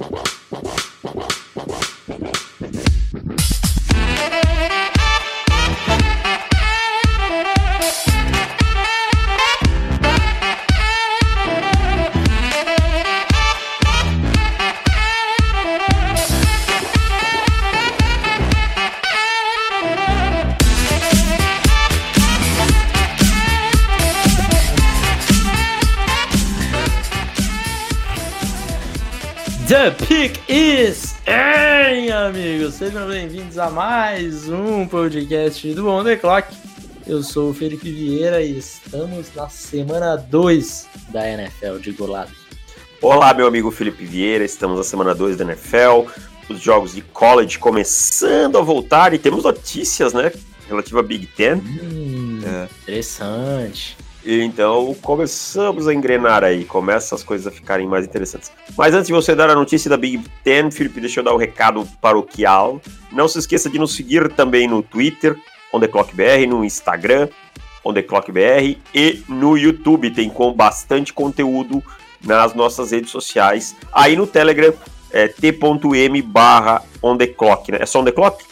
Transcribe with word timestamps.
Wow. 0.00 0.29
Sejam 32.90 33.06
bem-vindos 33.06 33.56
a 33.56 33.70
mais 33.70 34.48
um 34.48 34.84
podcast 34.84 35.72
do 35.74 35.88
On 35.88 36.02
The 36.02 36.16
Clock. 36.16 36.52
Eu 37.06 37.22
sou 37.22 37.50
o 37.50 37.54
Felipe 37.54 37.88
Vieira 37.88 38.42
e 38.42 38.58
estamos 38.58 39.32
na 39.32 39.48
semana 39.48 40.16
2 40.16 40.88
da 41.10 41.24
NFL 41.30 41.78
de 41.80 41.92
Golado. 41.92 42.32
Olá, 43.00 43.32
meu 43.32 43.46
amigo 43.46 43.70
Felipe 43.70 44.04
Vieira, 44.04 44.44
estamos 44.44 44.76
na 44.76 44.82
semana 44.82 45.14
2 45.14 45.36
da 45.36 45.44
NFL, 45.44 46.10
os 46.48 46.60
jogos 46.60 46.92
de 46.92 47.00
college 47.00 47.60
começando 47.60 48.58
a 48.58 48.60
voltar 48.60 49.14
e 49.14 49.20
temos 49.20 49.44
notícias, 49.44 50.12
né, 50.12 50.32
relativa 50.68 50.98
a 50.98 51.04
Big 51.04 51.26
Ten. 51.28 51.58
Hum, 51.58 52.40
É. 52.44 52.68
Interessante. 52.82 53.96
Então 54.24 54.94
começamos 55.00 55.88
a 55.88 55.94
engrenar 55.94 56.44
aí, 56.44 56.64
começa 56.64 57.14
as 57.14 57.22
coisas 57.22 57.46
a 57.46 57.50
ficarem 57.50 57.86
mais 57.86 58.04
interessantes. 58.04 58.52
Mas 58.76 58.94
antes 58.94 59.06
de 59.06 59.12
você 59.12 59.34
dar 59.34 59.48
a 59.48 59.54
notícia 59.54 59.88
da 59.88 59.96
Big 59.96 60.22
Ten, 60.44 60.70
Felipe, 60.70 61.00
deixa 61.00 61.20
eu 61.20 61.24
dar 61.24 61.32
o 61.32 61.36
um 61.36 61.38
recado 61.38 61.86
paroquial. 62.00 62.80
Não 63.10 63.26
se 63.26 63.38
esqueça 63.38 63.70
de 63.70 63.78
nos 63.78 63.94
seguir 63.94 64.32
também 64.34 64.68
no 64.68 64.82
Twitter, 64.82 65.36
OnTheClockBR, 65.72 66.46
no 66.46 66.64
Instagram, 66.64 67.28
OnTheClockBR 67.82 68.78
e 68.94 69.22
no 69.28 69.56
YouTube. 69.56 70.10
Tem 70.10 70.28
com 70.28 70.52
bastante 70.52 71.12
conteúdo 71.12 71.82
nas 72.22 72.54
nossas 72.54 72.90
redes 72.90 73.10
sociais. 73.10 73.74
Aí 73.92 74.16
no 74.16 74.26
Telegram 74.26 74.74
é 75.10 75.28
t.m 75.28 76.22
barra 76.22 76.82
OnTheClock, 77.02 77.72
né? 77.72 77.78
É 77.80 77.86
só 77.86 78.00
OnTheClock? 78.00 78.44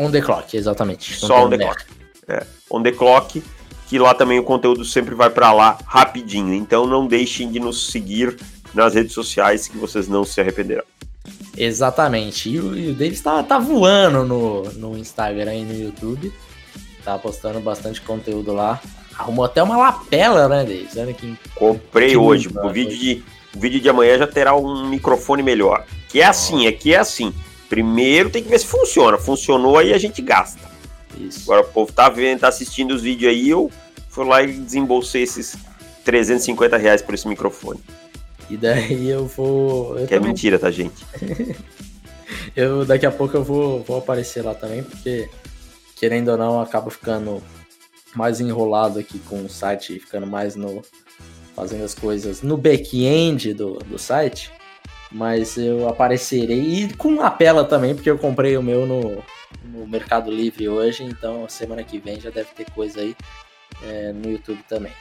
On 0.00 0.10
The 0.10 0.22
Clock, 0.22 0.56
exatamente. 0.56 1.14
Só 1.14 1.28
Não 1.28 1.44
On 1.44 1.50
The 1.50 1.58
tem 1.58 1.66
Clock. 1.66 1.84
É, 2.26 2.46
On 2.70 2.82
The 2.82 2.92
Clock, 2.92 3.42
que 3.90 3.98
lá 3.98 4.14
também 4.14 4.38
o 4.38 4.44
conteúdo 4.44 4.84
sempre 4.84 5.16
vai 5.16 5.28
para 5.28 5.52
lá 5.52 5.76
rapidinho. 5.84 6.54
Então 6.54 6.86
não 6.86 7.08
deixem 7.08 7.50
de 7.50 7.58
nos 7.58 7.90
seguir 7.90 8.36
nas 8.72 8.94
redes 8.94 9.12
sociais 9.12 9.66
que 9.66 9.76
vocês 9.76 10.06
não 10.06 10.24
se 10.24 10.40
arrependerão. 10.40 10.84
Exatamente. 11.56 12.48
E 12.48 12.60
o, 12.60 12.76
e 12.76 12.90
o 12.90 12.94
Davis 12.94 13.20
tá, 13.20 13.42
tá 13.42 13.58
voando 13.58 14.24
no, 14.24 14.62
no 14.74 14.96
Instagram 14.96 15.54
e 15.56 15.64
no 15.64 15.74
YouTube. 15.74 16.32
Tá 17.04 17.18
postando 17.18 17.58
bastante 17.60 18.00
conteúdo 18.00 18.52
lá. 18.52 18.80
Arrumou 19.18 19.44
até 19.44 19.60
uma 19.60 19.76
lapela, 19.76 20.48
né, 20.48 20.62
Davis? 20.64 20.96
Olha 20.96 21.12
que 21.12 21.36
Comprei 21.56 22.10
Que 22.10 22.16
hoje. 22.16 22.46
lindo, 22.48 22.60
O 22.60 22.66
né? 22.66 22.72
vídeo, 22.72 22.96
de, 22.96 23.24
o 23.54 23.58
vídeo 23.60 23.80
de 23.80 23.88
amanhã 23.88 24.18
já 24.18 24.26
terá 24.28 24.54
um 24.54 24.88
microfone 24.88 25.42
melhor. 25.42 25.84
Que 26.08 26.20
é 26.20 26.26
assim, 26.26 26.68
aqui 26.68 26.94
é 26.94 26.98
assim. 26.98 27.34
Primeiro 27.68 28.30
tem 28.30 28.42
que 28.42 28.48
ver 28.48 28.60
se 28.60 28.66
funciona. 28.66 29.18
Funcionou 29.18 29.76
aí 29.76 29.92
a 29.92 29.98
gente 29.98 30.22
gasta. 30.22 30.60
isso. 31.18 31.42
Agora 31.52 31.66
o 31.66 31.70
povo 31.72 31.92
tá 31.92 32.08
vendo, 32.08 32.40
tá 32.40 32.48
assistindo 32.48 32.92
os 32.94 33.02
vídeos 33.02 33.30
aí, 33.32 33.48
eu 33.50 33.70
fui 34.10 34.24
lá 34.26 34.42
e 34.42 34.52
desembolsei 34.52 35.22
esses 35.22 35.56
350 36.04 36.76
reais 36.76 37.00
por 37.00 37.14
esse 37.14 37.26
microfone. 37.26 37.80
E 38.50 38.56
daí 38.56 39.08
eu 39.08 39.26
vou. 39.26 39.98
Eu, 39.98 40.06
Que 40.06 40.14
é 40.14 40.16
também- 40.18 40.32
mentira, 40.32 40.58
tá, 40.58 40.70
gente? 40.70 41.04
eu 42.54 42.84
daqui 42.84 43.06
a 43.06 43.10
pouco 43.10 43.36
eu 43.36 43.44
vou, 43.44 43.82
vou 43.84 43.98
aparecer 43.98 44.44
lá 44.44 44.54
também, 44.54 44.82
porque 44.82 45.28
querendo 45.96 46.28
ou 46.30 46.36
não, 46.36 46.60
acaba 46.60 46.90
ficando 46.90 47.42
mais 48.14 48.40
enrolado 48.40 48.98
aqui 48.98 49.18
com 49.20 49.44
o 49.44 49.48
site, 49.48 49.98
ficando 50.00 50.26
mais 50.26 50.56
no. 50.56 50.82
fazendo 51.54 51.84
as 51.84 51.94
coisas 51.94 52.42
no 52.42 52.56
back-end 52.56 53.54
do, 53.54 53.74
do 53.78 53.98
site. 53.98 54.50
Mas 55.12 55.56
eu 55.56 55.88
aparecerei 55.88 56.84
e 56.84 56.94
com 56.94 57.16
lapela 57.16 57.64
também, 57.64 57.94
porque 57.96 58.08
eu 58.10 58.16
comprei 58.16 58.56
o 58.56 58.62
meu 58.62 58.86
no, 58.86 59.22
no 59.64 59.86
Mercado 59.86 60.30
Livre 60.30 60.68
hoje, 60.68 61.02
então 61.02 61.48
semana 61.48 61.82
que 61.82 61.98
vem 61.98 62.20
já 62.20 62.30
deve 62.30 62.50
ter 62.56 62.70
coisa 62.70 63.00
aí 63.00 63.16
é, 63.82 64.12
no 64.12 64.30
YouTube 64.30 64.60
também. 64.68 64.92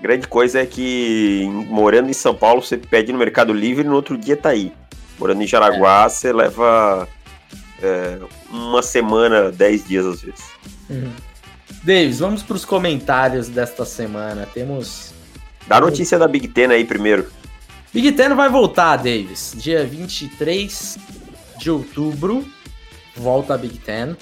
Grande 0.00 0.26
coisa 0.26 0.60
é 0.60 0.66
que 0.66 1.46
morando 1.68 2.10
em 2.10 2.14
São 2.14 2.34
Paulo 2.34 2.62
você 2.62 2.76
pede 2.76 3.12
no 3.12 3.18
Mercado 3.18 3.52
Livre 3.52 3.84
e 3.84 3.88
no 3.88 3.94
outro 3.94 4.18
dia 4.18 4.36
tá 4.36 4.50
aí. 4.50 4.72
Morando 5.18 5.42
em 5.42 5.46
Jaraguá 5.46 6.08
você 6.08 6.32
leva 6.32 7.08
é, 7.80 8.18
uma 8.50 8.82
semana, 8.82 9.52
dez 9.52 9.86
dias 9.86 10.04
às 10.04 10.22
vezes. 10.22 10.44
Davis, 11.84 12.18
vamos 12.18 12.42
para 12.42 12.56
os 12.56 12.64
comentários 12.64 13.48
desta 13.48 13.84
semana. 13.84 14.46
Temos 14.52 15.12
Dá 15.66 15.76
a 15.76 15.80
notícia 15.80 16.18
da 16.18 16.26
Big 16.26 16.48
Ten 16.48 16.70
aí 16.70 16.84
primeiro. 16.84 17.30
Big 17.92 18.12
Ten 18.12 18.34
vai 18.34 18.48
voltar, 18.48 18.96
Davis. 18.96 19.54
Dia 19.56 19.84
23 19.84 20.98
de 21.58 21.70
outubro, 21.70 22.44
volta 23.16 23.54
a 23.54 23.58
Big 23.58 23.78
Ten. 23.78 24.16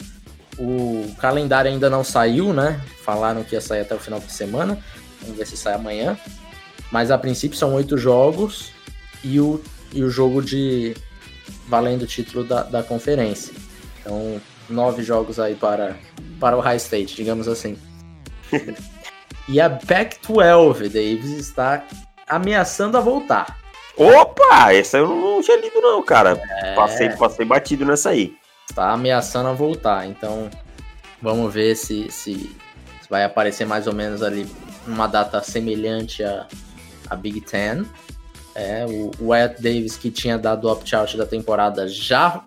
O 0.60 1.14
calendário 1.18 1.70
ainda 1.70 1.88
não 1.88 2.04
saiu, 2.04 2.52
né? 2.52 2.80
Falaram 3.02 3.42
que 3.42 3.54
ia 3.54 3.60
sair 3.62 3.80
até 3.80 3.94
o 3.94 3.98
final 3.98 4.20
de 4.20 4.30
semana. 4.30 4.78
Vamos 5.22 5.38
ver 5.38 5.46
se 5.46 5.56
sai 5.56 5.72
amanhã. 5.72 6.18
Mas 6.92 7.10
a 7.10 7.16
princípio 7.16 7.56
são 7.56 7.74
oito 7.74 7.96
jogos 7.96 8.70
e 9.24 9.40
o, 9.40 9.60
e 9.92 10.02
o 10.02 10.10
jogo 10.10 10.42
de 10.42 10.94
valendo 11.66 12.02
o 12.02 12.06
título 12.06 12.44
da, 12.44 12.62
da 12.62 12.82
conferência. 12.82 13.54
Então, 14.00 14.40
nove 14.68 15.02
jogos 15.02 15.38
aí 15.38 15.54
para, 15.54 15.96
para 16.38 16.56
o 16.56 16.60
High 16.60 16.76
State, 16.76 17.16
digamos 17.16 17.48
assim. 17.48 17.78
e 19.48 19.60
a 19.60 19.70
Pac-12, 19.70 20.88
Davis, 20.88 21.30
está 21.38 21.84
ameaçando 22.28 22.98
a 22.98 23.00
voltar. 23.00 23.58
Opa! 23.96 24.72
Essa 24.72 24.98
eu 24.98 25.08
não 25.08 25.42
tinha 25.42 25.56
lido 25.58 25.80
não, 25.80 26.02
cara. 26.02 26.40
É. 26.62 26.74
Passei, 26.74 27.08
passei 27.10 27.44
batido 27.44 27.84
nessa 27.84 28.10
aí. 28.10 28.34
Está 28.70 28.92
ameaçando 28.92 29.48
a 29.48 29.52
voltar. 29.52 30.06
Então, 30.06 30.48
vamos 31.20 31.52
ver 31.52 31.74
se, 31.76 32.08
se, 32.10 32.34
se 33.02 33.10
vai 33.10 33.24
aparecer 33.24 33.66
mais 33.66 33.88
ou 33.88 33.92
menos 33.92 34.22
ali 34.22 34.46
uma 34.86 35.08
data 35.08 35.42
semelhante 35.42 36.22
à, 36.22 36.46
à 37.08 37.16
Big 37.16 37.40
Ten. 37.40 37.84
É, 38.54 38.86
o, 38.88 39.10
o 39.20 39.28
Wyatt 39.28 39.60
Davis, 39.60 39.96
que 39.96 40.10
tinha 40.10 40.38
dado 40.38 40.68
o 40.68 40.72
opt-out 40.72 41.16
da 41.16 41.26
temporada, 41.26 41.88
já 41.88 42.44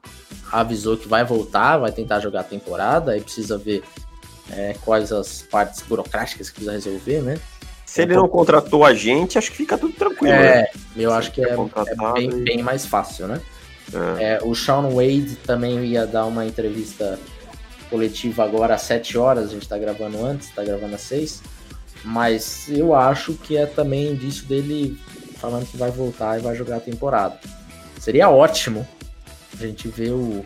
avisou 0.49 0.95
que 0.95 1.07
vai 1.07 1.25
voltar, 1.25 1.77
vai 1.77 1.91
tentar 1.91 2.21
jogar 2.21 2.39
a 2.39 2.45
temporada. 2.45 3.11
Aí 3.11 3.21
precisa 3.21 3.57
ver 3.57 3.83
é, 4.49 4.75
quais 4.81 5.11
as 5.11 5.41
partes 5.41 5.81
burocráticas 5.81 6.49
que 6.49 6.55
precisa 6.55 6.71
resolver, 6.71 7.21
né? 7.21 7.37
Se 7.85 8.01
ele 8.01 8.15
não 8.15 8.29
contratou 8.29 8.83
a 8.85 8.93
gente, 8.93 9.37
acho 9.37 9.51
que 9.51 9.57
fica 9.57 9.77
tudo 9.77 9.93
tranquilo, 9.93 10.33
né? 10.33 10.61
É, 10.61 10.71
eu 10.95 11.13
acho 11.13 11.31
que 11.31 11.43
é, 11.43 11.49
é 11.53 12.13
bem, 12.13 12.43
bem 12.43 12.63
mais 12.63 12.85
fácil, 12.85 13.27
né? 13.27 13.41
É. 14.19 14.39
O 14.43 14.55
Sean 14.55 14.89
Wade 14.89 15.35
também 15.45 15.83
ia 15.85 16.05
dar 16.07 16.25
uma 16.25 16.45
entrevista 16.45 17.19
coletiva 17.89 18.43
agora 18.43 18.75
às 18.75 18.81
7 18.83 19.17
horas, 19.17 19.49
a 19.49 19.53
gente 19.53 19.67
tá 19.67 19.77
gravando 19.77 20.25
antes, 20.25 20.49
tá 20.49 20.63
gravando 20.63 20.95
às 20.95 21.01
6. 21.01 21.43
Mas 22.03 22.67
eu 22.69 22.93
acho 22.95 23.33
que 23.33 23.55
é 23.55 23.65
também 23.65 24.11
indício 24.11 24.45
dele 24.45 24.99
falando 25.37 25.65
que 25.65 25.77
vai 25.77 25.91
voltar 25.91 26.39
e 26.39 26.41
vai 26.41 26.55
jogar 26.55 26.77
a 26.77 26.79
temporada. 26.79 27.39
Seria 27.99 28.29
ótimo 28.29 28.87
a 29.53 29.57
gente 29.57 29.87
ver 29.87 30.11
o, 30.11 30.43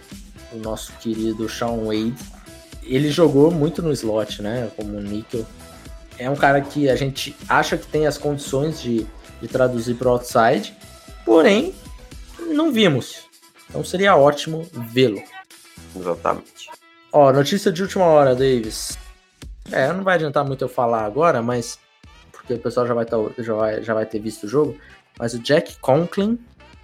o 0.51 0.57
nosso 0.57 0.93
querido 0.99 1.47
Sean 1.47 1.85
Wade. 1.85 2.15
Ele 2.83 3.09
jogou 3.09 3.49
muito 3.49 3.81
no 3.81 3.91
slot, 3.91 4.41
né? 4.41 4.69
Como 4.75 4.99
níquel. 4.99 5.45
É 6.19 6.29
um 6.29 6.35
cara 6.35 6.61
que 6.61 6.89
a 6.89 6.95
gente 6.95 7.35
acha 7.47 7.77
que 7.77 7.87
tem 7.87 8.07
as 8.07 8.17
condições 8.17 8.81
de, 8.81 9.05
de 9.41 9.47
traduzir 9.47 9.95
para 9.95 10.09
outside, 10.09 10.73
porém 11.23 11.73
não 12.39 12.71
vimos. 12.71 13.26
Então 13.69 13.83
seria 13.83 14.15
ótimo 14.15 14.67
vê-lo. 14.71 15.21
Exatamente. 15.95 16.69
Ó, 17.11 17.31
notícia 17.31 17.71
de 17.71 17.81
última 17.81 18.05
hora, 18.05 18.35
Davis. 18.35 18.97
É, 19.71 19.91
não 19.91 20.03
vai 20.03 20.15
adiantar 20.15 20.45
muito 20.45 20.63
eu 20.63 20.69
falar 20.69 21.05
agora, 21.05 21.41
mas. 21.41 21.79
Porque 22.31 22.53
o 22.53 22.59
pessoal 22.59 22.87
já 22.87 22.93
vai, 22.93 23.05
tá, 23.05 23.17
já 23.39 23.53
vai, 23.53 23.83
já 23.83 23.93
vai 23.93 24.05
ter 24.05 24.19
visto 24.19 24.45
o 24.45 24.47
jogo. 24.47 24.77
Mas 25.19 25.33
o 25.33 25.39
Jack 25.39 25.77
Conklin, 25.79 26.39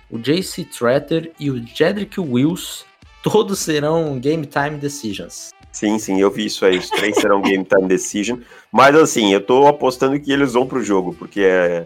o 0.10 0.18
JC 0.18 0.66
Tretter 0.66 1.32
e 1.40 1.50
o 1.50 1.66
Jedrick 1.66 2.20
Wills, 2.20 2.84
todos 3.22 3.60
serão 3.60 4.20
Game 4.20 4.46
Time 4.46 4.78
Decisions. 4.78 5.52
Sim, 5.72 5.98
sim, 5.98 6.20
eu 6.20 6.30
vi 6.30 6.46
isso 6.46 6.66
aí. 6.66 6.78
Os 6.78 6.90
três 6.90 7.16
serão 7.16 7.42
Game 7.42 7.64
Time 7.64 7.88
Decision. 7.88 8.40
Mas 8.72 8.96
assim, 8.96 9.34
eu 9.34 9.42
tô 9.42 9.68
apostando 9.68 10.20
que 10.20 10.32
eles 10.32 10.54
vão 10.54 10.68
pro 10.68 10.84
jogo, 10.84 11.16
porque 11.18 11.42
é. 11.42 11.86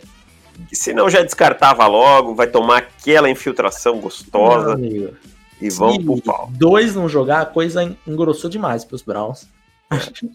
Senão 0.74 1.10
já 1.10 1.22
descartava 1.24 1.86
logo, 1.88 2.36
vai 2.36 2.48
tomar 2.48 2.78
aquela 2.78 3.30
infiltração 3.30 4.00
gostosa 4.00 4.74
amigo, 4.74 5.16
e 5.62 5.70
vão 5.70 5.94
se 5.94 6.04
pro 6.04 6.22
pau. 6.22 6.50
dois 6.54 6.96
não 6.96 7.08
jogar, 7.08 7.42
a 7.42 7.46
coisa 7.46 7.96
engrossou 8.06 8.50
demais 8.50 8.84
pros 8.86 9.02
Browns. 9.02 9.48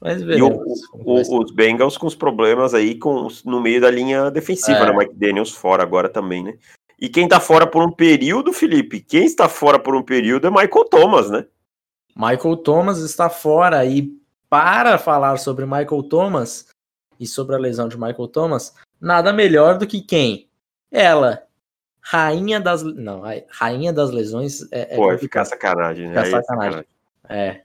Mas 0.00 0.20
E 0.20 0.24
o- 0.24 0.26
veremos. 0.26 0.58
vai 1.04 1.24
ser. 1.24 1.32
o- 1.32 1.42
os 1.42 1.50
Bengals 1.50 1.96
com 1.96 2.06
os 2.06 2.14
problemas 2.14 2.74
aí 2.74 2.94
com, 2.96 3.28
no 3.44 3.60
meio 3.60 3.80
da 3.80 3.90
linha 3.90 4.30
defensiva, 4.30 4.78
É. 4.78 4.86
né? 4.86 4.92
Mike 4.96 5.14
Daniels 5.14 5.50
fora 5.52 5.82
agora 5.82 6.08
também, 6.08 6.42
né? 6.44 6.54
E 7.00 7.08
quem 7.08 7.26
tá 7.28 7.40
fora 7.40 7.66
por 7.66 7.82
um 7.82 7.90
período, 7.90 8.52
Felipe, 8.52 9.00
quem 9.00 9.24
está 9.24 9.48
fora 9.48 9.78
por 9.78 9.94
um 9.94 10.02
período 10.02 10.46
é 10.46 10.50
Michael 10.50 10.84
Thomas, 10.90 11.30
né? 11.30 11.46
Michael 12.14 12.56
Thomas 12.58 12.98
está 12.98 13.28
fora 13.28 13.84
e 13.84 14.10
para 14.48 14.96
falar 14.98 15.38
sobre 15.38 15.64
Michael 15.66 16.02
Thomas 16.04 16.66
e 17.18 17.26
sobre 17.26 17.54
a 17.54 17.58
lesão 17.58 17.88
de 17.88 17.96
Michael 17.96 18.28
Thomas, 18.28 18.74
nada 19.00 19.32
melhor 19.32 19.78
do 19.78 19.86
que 19.86 20.00
quem? 20.00 20.48
Ela, 20.90 21.46
rainha 22.00 22.60
das 22.60 22.82
não, 22.82 23.22
rainha 23.48 23.92
das 23.92 24.10
lesões 24.10 24.70
é, 24.72 24.94
é 24.94 24.96
Pô, 24.96 25.16
ficar 25.18 25.44
sacanagem, 25.44 26.08
né? 26.08 26.24
Ficar 26.24 26.42
sacanagem. 26.42 26.84
É. 27.28 27.62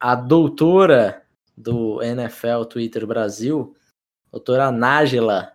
A 0.00 0.14
doutora 0.14 1.22
do 1.56 2.02
NFL 2.02 2.64
Twitter 2.68 3.06
Brasil, 3.06 3.74
doutora 4.30 4.72
Nájila, 4.72 5.52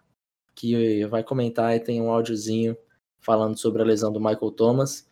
que 0.55 1.05
vai 1.05 1.23
comentar 1.23 1.75
e 1.75 1.79
tem 1.79 2.01
um 2.01 2.09
áudiozinho 2.09 2.77
falando 3.19 3.57
sobre 3.57 3.81
a 3.81 3.85
lesão 3.85 4.11
do 4.11 4.19
Michael 4.19 4.51
Thomas. 4.51 5.07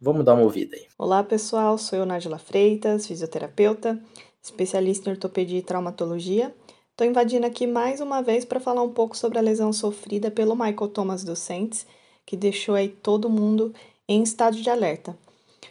Vamos 0.00 0.24
dar 0.24 0.34
uma 0.34 0.44
ouvida 0.44 0.76
aí. 0.76 0.86
Olá, 0.96 1.22
pessoal. 1.24 1.76
Sou 1.76 1.98
eu, 1.98 2.06
Nájila 2.06 2.38
Freitas, 2.38 3.06
fisioterapeuta, 3.06 4.00
especialista 4.40 5.10
em 5.10 5.12
ortopedia 5.12 5.58
e 5.58 5.62
traumatologia. 5.62 6.54
Estou 6.98 7.06
invadindo 7.06 7.46
aqui 7.46 7.64
mais 7.64 8.00
uma 8.00 8.20
vez 8.20 8.44
para 8.44 8.58
falar 8.58 8.82
um 8.82 8.92
pouco 8.92 9.16
sobre 9.16 9.38
a 9.38 9.40
lesão 9.40 9.72
sofrida 9.72 10.32
pelo 10.32 10.56
Michael 10.56 10.88
Thomas 10.88 11.22
dos 11.22 11.38
Saints, 11.38 11.86
que 12.26 12.36
deixou 12.36 12.74
aí 12.74 12.88
todo 12.88 13.30
mundo 13.30 13.72
em 14.08 14.20
estado 14.20 14.56
de 14.56 14.68
alerta. 14.68 15.16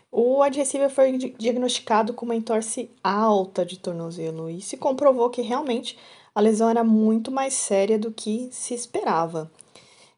O 0.10 0.42
wide 0.42 0.64
foi 0.90 1.18
diagnosticado 1.18 2.14
com 2.14 2.24
uma 2.24 2.34
entorse 2.34 2.90
alta 3.04 3.66
de 3.66 3.78
tornozelo 3.78 4.50
e 4.50 4.62
se 4.62 4.78
comprovou 4.78 5.30
que 5.30 5.42
realmente 5.42 5.98
a 6.34 6.40
lesão 6.40 6.70
era 6.70 6.82
muito 6.82 7.30
mais 7.30 7.54
séria 7.56 8.00
do 8.00 8.10
que 8.10 8.48
se 8.50 8.74
esperava. 8.74 9.52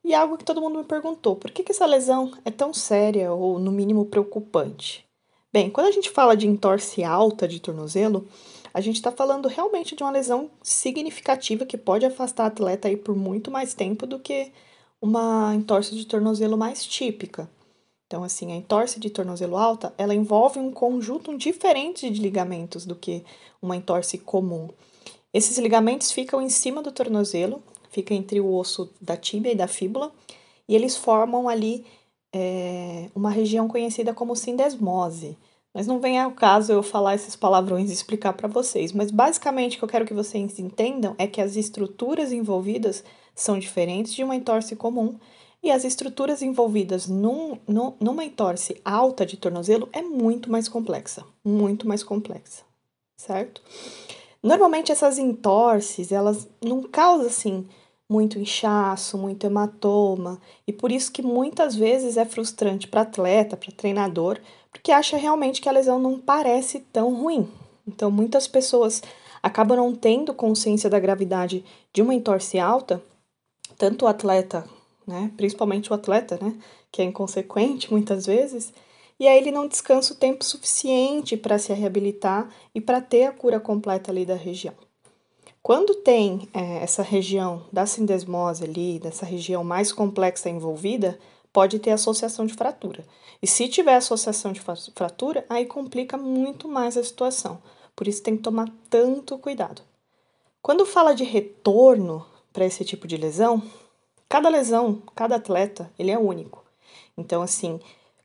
E 0.04 0.14
algo 0.14 0.38
que 0.38 0.46
todo 0.46 0.62
mundo 0.62 0.78
me 0.78 0.86
perguntou: 0.86 1.36
por 1.36 1.50
que, 1.50 1.64
que 1.64 1.72
essa 1.72 1.88
lesão 1.88 2.32
é 2.46 2.52
tão 2.52 2.72
séria 2.72 3.34
ou, 3.34 3.58
no 3.58 3.72
mínimo, 3.72 4.06
preocupante? 4.06 5.04
Bem, 5.52 5.72
quando 5.72 5.88
a 5.88 5.92
gente 5.92 6.12
fala 6.12 6.38
de 6.38 6.46
entorse 6.46 7.04
alta 7.04 7.48
de 7.48 7.60
tornozelo, 7.60 8.28
a 8.74 8.82
gente 8.82 8.96
está 8.96 9.12
falando 9.12 9.48
realmente 9.48 9.96
de 9.96 10.04
uma 10.04 10.12
lesão 10.12 10.50
significativa 10.62 11.66
que 11.66 11.78
pode 11.78 12.06
afastar 12.06 12.44
a 12.46 12.48
atleta 12.48 12.88
aí 12.88 12.98
por 12.98 13.16
muito 13.16 13.50
mais 13.50 13.74
tempo 13.74 14.06
do 14.06 14.20
que 14.20 14.52
uma 15.02 15.54
entorse 15.56 15.96
de 15.96 16.06
tornozelo 16.06 16.58
mais 16.58 16.86
típica. 16.86 17.50
Então, 18.06 18.24
assim, 18.24 18.52
a 18.52 18.56
entorse 18.56 19.00
de 19.00 19.10
tornozelo 19.10 19.56
alta, 19.56 19.94
ela 19.98 20.16
envolve 20.16 20.60
um 20.60 20.72
conjunto 20.72 21.38
diferente 21.38 22.10
de 22.10 22.22
ligamentos 22.22 22.86
do 22.86 22.96
que 22.96 23.24
uma 23.62 23.76
entorse 23.76 24.18
comum. 24.18 24.68
Esses 25.32 25.58
ligamentos 25.60 26.12
ficam 26.12 26.42
em 26.42 26.50
cima 26.50 26.82
do 26.82 26.92
tornozelo, 26.92 27.62
fica 27.92 28.14
entre 28.14 28.40
o 28.40 28.52
osso 28.52 28.92
da 29.00 29.16
tíbia 29.16 29.52
e 29.52 29.56
da 29.56 29.68
fíbula, 29.68 30.12
e 30.68 30.76
eles 30.76 30.98
formam 30.98 31.48
ali 31.48 31.86
é, 32.34 33.10
uma 33.16 33.30
região 33.30 33.68
conhecida 33.68 34.14
como 34.14 34.36
sindesmose. 34.36 35.38
Mas 35.74 35.86
não 35.86 36.00
vem 36.00 36.20
ao 36.20 36.32
caso 36.32 36.72
eu 36.72 36.82
falar 36.82 37.16
esses 37.16 37.36
palavrões 37.36 37.90
e 37.90 37.94
explicar 37.94 38.34
para 38.34 38.48
vocês. 38.48 38.92
Mas 38.92 39.12
basicamente 39.12 39.76
o 39.76 39.80
que 39.80 39.86
eu 39.86 39.90
quero 39.90 40.06
que 40.06 40.14
vocês 40.14 40.60
entendam 40.60 41.16
é 41.18 41.28
que 41.28 41.42
as 41.42 41.56
estruturas 41.56 42.32
envolvidas 42.32 43.04
são 43.36 43.60
diferentes 43.60 44.14
de 44.14 44.24
uma 44.24 44.36
entorse 44.36 44.76
comum 44.76 45.18
e 45.62 45.72
as 45.72 45.84
estruturas 45.84 46.42
envolvidas 46.42 47.08
num, 47.08 47.58
num, 47.68 47.94
numa 48.00 48.24
entorse 48.24 48.80
alta 48.84 49.26
de 49.26 49.38
tornozelo 49.38 49.90
é 49.92 50.02
muito 50.02 50.50
mais 50.50 50.68
complexa, 50.68 51.26
muito 51.44 51.88
mais 51.88 52.04
complexa, 52.04 52.64
certo? 53.18 53.62
Normalmente 54.42 54.92
essas 54.92 55.18
entorses, 55.18 56.12
elas 56.12 56.48
não 56.64 56.84
causam 56.84 57.28
assim 57.28 57.68
muito 58.10 58.40
inchaço, 58.40 59.18
muito 59.18 59.46
hematoma, 59.46 60.42
e 60.66 60.74
por 60.74 60.92
isso 60.92 61.12
que 61.12 61.22
muitas 61.22 61.76
vezes 61.76 62.18
é 62.18 62.26
frustrante 62.26 62.88
para 62.88 63.02
atleta, 63.02 63.56
para 63.56 63.72
treinador, 63.72 64.40
porque 64.72 64.92
acha 64.92 65.18
realmente 65.18 65.62
que 65.62 65.70
a 65.70 65.72
lesão 65.72 66.00
não 66.00 66.20
parece 66.20 66.80
tão 66.80 67.14
ruim. 67.14 67.50
Então 67.88 68.12
muitas 68.12 68.48
pessoas 68.48 69.02
acabam 69.42 69.78
não 69.78 69.96
tendo 69.96 70.34
consciência 70.34 70.90
da 70.90 71.00
gravidade 71.00 71.64
de 71.94 72.02
uma 72.02 72.14
entorse 72.14 72.60
alta, 72.60 73.02
tanto 73.78 74.06
o 74.06 74.08
atleta, 74.08 74.66
né, 75.08 75.32
principalmente 75.36 75.92
o 75.92 75.94
atleta, 75.94 76.38
né, 76.42 76.54
que 76.92 77.02
é 77.02 77.06
inconsequente 77.06 77.92
muitas 77.92 78.26
vezes, 78.26 78.74
e 79.20 79.28
aí 79.28 79.38
ele 79.38 79.52
não 79.52 79.68
descansa 79.68 80.14
o 80.14 80.18
tempo 80.18 80.46
suficiente 80.46 81.36
para 81.36 81.60
se 81.60 81.74
reabilitar 81.74 82.50
e 82.74 82.80
para 82.80 83.02
ter 83.02 83.26
a 83.26 83.32
cura 83.32 83.60
completa 83.60 84.12
ali 84.12 84.26
da 84.26 84.36
região. 84.36 84.74
Quando 85.62 85.94
tem 85.96 86.48
é, 86.54 86.78
essa 86.78 87.04
região 87.04 87.66
da 87.72 87.86
sindesmose 87.86 88.64
ali, 88.64 88.98
dessa 88.98 89.26
região 89.26 89.62
mais 89.64 89.92
complexa 89.92 90.50
envolvida, 90.50 91.20
pode 91.52 91.80
ter 91.80 91.92
associação 91.92 92.46
de 92.46 92.54
fratura. 92.54 93.06
E 93.42 93.48
se 93.48 93.68
tiver 93.68 93.96
associação 93.96 94.52
de 94.52 94.62
fratura, 94.62 95.46
aí 95.50 95.66
complica 95.66 96.18
muito 96.18 96.68
mais 96.68 96.98
a 96.98 97.04
situação. 97.04 97.62
Por 97.96 98.08
isso 98.08 98.24
tem 98.24 98.38
que 98.38 98.44
tomar 98.44 98.70
tanto 98.90 99.38
cuidado. 99.38 99.82
Quando 100.62 100.86
fala 100.86 101.14
de 101.14 101.24
retorno 101.24 102.26
para 102.52 102.66
esse 102.66 102.84
tipo 102.84 103.08
de 103.08 103.18
lesão, 103.18 103.62
cada 104.28 104.50
lesão, 104.50 105.02
cada 105.16 105.38
atleta, 105.38 105.92
ele 105.98 106.12
é 106.12 106.18
único. 106.18 106.64
Então, 107.18 107.42
assim, 107.42 107.80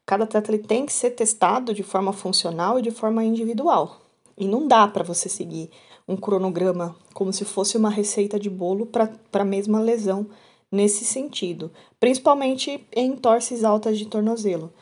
cada 0.05 0.25
atleta 0.25 0.51
ele 0.51 0.63
tem 0.63 0.85
que 0.85 0.93
ser 0.93 1.11
testado 1.11 1.73
de 1.73 1.83
forma 1.83 2.13
funcional 2.13 2.79
e 2.79 2.83
de 2.83 2.91
forma 2.91 3.25
individual. 3.25 4.01
E 4.37 4.47
não 4.47 4.67
dá 4.67 4.87
para 4.89 5.05
você 5.05 5.29
seguir 5.29 5.71
um 6.09 6.17
cronograma 6.17 6.97
como 7.13 7.33
se 7.33 7.45
fosse 7.45 7.77
uma 7.77 7.89
receita 7.89 8.39
de 8.39 8.51
bolo 8.51 8.87
para 8.87 9.11
a 9.33 9.45
mesma 9.45 9.81
lesão 9.81 10.27
nesse 10.75 11.05
sentido, 11.05 11.71
principalmente 12.01 12.87
em 12.95 13.17
torces 13.17 13.65
altas 13.65 13.99
de 13.99 14.07
tornozelo, 14.07 14.73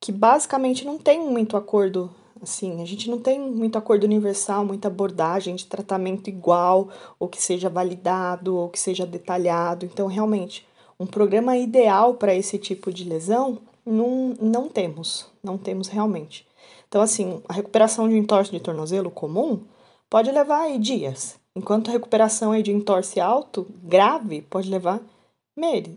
que 0.00 0.10
basicamente 0.10 0.84
não 0.84 0.98
tem 0.98 1.20
muito 1.20 1.56
acordo 1.56 2.10
assim, 2.42 2.82
a 2.82 2.84
gente 2.84 3.08
não 3.08 3.20
tem 3.20 3.38
muito 3.38 3.78
acordo 3.78 4.02
universal, 4.02 4.64
muita 4.64 4.88
abordagem 4.88 5.54
de 5.54 5.66
tratamento 5.66 6.28
igual, 6.28 6.88
ou 7.18 7.28
que 7.28 7.40
seja 7.40 7.70
validado, 7.70 8.56
ou 8.56 8.68
que 8.68 8.80
seja 8.80 9.06
detalhado. 9.06 9.86
Então, 9.86 10.08
realmente, 10.08 10.66
um 10.98 11.06
programa 11.06 11.56
ideal 11.56 12.14
para 12.14 12.34
esse 12.34 12.58
tipo 12.58 12.92
de 12.92 13.04
lesão 13.04 13.58
não, 13.86 14.34
não 14.40 14.68
temos, 14.68 15.30
não 15.42 15.56
temos 15.56 15.86
realmente. 15.86 16.44
Então, 16.88 17.00
assim, 17.00 17.40
a 17.48 17.52
recuperação 17.52 18.08
de 18.08 18.14
um 18.14 18.18
entorse 18.18 18.50
de 18.50 18.58
tornozelo 18.58 19.10
comum 19.10 19.60
pode 20.10 20.30
levar 20.30 20.62
aí 20.62 20.78
dias, 20.78 21.38
enquanto 21.54 21.88
a 21.88 21.92
recuperação 21.92 22.52
aí 22.52 22.62
de 22.62 22.72
entorse 22.72 23.20
alto, 23.20 23.66
grave, 23.82 24.42
pode 24.42 24.68
levar 24.68 25.00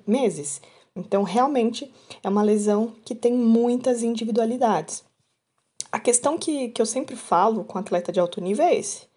meses. 0.07 0.62
Então, 0.95 1.23
realmente, 1.23 1.94
é 2.23 2.29
uma 2.29 2.44
lesão 2.44 2.94
que 3.03 3.13
tem 3.13 3.33
muitas 3.33 4.03
individualidades. 4.03 5.03
A 5.91 6.00
questão 6.00 6.38
que, 6.38 6.69
que 6.69 6.81
eu 6.81 6.86
sempre 6.86 7.15
falo 7.15 7.63
com 7.63 7.77
atleta 7.77 8.12
de 8.12 8.19
alto 8.19 8.39
nível 8.41 8.65
é 8.65 8.75
esse: 8.75 9.07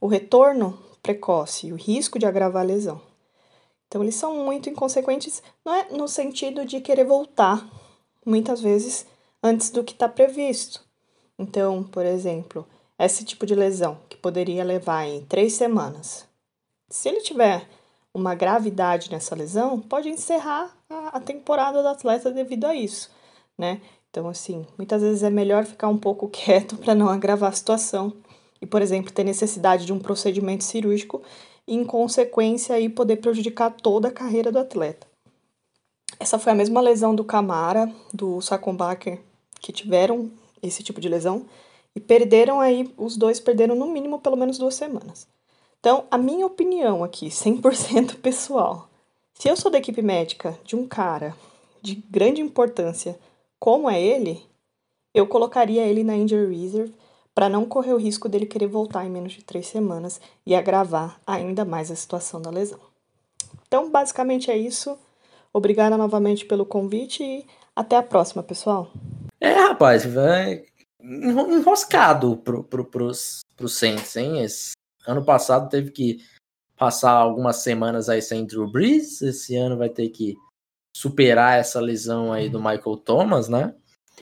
o 0.00 0.06
retorno 0.06 0.78
precoce 1.02 1.68
e 1.68 1.72
o 1.72 1.76
risco 1.76 2.18
de 2.18 2.26
agravar 2.26 2.62
a 2.62 2.66
lesão. 2.66 3.00
Então, 3.86 4.02
eles 4.02 4.14
são 4.14 4.44
muito 4.44 4.70
inconsequentes, 4.70 5.42
não 5.64 5.74
é 5.74 5.90
no 5.90 6.08
sentido 6.08 6.64
de 6.64 6.80
querer 6.80 7.04
voltar, 7.04 7.68
muitas 8.24 8.60
vezes, 8.60 9.06
antes 9.42 9.70
do 9.70 9.84
que 9.84 9.92
está 9.92 10.08
previsto. 10.08 10.82
Então, 11.38 11.82
por 11.82 12.06
exemplo, 12.06 12.66
esse 12.98 13.24
tipo 13.24 13.44
de 13.44 13.54
lesão, 13.54 13.98
que 14.08 14.16
poderia 14.16 14.64
levar 14.64 15.06
em 15.06 15.24
três 15.24 15.54
semanas, 15.54 16.26
se 16.88 17.08
ele 17.08 17.20
tiver 17.20 17.68
uma 18.14 18.34
gravidade 18.34 19.10
nessa 19.10 19.34
lesão, 19.34 19.80
pode 19.80 20.08
encerrar 20.08 20.76
a, 20.88 21.18
temporada 21.20 21.82
do 21.82 21.88
atleta 21.88 22.30
devido 22.30 22.66
a 22.66 22.74
isso, 22.74 23.10
né? 23.58 23.80
Então, 24.10 24.28
assim, 24.28 24.66
muitas 24.76 25.00
vezes 25.00 25.22
é 25.22 25.30
melhor 25.30 25.64
ficar 25.64 25.88
um 25.88 25.96
pouco 25.96 26.28
quieto 26.30 26.76
para 26.76 26.94
não 26.94 27.08
agravar 27.08 27.50
a 27.50 27.54
situação 27.54 28.12
e, 28.60 28.66
por 28.66 28.82
exemplo, 28.82 29.12
ter 29.12 29.24
necessidade 29.24 29.86
de 29.86 29.92
um 29.92 29.98
procedimento 29.98 30.64
cirúrgico 30.64 31.22
e, 31.66 31.74
em 31.74 31.84
consequência, 31.84 32.74
aí 32.74 32.88
poder 32.88 33.16
prejudicar 33.16 33.70
toda 33.70 34.08
a 34.08 34.12
carreira 34.12 34.52
do 34.52 34.58
atleta. 34.58 35.06
Essa 36.20 36.38
foi 36.38 36.52
a 36.52 36.54
mesma 36.56 36.80
lesão 36.80 37.14
do 37.14 37.24
Camara, 37.24 37.90
do 38.12 38.40
Saconbacher, 38.42 39.20
que 39.60 39.72
tiveram 39.72 40.30
esse 40.62 40.82
tipo 40.82 41.00
de 41.00 41.08
lesão 41.08 41.46
e 41.96 42.00
perderam 42.00 42.60
aí, 42.60 42.92
os 42.96 43.16
dois 43.16 43.40
perderam 43.40 43.74
no 43.74 43.86
mínimo 43.86 44.20
pelo 44.20 44.36
menos 44.36 44.58
duas 44.58 44.74
semanas. 44.74 45.26
Então, 45.82 46.04
a 46.12 46.16
minha 46.16 46.46
opinião 46.46 47.02
aqui, 47.02 47.26
100% 47.26 48.18
pessoal, 48.22 48.88
se 49.34 49.48
eu 49.48 49.56
sou 49.56 49.68
da 49.68 49.78
equipe 49.78 50.00
médica 50.00 50.56
de 50.64 50.76
um 50.76 50.86
cara 50.86 51.34
de 51.82 51.96
grande 52.08 52.40
importância 52.40 53.18
como 53.58 53.90
é 53.90 54.00
ele, 54.00 54.40
eu 55.12 55.26
colocaria 55.26 55.84
ele 55.84 56.04
na 56.04 56.14
injury 56.14 56.54
reserve 56.54 56.94
para 57.34 57.48
não 57.48 57.64
correr 57.64 57.92
o 57.94 57.96
risco 57.96 58.28
dele 58.28 58.46
querer 58.46 58.68
voltar 58.68 59.04
em 59.04 59.10
menos 59.10 59.32
de 59.32 59.42
três 59.42 59.66
semanas 59.66 60.20
e 60.46 60.54
agravar 60.54 61.20
ainda 61.26 61.64
mais 61.64 61.90
a 61.90 61.96
situação 61.96 62.40
da 62.40 62.50
lesão. 62.50 62.78
Então, 63.66 63.90
basicamente 63.90 64.52
é 64.52 64.56
isso. 64.56 64.96
Obrigada 65.52 65.96
novamente 65.98 66.44
pelo 66.44 66.64
convite 66.64 67.24
e 67.24 67.44
até 67.74 67.96
a 67.96 68.04
próxima, 68.04 68.40
pessoal. 68.44 68.88
É, 69.40 69.50
rapaz, 69.50 70.06
vai 70.06 70.62
enroscado 71.02 72.36
pro, 72.36 72.62
pro, 72.62 72.84
pros, 72.84 73.40
pros 73.56 73.76
Saints, 73.76 74.14
hein? 74.14 74.44
Esse 74.44 74.74
ano 75.06 75.24
passado 75.24 75.68
teve 75.68 75.90
que 75.90 76.20
passar 76.76 77.12
algumas 77.12 77.56
semanas 77.56 78.08
aí 78.08 78.20
sem 78.20 78.44
Drew 78.44 78.70
Brees, 78.70 79.22
esse 79.22 79.56
ano 79.56 79.76
vai 79.76 79.88
ter 79.88 80.08
que 80.08 80.36
superar 80.96 81.58
essa 81.58 81.80
lesão 81.80 82.32
aí 82.32 82.48
do 82.48 82.58
Michael 82.58 82.96
Thomas, 83.04 83.48
né? 83.48 83.74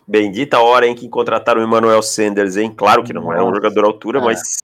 Bendita 0.07 0.61
hora 0.61 0.87
em 0.87 0.95
que 0.95 1.09
contrataram 1.09 1.61
o 1.61 1.65
Emmanuel 1.65 2.03
Sanders, 2.03 2.57
hein? 2.57 2.73
Claro 2.75 3.03
que 3.03 3.13
não 3.13 3.33
é 3.33 3.43
um 3.43 3.55
jogador 3.55 3.85
à 3.85 3.87
altura, 3.89 4.21
é. 4.21 4.23
mas 4.23 4.59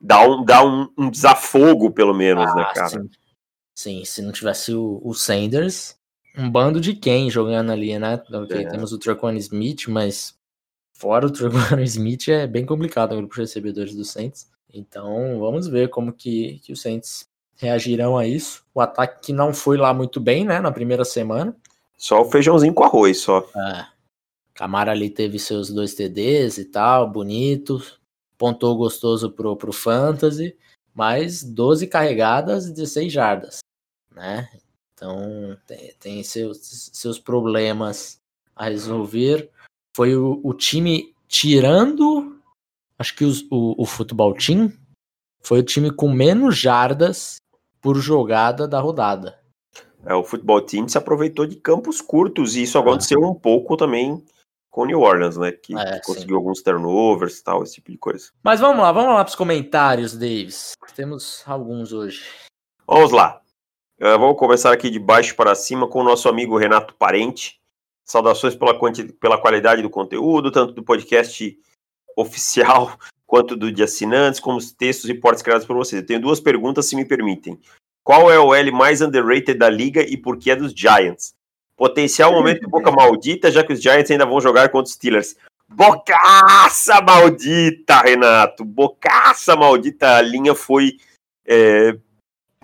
dá 0.00 0.20
um, 0.20 0.44
dá 0.44 0.64
um, 0.64 0.88
um 0.96 1.10
desafogo, 1.10 1.90
pelo 1.90 2.14
menos, 2.14 2.44
né, 2.54 2.62
ah, 2.62 2.68
né, 2.68 2.72
cara? 2.74 2.88
Sim. 2.88 3.08
sim. 3.74 4.04
se 4.04 4.22
não 4.22 4.32
tivesse 4.32 4.72
o, 4.72 5.00
o, 5.02 5.14
Sanders, 5.14 5.96
um 6.36 6.50
bando 6.50 6.80
de 6.80 6.94
quem 6.94 7.30
jogando 7.30 7.72
ali, 7.72 7.98
né? 7.98 8.22
É. 8.50 8.68
Temos 8.68 8.92
o 8.92 8.98
Traquan 8.98 9.34
Smith, 9.36 9.88
mas 9.88 10.34
fora 10.92 11.26
o 11.26 11.30
Traquan 11.32 11.82
Smith 11.82 12.28
é 12.28 12.46
bem 12.46 12.64
complicado 12.66 13.12
o 13.12 13.16
grupo 13.16 13.34
de 13.34 13.40
recebedores 13.40 13.94
do 13.94 14.04
Saints. 14.04 14.52
Então, 14.74 15.38
vamos 15.38 15.68
ver 15.68 15.88
como 15.88 16.12
que, 16.12 16.58
que 16.64 16.72
os 16.72 16.82
Saints 16.82 17.28
reagirão 17.56 18.18
a 18.18 18.26
isso. 18.26 18.64
O 18.74 18.80
ataque 18.80 19.26
que 19.26 19.32
não 19.32 19.54
foi 19.54 19.76
lá 19.76 19.94
muito 19.94 20.20
bem, 20.20 20.44
né, 20.44 20.60
na 20.60 20.72
primeira 20.72 21.04
semana. 21.04 21.56
Só 21.96 22.22
o 22.22 22.24
feijãozinho 22.24 22.74
com 22.74 22.82
arroz, 22.82 23.20
só. 23.20 23.48
É. 23.56 23.86
Camara 24.52 24.92
ali 24.92 25.08
teve 25.08 25.38
seus 25.38 25.70
dois 25.70 25.94
TDs 25.94 26.58
e 26.58 26.64
tal, 26.64 27.08
bonito. 27.08 27.80
Pontou 28.36 28.76
gostoso 28.76 29.30
pro, 29.30 29.56
pro 29.56 29.72
Fantasy. 29.72 30.56
Mas 30.92 31.42
12 31.42 31.86
carregadas 31.86 32.66
e 32.66 32.72
16 32.72 33.12
jardas, 33.12 33.58
né? 34.14 34.48
Então, 34.94 35.56
tem, 35.66 35.94
tem 35.98 36.22
seus, 36.22 36.58
seus 36.92 37.18
problemas 37.18 38.20
a 38.54 38.68
resolver. 38.68 39.50
Foi 39.96 40.16
o, 40.16 40.40
o 40.44 40.54
time 40.54 41.12
tirando, 41.26 42.33
acho 42.98 43.14
que 43.16 43.24
os, 43.24 43.42
o, 43.50 43.82
o 43.82 43.86
futebol 43.86 44.34
team, 44.34 44.72
foi 45.42 45.60
o 45.60 45.64
time 45.64 45.90
com 45.90 46.10
menos 46.10 46.56
jardas 46.56 47.36
por 47.80 47.96
jogada 47.96 48.66
da 48.66 48.80
rodada. 48.80 49.38
É, 50.06 50.14
o 50.14 50.24
futebol 50.24 50.60
team 50.60 50.88
se 50.88 50.98
aproveitou 50.98 51.46
de 51.46 51.56
campos 51.56 52.00
curtos 52.00 52.56
e 52.56 52.62
isso 52.62 52.78
aconteceu 52.78 53.20
um 53.22 53.34
pouco 53.34 53.76
também 53.76 54.22
com 54.70 54.82
o 54.82 54.86
New 54.86 55.00
Orleans, 55.00 55.36
né? 55.36 55.52
Que, 55.52 55.76
é, 55.78 55.98
que 55.98 56.06
conseguiu 56.06 56.36
alguns 56.36 56.62
turnovers 56.62 57.38
e 57.38 57.44
tal, 57.44 57.62
esse 57.62 57.74
tipo 57.74 57.90
de 57.92 57.98
coisa. 57.98 58.30
Mas 58.42 58.60
vamos 58.60 58.82
lá, 58.82 58.90
vamos 58.90 59.14
lá 59.14 59.24
para 59.24 59.30
os 59.30 59.36
comentários, 59.36 60.14
Davis. 60.14 60.72
Temos 60.96 61.42
alguns 61.46 61.92
hoje. 61.92 62.24
Vamos 62.86 63.12
lá. 63.12 63.40
Uh, 64.00 64.18
vamos 64.18 64.36
começar 64.36 64.72
aqui 64.72 64.90
de 64.90 64.98
baixo 64.98 65.36
para 65.36 65.54
cima 65.54 65.88
com 65.88 66.00
o 66.00 66.04
nosso 66.04 66.28
amigo 66.28 66.58
Renato 66.58 66.94
Parente. 66.94 67.60
Saudações 68.04 68.54
pela, 68.54 68.78
pela 69.20 69.38
qualidade 69.38 69.80
do 69.80 69.88
conteúdo, 69.88 70.50
tanto 70.50 70.72
do 70.72 70.82
podcast 70.82 71.56
oficial 72.16 72.98
quanto 73.26 73.56
do 73.56 73.72
de 73.72 73.82
assinantes, 73.82 74.40
como 74.40 74.58
os 74.58 74.72
textos 74.72 75.10
e 75.10 75.14
portas 75.14 75.42
criados 75.42 75.66
por 75.66 75.76
vocês. 75.76 76.00
Eu 76.00 76.06
tenho 76.06 76.20
duas 76.20 76.40
perguntas, 76.40 76.86
se 76.86 76.94
me 76.94 77.04
permitem. 77.04 77.58
Qual 78.04 78.30
é 78.30 78.38
o 78.38 78.54
L 78.54 78.70
mais 78.70 79.00
underrated 79.00 79.54
da 79.54 79.68
liga 79.68 80.02
e 80.02 80.16
por 80.16 80.36
que 80.36 80.50
é 80.50 80.56
dos 80.56 80.72
Giants? 80.72 81.34
Potencial 81.76 82.30
momento 82.32 82.60
de 82.60 82.66
boca 82.66 82.90
maldita, 82.90 83.50
já 83.50 83.64
que 83.64 83.72
os 83.72 83.82
Giants 83.82 84.10
ainda 84.10 84.26
vão 84.26 84.40
jogar 84.40 84.68
contra 84.68 84.84
os 84.84 84.92
Steelers. 84.92 85.36
Bocaça 85.68 87.00
maldita, 87.00 88.02
Renato! 88.02 88.64
Bocaça 88.64 89.56
maldita! 89.56 90.18
A 90.18 90.22
linha 90.22 90.54
foi 90.54 90.98
é, 91.46 91.96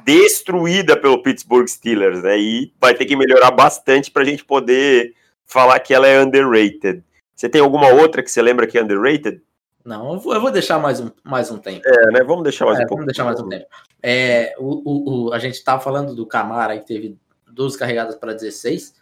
destruída 0.05 0.97
pelo 0.97 1.23
Pittsburgh 1.23 1.67
Steelers, 1.67 2.23
né? 2.23 2.39
E 2.39 2.73
vai 2.81 2.95
ter 2.95 3.07
que 3.07 3.17
melhorar 3.17 3.51
bastante 3.51 4.11
para 4.11 4.23
a 4.23 4.27
gente 4.27 4.45
poder 4.45 5.15
falar 5.45 5.81
que 5.81 5.93
ela 5.93 6.07
é 6.07 6.23
underrated. 6.23 7.03
Você 7.41 7.49
tem 7.49 7.63
alguma 7.63 7.89
outra 7.89 8.23
que 8.23 8.31
você 8.31 8.43
lembra 8.43 8.67
que 8.67 8.77
é 8.77 8.83
underrated? 8.83 9.41
Não, 9.83 10.13
eu 10.13 10.21
vou, 10.21 10.35
eu 10.35 10.43
vou, 10.43 10.51
deixar 10.51 10.79
mais 10.79 11.01
um, 11.01 11.11
mais 11.25 11.51
um 11.51 11.57
tempo. 11.57 11.89
É, 11.89 12.13
né? 12.13 12.23
Vamos 12.23 12.43
deixar 12.43 12.67
mais 12.67 12.79
é, 12.79 12.83
um 12.83 12.87
pouco. 12.87 12.97
Vamos 12.97 13.07
deixar 13.07 13.25
mais 13.25 13.41
um 13.41 13.49
tempo. 13.49 13.65
É, 14.03 14.55
o, 14.59 14.83
o, 14.85 15.29
o, 15.29 15.33
a 15.33 15.39
gente 15.39 15.55
estava 15.55 15.81
falando 15.81 16.15
do 16.15 16.27
Camara, 16.27 16.79
que 16.79 16.87
teve 16.87 17.17
12 17.51 17.79
carregadas 17.79 18.15
para 18.15 18.35
16. 18.35 18.95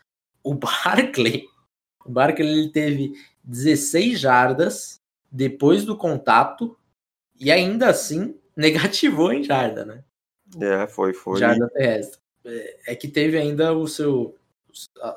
O 0.44 0.54
Barkley, 0.54 1.46
o 2.06 2.12
Barkley 2.12 2.48
ele 2.48 2.68
teve 2.68 3.12
16 3.42 4.20
jardas 4.20 5.00
depois 5.32 5.84
do 5.84 5.96
contato 5.96 6.78
e 7.40 7.50
ainda 7.50 7.88
assim 7.88 8.38
negativou 8.56 9.32
em 9.32 9.42
jarda, 9.42 9.84
né? 9.84 10.04
É, 10.60 10.86
foi, 10.86 11.12
foi. 11.12 11.40
Jarda 11.40 11.68
terrestre. 11.70 12.20
É, 12.44 12.92
é 12.92 12.94
que 12.94 13.08
teve 13.08 13.36
ainda 13.36 13.72
o 13.72 13.88
seu 13.88 14.36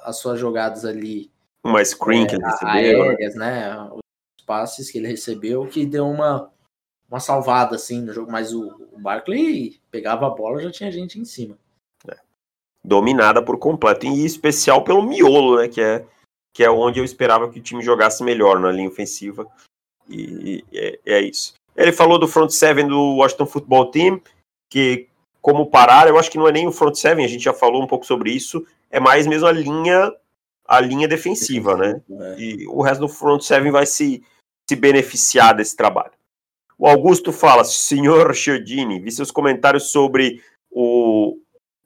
as 0.06 0.18
suas 0.18 0.40
jogadas 0.40 0.86
ali 0.86 1.30
uma 1.64 1.84
screen 1.84 2.24
é, 2.24 2.28
que 2.28 2.36
ele 2.36 2.46
recebeu. 2.46 3.04
Aéreas, 3.04 3.36
né? 3.36 3.90
passes 4.52 4.92
que 4.92 4.98
ele 4.98 5.08
recebeu 5.08 5.66
que 5.66 5.86
deu 5.86 6.06
uma, 6.06 6.52
uma 7.10 7.22
salvada 7.22 7.76
assim 7.76 8.02
no 8.02 8.14
jogo, 8.14 8.30
mas 8.30 8.54
o, 8.54 8.68
o 8.92 9.00
Barkley 9.00 9.80
pegava 9.90 10.28
a 10.28 10.30
bola 10.30 10.62
já 10.62 10.70
tinha 10.70 10.92
gente 10.92 11.18
em 11.18 11.24
cima. 11.24 11.58
É. 12.06 12.18
Dominada 12.84 13.42
por 13.42 13.58
completo, 13.58 14.06
e 14.06 14.10
em 14.10 14.26
especial 14.26 14.84
pelo 14.84 15.02
miolo, 15.02 15.58
né? 15.58 15.70
Que 15.70 15.82
é, 15.82 16.06
que 16.54 16.66
é 16.66 16.70
onde 16.70 17.00
eu 17.00 17.06
esperava 17.06 17.50
que 17.50 17.60
o 17.60 17.64
time 17.64 17.82
jogasse 17.82 18.24
melhor 18.24 18.60
na 18.60 18.72
linha 18.72 18.90
ofensiva. 18.90 19.48
E, 20.10 20.66
e 20.74 20.78
é, 20.78 21.00
é, 21.06 21.22
isso. 21.22 21.54
Ele 21.74 21.94
falou 21.94 22.20
do 22.20 22.28
front 22.28 22.50
seven 22.50 22.88
do 22.88 23.16
Washington 23.16 23.46
Football 23.46 23.92
Team, 23.92 24.22
que 24.70 25.08
como 25.42 25.72
parar, 25.72 26.10
eu 26.10 26.20
acho 26.20 26.30
que 26.30 26.38
não 26.38 26.48
é 26.48 26.52
nem 26.52 26.68
o 26.68 26.74
front 26.74 26.96
seven, 26.96 27.24
a 27.24 27.28
gente 27.28 27.44
já 27.44 27.54
falou 27.54 27.82
um 27.82 27.88
pouco 27.88 28.06
sobre 28.06 28.32
isso, 28.32 28.68
é 28.92 29.00
mais 29.00 29.26
mesmo 29.26 29.48
a 29.48 29.52
linha 29.52 30.12
a 30.72 30.80
linha 30.80 31.06
defensiva, 31.06 31.76
né? 31.76 32.02
É. 32.10 32.36
E 32.40 32.68
o 32.68 32.82
resto 32.82 33.02
do 33.02 33.10
front 33.10 33.42
seven 33.42 33.72
vai 33.72 33.86
se 33.86 34.24
se 34.70 34.76
beneficiar 34.78 35.54
desse 35.54 35.76
trabalho. 35.76 36.14
O 36.80 36.88
Augusto 36.88 37.34
fala, 37.34 37.66
senhor 37.66 38.34
Chiodini, 38.34 39.02
vi 39.02 39.12
seus 39.12 39.30
comentários 39.30 39.92
sobre 39.92 40.42
o 40.72 41.38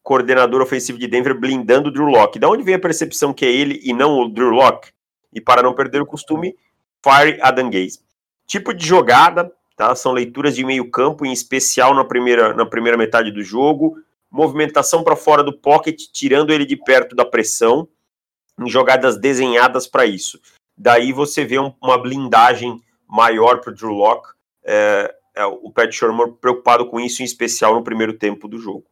coordenador 0.04 0.62
ofensivo 0.62 1.00
de 1.00 1.08
Denver 1.08 1.34
blindando 1.34 1.90
o 1.90 1.92
Drew 1.92 2.06
Locke. 2.06 2.38
Da 2.38 2.48
onde 2.48 2.62
vem 2.62 2.76
a 2.76 2.80
percepção 2.80 3.34
que 3.34 3.44
é 3.44 3.52
ele 3.52 3.80
e 3.84 3.92
não 3.92 4.20
o 4.20 4.30
Drew 4.30 4.52
Locke? 4.52 4.92
E 5.34 5.42
para 5.42 5.64
não 5.64 5.74
perder 5.74 6.00
o 6.00 6.06
costume, 6.06 6.56
fire 7.04 7.40
Adam 7.42 7.72
Gaze. 7.72 8.02
Tipo 8.46 8.72
de 8.72 8.86
jogada, 8.86 9.52
tá? 9.76 9.96
São 9.96 10.12
leituras 10.12 10.56
de 10.56 10.64
meio 10.64 10.92
campo, 10.92 11.26
em 11.26 11.34
especial 11.34 11.96
na 11.96 12.06
primeira, 12.06 12.54
na 12.54 12.68
primeira 12.68 12.98
metade 12.98 13.32
do 13.32 13.42
jogo. 13.42 13.98
Movimentação 14.30 15.04
para 15.04 15.16
fora 15.16 15.44
do 15.44 15.58
pocket, 15.58 16.04
tirando 16.14 16.54
ele 16.54 16.66
de 16.66 16.78
perto 16.78 17.16
da 17.16 17.26
pressão, 17.26 17.88
em 18.60 18.70
jogadas 18.70 19.18
desenhadas 19.18 19.88
para 19.88 20.06
isso. 20.06 20.40
Daí 20.78 21.12
você 21.12 21.46
vê 21.46 21.60
um, 21.60 21.74
uma 21.82 21.98
blindagem 21.98 22.82
maior 23.08 23.62
para 23.62 23.72
o 23.72 23.76
Drew 23.76 23.92
Locke. 23.92 24.30
É, 24.64 25.14
é, 25.36 25.46
o 25.46 25.70
Pat 25.72 25.92
Shermer 25.92 26.34
preocupado 26.34 26.86
com 26.88 27.00
isso, 27.00 27.22
em 27.22 27.26
especial 27.26 27.76
no 27.76 27.84
primeiro 27.84 28.14
tempo 28.14 28.48
do 28.48 28.58
jogo. 28.58 28.86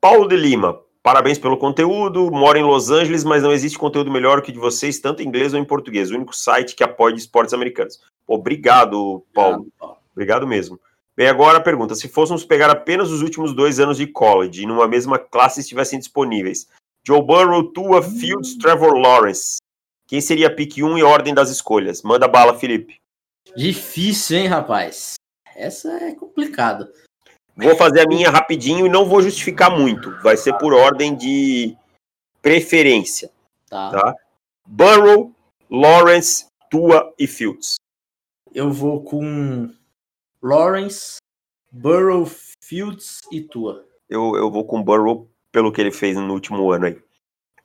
Paulo 0.00 0.26
de 0.26 0.36
Lima, 0.36 0.80
parabéns 1.02 1.38
pelo 1.38 1.56
conteúdo. 1.56 2.30
Moro 2.30 2.58
em 2.58 2.64
Los 2.64 2.90
Angeles, 2.90 3.24
mas 3.24 3.42
não 3.42 3.52
existe 3.52 3.78
conteúdo 3.78 4.10
melhor 4.10 4.42
que 4.42 4.50
o 4.50 4.52
de 4.52 4.58
vocês, 4.58 4.98
tanto 4.98 5.22
em 5.22 5.26
inglês 5.26 5.52
ou 5.52 5.60
em 5.60 5.64
português. 5.64 6.10
O 6.10 6.14
único 6.14 6.34
site 6.34 6.74
que 6.74 6.84
apoia 6.84 7.14
esportes 7.14 7.54
americanos. 7.54 8.00
Obrigado, 8.26 9.24
Paulo. 9.32 9.66
Obrigado 10.12 10.46
mesmo. 10.46 10.80
Bem, 11.16 11.28
agora 11.28 11.58
a 11.58 11.62
pergunta: 11.62 11.94
se 11.94 12.08
fôssemos 12.08 12.44
pegar 12.44 12.70
apenas 12.70 13.10
os 13.10 13.22
últimos 13.22 13.54
dois 13.54 13.78
anos 13.78 13.96
de 13.96 14.06
college 14.06 14.62
e 14.62 14.66
numa 14.66 14.88
mesma 14.88 15.18
classe 15.18 15.60
estivessem 15.60 15.98
disponíveis, 15.98 16.66
Joe 17.04 17.22
Burrow, 17.22 17.72
Tua, 17.72 18.02
Fields, 18.02 18.56
Trevor 18.56 18.94
Lawrence, 18.94 19.58
quem 20.06 20.20
seria 20.20 20.48
a 20.48 20.54
pick 20.54 20.76
1 20.78 20.98
e 20.98 21.02
ordem 21.02 21.34
das 21.34 21.50
escolhas? 21.50 22.02
Manda 22.02 22.28
bala, 22.28 22.58
Felipe. 22.58 23.00
Difícil, 23.56 24.38
hein, 24.38 24.46
rapaz? 24.46 25.14
Essa 25.56 25.90
é 26.04 26.14
complicado. 26.14 26.88
Vou 27.56 27.76
fazer 27.76 28.00
a 28.00 28.06
minha 28.06 28.30
rapidinho 28.30 28.86
e 28.86 28.88
não 28.88 29.04
vou 29.04 29.20
justificar 29.22 29.70
muito. 29.70 30.10
Vai 30.22 30.36
ser 30.36 30.56
por 30.58 30.72
ordem 30.72 31.16
de 31.16 31.76
preferência. 32.40 33.30
Tá. 33.68 33.90
tá? 33.90 34.14
Burrow, 34.66 35.34
Lawrence, 35.70 36.46
Tua 36.70 37.12
e 37.18 37.26
Fields. 37.26 37.76
Eu 38.54 38.70
vou 38.70 39.02
com 39.02 39.70
Lawrence, 40.42 41.16
Burrow, 41.70 42.26
Fields 42.62 43.20
e 43.30 43.40
Tua. 43.40 43.86
Eu, 44.08 44.36
eu 44.36 44.50
vou 44.50 44.64
com 44.64 44.82
Burrow 44.82 45.31
pelo 45.52 45.70
que 45.70 45.80
ele 45.80 45.92
fez 45.92 46.16
no 46.16 46.32
último 46.32 46.72
ano 46.72 46.86
aí. 46.86 46.98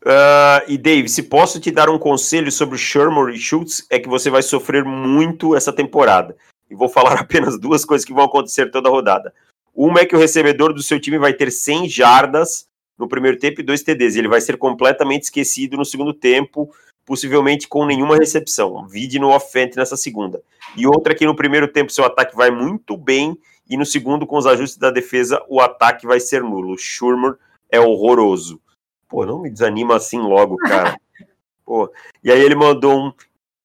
Uh, 0.03 0.61
e 0.67 0.77
Dave, 0.77 1.09
se 1.09 1.23
posso 1.23 1.59
te 1.59 1.71
dar 1.71 1.89
um 1.89 1.97
conselho 1.97 2.51
sobre 2.51 2.77
Shermer 2.77 3.33
e 3.33 3.39
Schultz, 3.39 3.87
é 3.89 3.97
que 3.97 4.07
você 4.07 4.29
vai 4.29 4.43
sofrer 4.43 4.85
muito 4.85 5.55
essa 5.55 5.73
temporada. 5.73 6.35
E 6.69 6.75
vou 6.75 6.89
falar 6.89 7.13
apenas 7.19 7.59
duas 7.59 7.83
coisas 7.83 8.05
que 8.05 8.13
vão 8.13 8.25
acontecer 8.25 8.69
toda 8.69 8.89
a 8.89 8.91
rodada. 8.91 9.33
Uma 9.73 10.01
é 10.01 10.05
que 10.05 10.15
o 10.15 10.19
recebedor 10.19 10.73
do 10.73 10.83
seu 10.83 10.99
time 10.99 11.17
vai 11.17 11.33
ter 11.33 11.51
100 11.51 11.89
jardas 11.89 12.67
no 12.97 13.07
primeiro 13.07 13.37
tempo 13.37 13.61
e 13.61 13.63
dois 13.63 13.81
TDs. 13.81 14.15
Ele 14.15 14.27
vai 14.27 14.41
ser 14.41 14.57
completamente 14.57 15.23
esquecido 15.23 15.77
no 15.77 15.85
segundo 15.85 16.13
tempo, 16.13 16.69
possivelmente 17.05 17.67
com 17.67 17.85
nenhuma 17.85 18.17
recepção. 18.17 18.87
Vide 18.87 19.19
no 19.19 19.29
offense 19.29 19.77
nessa 19.77 19.95
segunda. 19.95 20.41
E 20.75 20.85
outra 20.87 21.15
que 21.15 21.25
no 21.25 21.35
primeiro 21.35 21.67
tempo 21.67 21.91
seu 21.91 22.05
ataque 22.05 22.35
vai 22.35 22.49
muito 22.49 22.97
bem 22.97 23.37
e 23.69 23.75
no 23.75 23.85
segundo, 23.85 24.25
com 24.25 24.37
os 24.37 24.47
ajustes 24.47 24.77
da 24.77 24.89
defesa, 24.89 25.43
o 25.49 25.59
ataque 25.59 26.07
vai 26.07 26.19
ser 26.19 26.41
nulo. 26.41 26.73
O 26.73 26.77
Shermer 26.77 27.35
é 27.69 27.79
horroroso. 27.79 28.61
Pô, 29.07 29.25
não 29.25 29.39
me 29.39 29.49
desanima 29.49 29.95
assim 29.95 30.19
logo, 30.19 30.57
cara. 30.57 30.99
Pô. 31.65 31.91
E 32.23 32.31
aí 32.31 32.39
ele 32.39 32.55
mandou 32.55 32.97
um. 32.97 33.13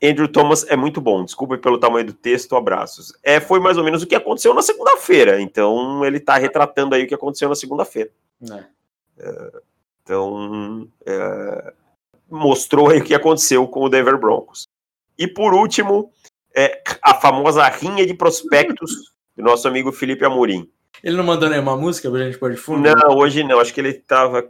Andrew 0.02 0.26
Thomas 0.26 0.64
é 0.68 0.76
muito 0.76 1.00
bom, 1.00 1.24
desculpe 1.24 1.56
pelo 1.58 1.78
tamanho 1.78 2.06
do 2.06 2.12
texto, 2.12 2.56
abraços. 2.56 3.12
É, 3.22 3.38
foi 3.38 3.60
mais 3.60 3.78
ou 3.78 3.84
menos 3.84 4.02
o 4.02 4.06
que 4.06 4.16
aconteceu 4.16 4.52
na 4.52 4.60
segunda-feira, 4.60 5.40
então 5.40 6.04
ele 6.04 6.18
tá 6.18 6.36
retratando 6.36 6.96
aí 6.96 7.04
o 7.04 7.06
que 7.06 7.14
aconteceu 7.14 7.48
na 7.48 7.54
segunda-feira. 7.54 8.10
É. 8.50 8.64
É, 9.18 9.60
Então, 10.02 10.88
é, 11.06 11.72
mostrou 12.28 12.90
aí 12.90 12.98
o 12.98 13.04
que 13.04 13.14
aconteceu 13.14 13.68
com 13.68 13.84
o 13.84 13.88
Denver 13.88 14.18
Broncos. 14.18 14.66
E 15.16 15.28
por 15.28 15.54
último, 15.54 16.10
é, 16.52 16.82
a 17.00 17.14
famosa 17.14 17.66
rinha 17.68 18.04
de 18.04 18.14
prospectos 18.14 19.12
do 19.36 19.44
nosso 19.44 19.68
amigo 19.68 19.92
Felipe 19.92 20.24
Amorim. 20.24 20.68
Ele 21.02 21.16
não 21.16 21.24
mandou 21.24 21.48
nenhuma 21.48 21.76
música 21.76 22.10
pra 22.10 22.24
gente 22.24 22.38
pôr 22.38 22.52
de 22.52 22.56
fundo? 22.56 22.88
Não, 22.88 23.16
hoje 23.16 23.42
não. 23.42 23.58
Acho 23.58 23.74
que 23.74 23.80
ele 23.80 23.94
tava 23.94 24.48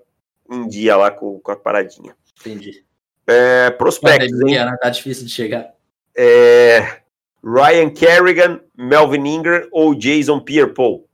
em 0.50 0.68
dia 0.68 0.96
lá 0.96 1.10
com, 1.10 1.40
com 1.40 1.50
a 1.50 1.56
paradinha. 1.56 2.14
Entendi. 2.40 2.84
É, 3.26 3.70
prospectos? 3.70 4.30
Pandemia, 4.30 4.66
né? 4.66 4.76
Tá 4.80 4.90
difícil 4.90 5.24
de 5.24 5.32
chegar. 5.32 5.72
É, 6.14 7.00
Ryan 7.42 7.90
Kerrigan, 7.90 8.60
Melvin 8.76 9.26
Ingram 9.26 9.66
ou 9.72 9.94
Jason 9.94 10.40
Pierre-Paul? 10.40 11.08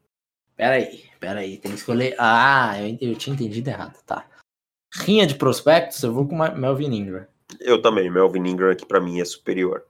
Pera 0.56 0.74
aí, 0.74 1.04
pera 1.20 1.40
aí. 1.40 1.56
Tem 1.58 1.70
que 1.70 1.78
escolher. 1.78 2.16
Ah, 2.18 2.74
eu, 2.80 2.98
eu 3.00 3.14
tinha 3.14 3.34
entendido 3.34 3.70
errado, 3.70 3.96
tá. 4.04 4.26
Rinha 4.92 5.26
de 5.26 5.34
prospectos, 5.34 6.02
eu 6.02 6.12
vou 6.12 6.26
com 6.26 6.36
Melvin 6.36 6.94
Ingram. 6.94 7.26
Eu 7.60 7.80
também, 7.80 8.10
Melvin 8.10 8.48
Ingram 8.48 8.70
aqui 8.70 8.84
pra 8.84 9.00
mim 9.00 9.20
é 9.20 9.24
superior. 9.24 9.84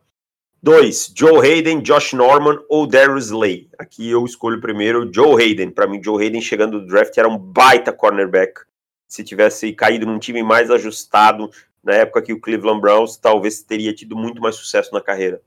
2. 0.60 1.12
Joe 1.14 1.38
Hayden, 1.38 1.80
Josh 1.82 2.12
Norman 2.12 2.58
ou 2.68 2.86
Darius 2.86 3.26
Slay? 3.26 3.68
Aqui 3.78 4.10
eu 4.10 4.24
escolho 4.24 4.60
primeiro 4.60 5.08
Joe 5.12 5.40
Hayden. 5.40 5.70
Pra 5.70 5.86
mim, 5.86 6.02
Joe 6.02 6.22
Hayden 6.22 6.40
chegando 6.40 6.80
no 6.80 6.86
draft 6.86 7.16
era 7.16 7.28
um 7.28 7.38
baita 7.38 7.92
cornerback. 7.92 8.62
Se 9.06 9.22
tivesse 9.22 9.72
caído 9.72 10.04
num 10.04 10.18
time 10.18 10.42
mais 10.42 10.70
ajustado, 10.70 11.48
na 11.82 11.94
época 11.94 12.22
que 12.22 12.32
o 12.32 12.40
Cleveland 12.40 12.80
Browns, 12.80 13.16
talvez 13.16 13.62
teria 13.62 13.94
tido 13.94 14.16
muito 14.16 14.42
mais 14.42 14.56
sucesso 14.56 14.92
na 14.92 15.00
carreira. 15.00 15.40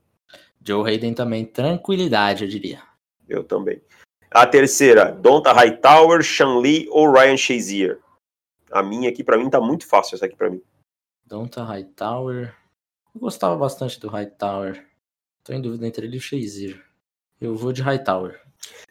Joe 0.64 0.88
Hayden 0.88 1.12
também, 1.12 1.44
tranquilidade, 1.44 2.44
eu 2.44 2.48
diria. 2.48 2.80
Eu 3.28 3.44
também. 3.44 3.82
A 4.30 4.46
terceira, 4.46 5.12
Donta 5.12 5.52
Hightower, 5.52 6.24
Sean 6.24 6.58
Lee 6.58 6.88
ou 6.90 7.12
Ryan 7.12 7.36
Shazier? 7.36 8.00
A 8.70 8.82
minha 8.82 9.10
aqui, 9.10 9.22
pra 9.22 9.36
mim, 9.36 9.50
tá 9.50 9.60
muito 9.60 9.86
fácil 9.86 10.14
essa 10.14 10.24
aqui 10.24 10.36
pra 10.36 10.48
mim. 10.48 10.62
Donta 11.26 11.62
Hightower. 11.62 12.54
Eu 13.14 13.20
gostava 13.20 13.56
bastante 13.56 14.00
do 14.00 14.08
Hightower. 14.08 14.91
Tô 15.44 15.52
em 15.52 15.60
dúvida 15.60 15.86
entre 15.86 16.06
ele 16.06 16.16
e 16.16 16.18
o 16.18 16.20
Shazier. 16.20 16.80
Eu 17.40 17.56
vou 17.56 17.72
de 17.72 17.82
Hightower. 17.82 18.40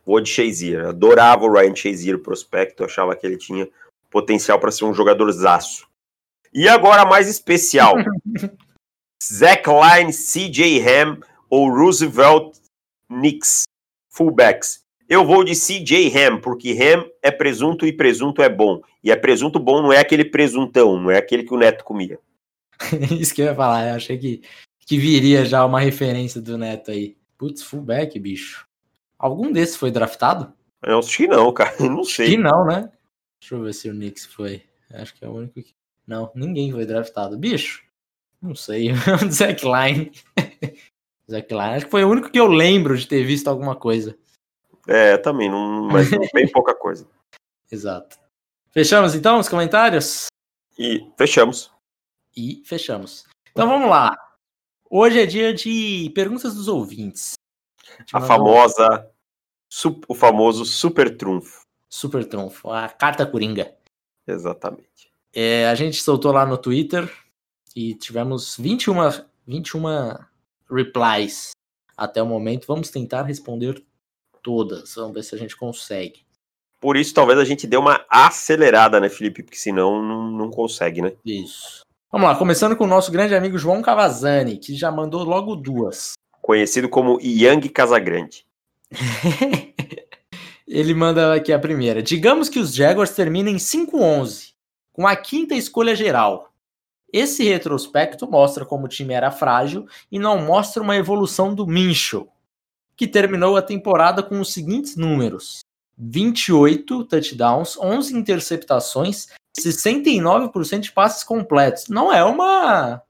Vou 0.05 0.19
de 0.19 0.29
Shazier. 0.29 0.85
Adorava 0.85 1.45
o 1.45 1.51
Ryan 1.51 1.75
Shazier, 1.75 2.19
prospecto. 2.19 2.83
Achava 2.83 3.15
que 3.15 3.25
ele 3.25 3.37
tinha 3.37 3.69
potencial 4.09 4.59
para 4.59 4.71
ser 4.71 4.85
um 4.85 4.93
jogador 4.93 5.31
zaço. 5.31 5.87
E 6.53 6.67
agora 6.67 7.05
mais 7.05 7.29
especial. 7.29 7.93
Zach 9.23 9.63
Line, 9.69 10.11
CJ 10.11 10.81
Ham 10.81 11.19
ou 11.49 11.69
Roosevelt 11.69 12.57
Knicks, 13.07 13.63
fullbacks. 14.09 14.83
Eu 15.07 15.25
vou 15.25 15.43
de 15.43 15.53
CJ 15.53 16.11
Ham, 16.17 16.39
porque 16.39 16.71
Ham 16.71 17.05
é 17.21 17.29
presunto 17.29 17.85
e 17.85 17.91
presunto 17.91 18.41
é 18.41 18.49
bom. 18.49 18.81
E 19.03 19.11
é 19.11 19.15
presunto 19.15 19.59
bom, 19.59 19.81
não 19.81 19.91
é 19.91 19.99
aquele 19.99 20.25
presuntão, 20.25 20.97
não 20.97 21.11
é 21.11 21.17
aquele 21.17 21.43
que 21.43 21.53
o 21.53 21.57
Neto 21.57 21.83
comia. 21.83 22.17
Isso 23.19 23.33
que 23.35 23.41
eu 23.41 23.47
ia 23.47 23.55
falar, 23.55 23.89
eu 23.89 23.95
achei 23.95 24.17
que, 24.17 24.41
que 24.91 24.97
viria 24.97 25.45
já 25.45 25.65
uma 25.65 25.79
referência 25.79 26.41
do 26.41 26.57
Neto 26.57 26.91
aí. 26.91 27.15
Putz, 27.37 27.63
fullback, 27.63 28.19
bicho. 28.19 28.67
Algum 29.17 29.49
desses 29.49 29.77
foi 29.77 29.89
draftado? 29.89 30.51
Eu 30.83 30.99
acho 30.99 31.15
que 31.15 31.27
não, 31.27 31.53
cara. 31.53 31.73
Eu 31.79 31.89
não 31.89 32.01
Que 32.01 32.11
sei. 32.11 32.35
não, 32.35 32.65
né? 32.65 32.91
Deixa 33.39 33.55
eu 33.55 33.61
ver 33.61 33.73
se 33.73 33.89
o 33.89 33.93
Knicks 33.93 34.25
foi. 34.25 34.61
Acho 34.93 35.13
que 35.13 35.23
é 35.23 35.29
o 35.29 35.31
único 35.31 35.53
que. 35.53 35.73
Não, 36.05 36.29
ninguém 36.35 36.73
foi 36.73 36.85
draftado. 36.85 37.37
Bicho, 37.37 37.85
não 38.41 38.53
sei. 38.53 38.89
Zack 39.31 39.63
Line. 39.63 40.11
Zack 41.31 41.53
Line. 41.53 41.75
Acho 41.75 41.85
que 41.85 41.91
foi 41.91 42.03
o 42.03 42.09
único 42.09 42.29
que 42.29 42.39
eu 42.41 42.47
lembro 42.47 42.97
de 42.97 43.07
ter 43.07 43.23
visto 43.23 43.47
alguma 43.47 43.77
coisa. 43.77 44.17
É, 44.89 45.15
também, 45.15 45.49
não, 45.49 45.87
mas 45.87 46.09
bem 46.33 46.51
pouca 46.51 46.75
coisa. 46.75 47.07
Exato. 47.71 48.19
Fechamos 48.71 49.15
então 49.15 49.39
os 49.39 49.47
comentários? 49.47 50.25
E 50.77 51.09
fechamos. 51.17 51.71
E 52.35 52.61
fechamos. 52.65 53.23
Então 53.51 53.69
vamos 53.69 53.89
lá. 53.89 54.17
Hoje 54.93 55.21
é 55.21 55.25
dia 55.25 55.53
de 55.53 56.11
perguntas 56.13 56.53
dos 56.53 56.67
ouvintes. 56.67 57.35
A 58.11 58.19
famosa, 58.19 59.09
o 60.05 60.13
famoso 60.13 60.65
super 60.65 61.15
trunfo. 61.15 61.61
Super 61.87 62.25
trunfo, 62.25 62.69
a 62.69 62.89
carta 62.89 63.25
coringa. 63.25 63.73
Exatamente. 64.27 65.09
É, 65.33 65.65
a 65.69 65.75
gente 65.75 66.01
soltou 66.01 66.33
lá 66.33 66.45
no 66.45 66.57
Twitter 66.57 67.09
e 67.73 67.95
tivemos 67.95 68.57
21, 68.57 68.95
21 69.47 69.83
replies 70.69 71.51
até 71.95 72.21
o 72.21 72.27
momento. 72.27 72.67
Vamos 72.67 72.89
tentar 72.91 73.23
responder 73.23 73.81
todas. 74.43 74.95
Vamos 74.95 75.13
ver 75.13 75.23
se 75.23 75.33
a 75.33 75.37
gente 75.37 75.55
consegue. 75.55 76.25
Por 76.81 76.97
isso, 76.97 77.13
talvez 77.13 77.39
a 77.39 77.45
gente 77.45 77.65
dê 77.65 77.77
uma 77.77 78.05
acelerada, 78.09 78.99
né, 78.99 79.07
Felipe? 79.07 79.41
Porque 79.41 79.57
senão 79.57 80.03
não, 80.03 80.29
não 80.29 80.51
consegue, 80.51 81.01
né? 81.01 81.13
Isso. 81.23 81.81
Vamos 82.11 82.27
lá, 82.27 82.35
começando 82.35 82.75
com 82.75 82.83
o 82.83 82.87
nosso 82.87 83.09
grande 83.09 83.33
amigo 83.33 83.57
João 83.57 83.81
Cavazani, 83.81 84.57
que 84.57 84.75
já 84.75 84.91
mandou 84.91 85.23
logo 85.23 85.55
duas. 85.55 86.11
Conhecido 86.41 86.89
como 86.89 87.17
Yang 87.21 87.69
Casagrande. 87.69 88.45
Ele 90.67 90.93
manda 90.93 91.33
aqui 91.33 91.53
a 91.53 91.59
primeira. 91.59 92.03
Digamos 92.03 92.49
que 92.49 92.59
os 92.59 92.73
Jaguars 92.75 93.11
terminem 93.11 93.55
5-11, 93.55 94.51
com 94.91 95.07
a 95.07 95.15
quinta 95.15 95.55
escolha 95.55 95.95
geral. 95.95 96.51
Esse 97.13 97.45
retrospecto 97.45 98.29
mostra 98.29 98.65
como 98.65 98.87
o 98.87 98.89
time 98.89 99.13
era 99.13 99.31
frágil 99.31 99.85
e 100.11 100.19
não 100.19 100.37
mostra 100.41 100.83
uma 100.83 100.97
evolução 100.97 101.55
do 101.55 101.65
Minchel, 101.65 102.27
que 102.97 103.07
terminou 103.07 103.55
a 103.55 103.61
temporada 103.61 104.21
com 104.21 104.37
os 104.41 104.51
seguintes 104.51 104.97
números: 104.97 105.59
28 105.97 107.05
touchdowns, 107.05 107.77
11 107.77 108.17
interceptações, 108.17 109.29
69% 109.59 110.79
de 110.79 110.91
passes 110.91 111.23
completos. 111.23 111.87
Não 111.89 112.11
é 112.11 112.23
uma 112.23 113.01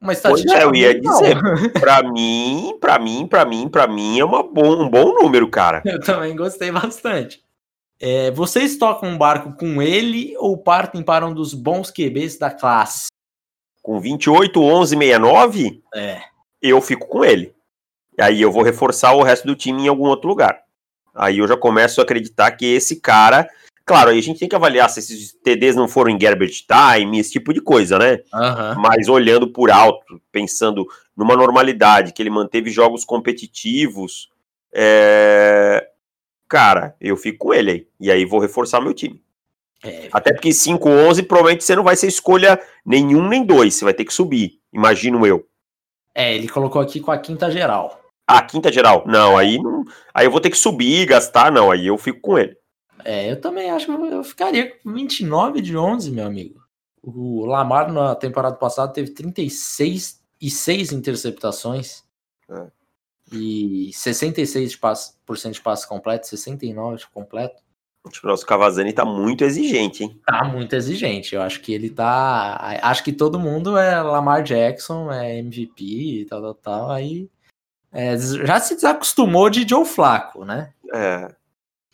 uma 0.00 0.12
Pois 0.12 0.18
estatística 0.18 0.58
é, 0.58 0.64
eu 0.64 0.74
ia 0.74 1.00
dizer. 1.00 1.36
Pra 1.80 2.02
mim, 2.02 2.76
pra 2.80 2.98
mim, 2.98 3.26
pra 3.26 3.44
mim, 3.44 3.68
pra 3.68 3.86
mim 3.86 4.18
é 4.20 4.24
uma 4.24 4.42
bom, 4.42 4.84
um 4.84 4.88
bom 4.88 5.14
número, 5.14 5.48
cara. 5.48 5.82
Eu 5.84 6.00
também 6.00 6.36
gostei 6.36 6.70
bastante. 6.70 7.42
É, 7.98 8.30
vocês 8.30 8.76
tocam 8.76 9.08
um 9.08 9.18
barco 9.18 9.52
com 9.56 9.80
ele 9.80 10.34
ou 10.36 10.56
partem 10.58 11.02
para 11.02 11.26
um 11.26 11.32
dos 11.32 11.54
bons 11.54 11.90
QBs 11.90 12.36
da 12.38 12.50
classe? 12.50 13.06
Com 13.82 13.98
28, 13.98 14.60
11, 14.62 14.96
69, 14.96 15.82
É. 15.94 16.20
eu 16.60 16.80
fico 16.82 17.06
com 17.08 17.24
ele. 17.24 17.54
E 18.18 18.22
aí 18.22 18.42
eu 18.42 18.52
vou 18.52 18.62
reforçar 18.62 19.12
o 19.14 19.22
resto 19.22 19.46
do 19.46 19.56
time 19.56 19.84
em 19.84 19.88
algum 19.88 20.04
outro 20.04 20.28
lugar. 20.28 20.60
Aí 21.14 21.38
eu 21.38 21.48
já 21.48 21.56
começo 21.56 22.00
a 22.00 22.04
acreditar 22.04 22.50
que 22.50 22.66
esse 22.66 22.96
cara. 23.00 23.48
Claro, 23.86 24.10
aí 24.10 24.18
a 24.18 24.22
gente 24.22 24.40
tem 24.40 24.48
que 24.48 24.56
avaliar 24.56 24.90
se 24.90 24.98
esses 24.98 25.32
TDs 25.32 25.76
não 25.76 25.86
foram 25.86 26.10
em 26.10 26.18
garbage 26.18 26.66
time, 26.66 27.20
esse 27.20 27.30
tipo 27.30 27.54
de 27.54 27.60
coisa, 27.60 27.98
né? 28.00 28.18
Mas 28.80 29.08
olhando 29.08 29.52
por 29.52 29.70
alto, 29.70 30.20
pensando 30.32 30.84
numa 31.16 31.36
normalidade, 31.36 32.12
que 32.12 32.20
ele 32.20 32.28
manteve 32.28 32.68
jogos 32.68 33.04
competitivos, 33.04 34.28
é, 34.74 35.86
cara, 36.48 36.96
eu 37.00 37.16
fico 37.16 37.46
com 37.46 37.54
ele 37.54 37.70
aí. 37.70 37.86
E 38.00 38.10
aí 38.10 38.24
vou 38.24 38.40
reforçar 38.40 38.80
meu 38.80 38.92
time. 38.92 39.22
É, 39.84 40.08
Até 40.12 40.32
porque 40.32 40.48
5-11 40.48 41.24
provavelmente 41.26 41.62
você 41.62 41.76
não 41.76 41.84
vai 41.84 41.94
ser 41.94 42.08
escolha 42.08 42.58
nenhum 42.84 43.28
nem 43.28 43.44
dois, 43.44 43.74
você 43.76 43.84
vai 43.84 43.94
ter 43.94 44.04
que 44.04 44.12
subir, 44.12 44.58
imagino 44.72 45.24
eu. 45.24 45.46
é, 46.12 46.34
ele 46.34 46.48
colocou 46.48 46.82
aqui 46.82 46.98
com 46.98 47.12
a 47.12 47.18
quinta 47.18 47.50
geral. 47.52 48.00
Ah, 48.26 48.42
quinta 48.42 48.72
geral. 48.72 49.04
Não, 49.06 49.36
aí 49.36 49.62
não. 49.62 49.84
Aí 50.12 50.26
eu 50.26 50.30
vou 50.32 50.40
ter 50.40 50.50
que 50.50 50.58
subir, 50.58 51.06
gastar, 51.06 51.52
não. 51.52 51.70
Aí 51.70 51.86
eu 51.86 51.96
fico 51.96 52.20
com 52.20 52.36
ele. 52.36 52.56
É, 53.04 53.30
eu 53.30 53.40
também 53.40 53.70
acho 53.70 53.86
que 53.86 53.92
eu 53.92 54.24
ficaria 54.24 54.76
com 54.78 54.92
29 54.92 55.60
de 55.60 55.76
11, 55.76 56.10
meu 56.10 56.26
amigo. 56.26 56.62
O 57.02 57.44
Lamar 57.44 57.92
na 57.92 58.14
temporada 58.14 58.56
passada 58.56 58.92
teve 58.92 59.10
36 59.10 60.20
e 60.40 60.50
6 60.50 60.92
interceptações. 60.92 62.04
É. 62.48 62.66
E 63.32 63.90
66% 63.92 64.68
de 64.68 64.78
passe, 64.78 65.14
por 65.24 65.36
cento 65.36 65.54
de 65.54 65.60
passe 65.60 65.88
completo, 65.88 66.26
69% 66.26 66.98
de 66.98 67.06
completo. 67.08 67.62
O 68.22 68.26
nosso 68.26 68.46
Cavazani 68.46 68.92
tá 68.92 69.04
muito 69.04 69.42
exigente, 69.42 70.04
hein? 70.04 70.20
Tá 70.24 70.44
muito 70.44 70.74
exigente. 70.74 71.34
Eu 71.34 71.42
acho 71.42 71.60
que 71.60 71.74
ele 71.74 71.90
tá. 71.90 72.78
Acho 72.82 73.02
que 73.02 73.12
todo 73.12 73.40
mundo 73.40 73.76
é 73.76 74.00
Lamar 74.00 74.44
Jackson, 74.44 75.10
é 75.10 75.38
MVP 75.38 75.84
e 75.84 76.24
tal, 76.24 76.40
tal, 76.40 76.54
tal. 76.54 76.90
Aí 76.92 77.28
é, 77.92 78.16
já 78.16 78.60
se 78.60 78.76
desacostumou 78.76 79.50
de 79.50 79.66
Joe 79.68 79.84
Flaco, 79.84 80.44
né? 80.44 80.72
É. 80.92 81.34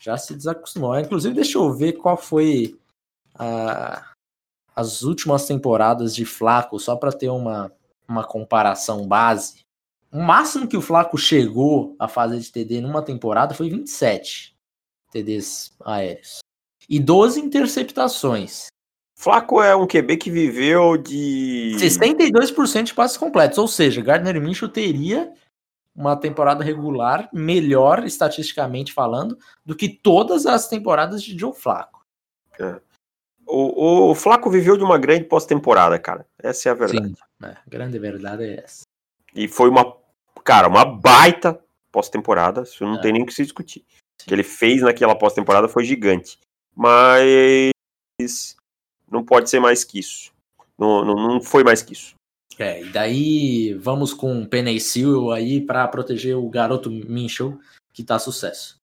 Já 0.02 0.18
se 0.18 0.34
desacostumou. 0.34 0.98
Inclusive, 0.98 1.32
deixa 1.32 1.58
eu 1.58 1.72
ver 1.72 1.92
qual 1.92 2.16
foi 2.16 2.76
a- 3.38 4.10
as 4.74 5.02
últimas 5.02 5.46
temporadas 5.46 6.12
de 6.12 6.24
Flaco, 6.24 6.80
só 6.80 6.96
para 6.96 7.12
ter 7.12 7.28
uma, 7.28 7.70
uma 8.08 8.24
comparação 8.24 9.06
base. 9.06 9.60
O 10.10 10.20
máximo 10.20 10.66
que 10.66 10.76
o 10.76 10.80
Flaco 10.82 11.16
chegou 11.16 11.94
a 12.00 12.08
fazer 12.08 12.40
de 12.40 12.50
TD 12.50 12.80
numa 12.80 13.00
temporada 13.00 13.54
foi 13.54 13.70
27 13.70 14.56
TDs 15.12 15.72
aéreos. 15.84 16.40
E 16.88 16.98
12 16.98 17.40
interceptações. 17.40 18.66
Flaco 19.16 19.62
é 19.62 19.76
um 19.76 19.86
QB 19.86 20.16
que 20.16 20.30
viveu 20.32 20.96
de. 20.96 21.76
62% 21.78 22.82
de 22.86 22.94
passes 22.94 23.16
completos. 23.16 23.56
Ou 23.56 23.68
seja, 23.68 24.02
Gardner 24.02 24.40
Minshew 24.40 24.68
teria 24.68 25.32
uma 25.94 26.16
temporada 26.16 26.64
regular 26.64 27.28
melhor, 27.32 28.04
estatisticamente 28.04 28.92
falando, 28.92 29.38
do 29.64 29.76
que 29.76 29.88
todas 29.88 30.46
as 30.46 30.68
temporadas 30.68 31.22
de 31.22 31.38
Joe 31.38 31.52
Flaco. 31.52 32.04
O, 33.46 34.10
o 34.10 34.14
Flaco 34.14 34.50
viveu 34.50 34.76
de 34.76 34.84
uma 34.84 34.98
grande 34.98 35.24
pós-temporada, 35.24 35.98
cara. 35.98 36.26
Essa 36.38 36.68
é 36.68 36.72
a 36.72 36.74
verdade. 36.74 37.08
Sim, 37.08 37.14
é, 37.44 37.48
a 37.48 37.62
grande 37.68 37.98
verdade 37.98 38.44
é 38.44 38.64
essa. 38.64 38.82
E 39.34 39.48
foi 39.48 39.68
uma, 39.68 39.96
cara, 40.44 40.68
uma 40.68 40.84
baita 40.84 41.62
pós-temporada. 41.90 42.62
Isso 42.62 42.84
não 42.84 42.96
é. 42.96 43.00
tem 43.00 43.12
nem 43.12 43.22
o 43.22 43.26
que 43.26 43.34
se 43.34 43.42
discutir. 43.42 43.84
O 44.22 44.24
que 44.26 44.34
ele 44.34 44.42
fez 44.42 44.82
naquela 44.82 45.14
pós-temporada 45.14 45.68
foi 45.68 45.84
gigante. 45.84 46.38
Mas 46.74 47.72
não 49.10 49.24
pode 49.24 49.50
ser 49.50 49.60
mais 49.60 49.84
que 49.84 49.98
isso. 49.98 50.32
Não, 50.78 51.04
não, 51.04 51.14
não 51.14 51.40
foi 51.40 51.62
mais 51.62 51.82
que 51.82 51.92
isso. 51.92 52.14
É, 52.58 52.82
e 52.82 52.88
daí 52.90 53.74
vamos 53.74 54.12
com 54.12 54.42
o 54.42 54.46
Penny 54.46 54.80
Sewell 54.80 55.30
aí 55.30 55.60
para 55.60 55.86
proteger 55.88 56.36
o 56.36 56.48
garoto 56.48 56.90
Minchel, 56.90 57.58
que 57.92 58.02
tá 58.02 58.18
sucesso. 58.18 58.76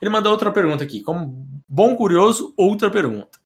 Ele 0.00 0.10
mandou 0.10 0.32
outra 0.32 0.52
pergunta 0.52 0.84
aqui. 0.84 1.00
Como 1.00 1.46
bom 1.68 1.96
curioso, 1.96 2.52
outra 2.56 2.90
pergunta. 2.90 3.38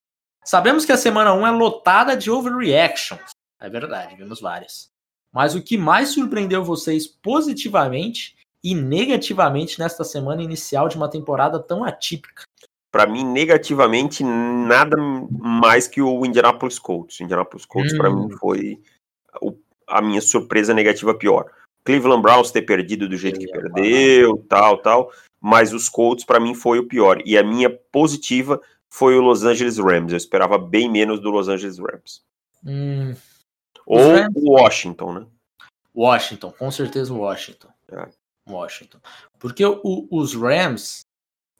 Sabemos 0.45 0.85
que 0.85 0.93
a 0.93 0.97
semana 0.97 1.33
1 1.33 1.47
é 1.47 1.51
lotada 1.51 2.17
de 2.17 2.31
overreactions. 2.31 3.21
É 3.61 3.69
verdade, 3.69 4.17
vimos 4.17 4.41
várias. 4.41 4.91
Mas 5.33 5.55
o 5.55 5.63
que 5.63 5.79
mais 5.79 6.09
surpreendeu 6.11 6.65
vocês 6.65 7.07
positivamente 7.07 8.35
e 8.65 8.75
negativamente 8.75 9.79
nesta 9.79 10.03
semana 10.03 10.43
inicial 10.43 10.89
de 10.89 10.97
uma 10.97 11.09
temporada 11.09 11.59
tão 11.61 11.85
atípica? 11.85 12.43
Para 12.91 13.07
mim, 13.07 13.25
negativamente, 13.25 14.25
nada 14.25 14.97
mais 15.31 15.87
que 15.87 16.03
o 16.03 16.27
Indianapolis 16.27 16.79
Colts. 16.79 17.21
O 17.21 17.23
Indianapolis 17.23 17.65
Colts, 17.65 17.93
hum. 17.93 17.97
para 17.97 18.11
mim, 18.11 18.29
foi 18.39 18.83
o, 19.41 19.55
a 19.91 20.01
minha 20.03 20.21
surpresa 20.21 20.73
negativa 20.73 21.15
pior. 21.15 21.51
Cleveland 21.85 22.23
Browns 22.23 22.51
ter 22.51 22.63
perdido 22.63 23.09
do 23.09 23.17
jeito 23.17 23.41
que 23.41 23.51
perdeu, 23.51 24.45
tal, 24.49 24.79
tal. 24.79 25.13
Mas 25.41 25.73
os 25.73 25.89
Colts, 25.89 26.25
para 26.25 26.39
mim, 26.39 26.55
foi 26.55 26.79
o 26.79 26.87
pior. 26.87 27.23
E 27.25 27.39
a 27.39 27.43
minha 27.43 27.71
positiva 27.71 28.61
foi 28.89 29.17
o 29.17 29.21
Los 29.23 29.45
Angeles 29.45 29.79
Rams. 29.79 30.13
Eu 30.13 30.19
esperava 30.19 30.59
bem 30.59 30.91
menos 30.91 31.21
do 31.21 31.31
Los 31.31 31.49
Angeles 31.49 31.79
Rams. 31.79 32.23
Hum. 32.65 33.15
Ou 33.87 34.01
o 34.35 34.51
Washington, 34.53 35.13
né? 35.15 35.27
Washington, 35.97 36.53
com 36.53 36.71
certeza 36.71 37.13
o 37.13 37.19
Washington. 37.19 37.69
É. 37.91 38.09
Washington. 38.49 38.99
Porque 39.39 39.65
o, 39.65 40.07
os 40.11 40.35
Rams, 40.35 41.01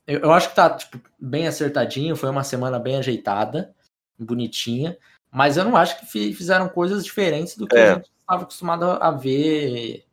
eu, 0.07 0.21
eu, 0.21 0.33
acho 0.33 0.51
que 0.51 0.55
tá 0.55 0.71
tipo, 0.71 1.01
bem 1.19 1.47
acertadinho, 1.47 2.17
foi 2.17 2.29
uma 2.29 2.45
semana 2.45 2.79
bem 2.79 2.97
ajeitada, 2.97 3.75
bonitinha, 4.19 4.97
mas 5.31 5.57
eu 5.57 5.65
não 5.65 5.77
acho 5.77 5.99
que 5.99 6.35
fizeram 6.35 6.69
coisas 6.69 7.05
diferentes 7.05 7.57
do 7.57 7.67
que 7.67 7.77
é. 7.77 7.91
a 7.91 7.95
gente 7.95 8.11
estava 8.31 8.45
acostumado 8.45 8.85
a 8.85 9.11
ver 9.11 10.05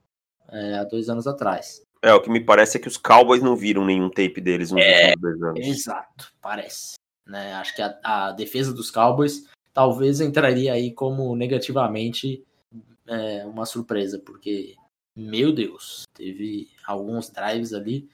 é, 0.49 0.79
há 0.79 0.83
dois 0.83 1.07
anos 1.07 1.27
atrás. 1.27 1.83
É, 2.01 2.13
o 2.13 2.21
que 2.21 2.29
me 2.29 2.43
parece 2.43 2.77
é 2.77 2.81
que 2.81 2.87
os 2.87 2.97
Cowboys 2.97 3.43
não 3.43 3.55
viram 3.55 3.85
nenhum 3.85 4.09
tape 4.09 4.41
deles 4.41 4.71
nos 4.71 4.81
é, 4.81 5.15
dois 5.15 5.41
anos. 5.41 5.59
Exato, 5.59 6.33
parece. 6.41 6.95
Né? 7.25 7.53
Acho 7.53 7.75
que 7.75 7.81
a, 7.81 7.97
a, 8.03 8.31
defesa 8.31 8.73
dos 8.73 8.89
Cowboys 8.89 9.47
talvez 9.73 10.19
entraria 10.19 10.73
aí 10.73 10.91
como 10.91 11.35
negativamente 11.35 12.43
é, 13.05 13.45
uma 13.45 13.65
surpresa, 13.65 14.19
porque, 14.19 14.75
meu 15.15 15.51
Deus, 15.51 16.03
teve 16.13 16.69
alguns 16.85 17.29
drives 17.29 17.73
ali 17.73 18.09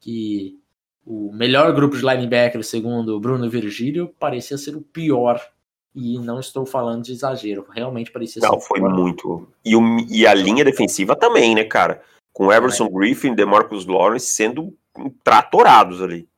que 0.00 0.60
o 1.04 1.32
melhor 1.32 1.72
grupo 1.74 1.96
de 1.96 2.04
linebacker, 2.04 2.62
segundo 2.62 3.18
Bruno 3.18 3.48
Virgílio, 3.48 4.14
parecia 4.18 4.58
ser 4.58 4.76
o 4.76 4.82
pior. 4.82 5.40
E 5.94 6.18
não 6.18 6.38
estou 6.38 6.64
falando 6.64 7.02
de 7.02 7.12
exagero, 7.12 7.66
realmente 7.70 8.12
parecia 8.12 8.40
não, 8.42 8.60
foi 8.60 8.80
muito. 8.80 9.48
E, 9.64 9.74
o, 9.74 9.98
e 10.08 10.26
a 10.26 10.34
linha 10.34 10.64
defensiva 10.64 11.16
também, 11.16 11.54
né, 11.54 11.64
cara? 11.64 12.02
Com 12.32 12.52
Everson 12.52 12.86
é. 12.86 12.90
Griffin 12.90 13.32
e 13.32 13.34
DeMarcus 13.34 13.86
Lawrence 13.86 14.26
sendo 14.26 14.76
tratorados 15.24 16.02
ali. 16.02 16.28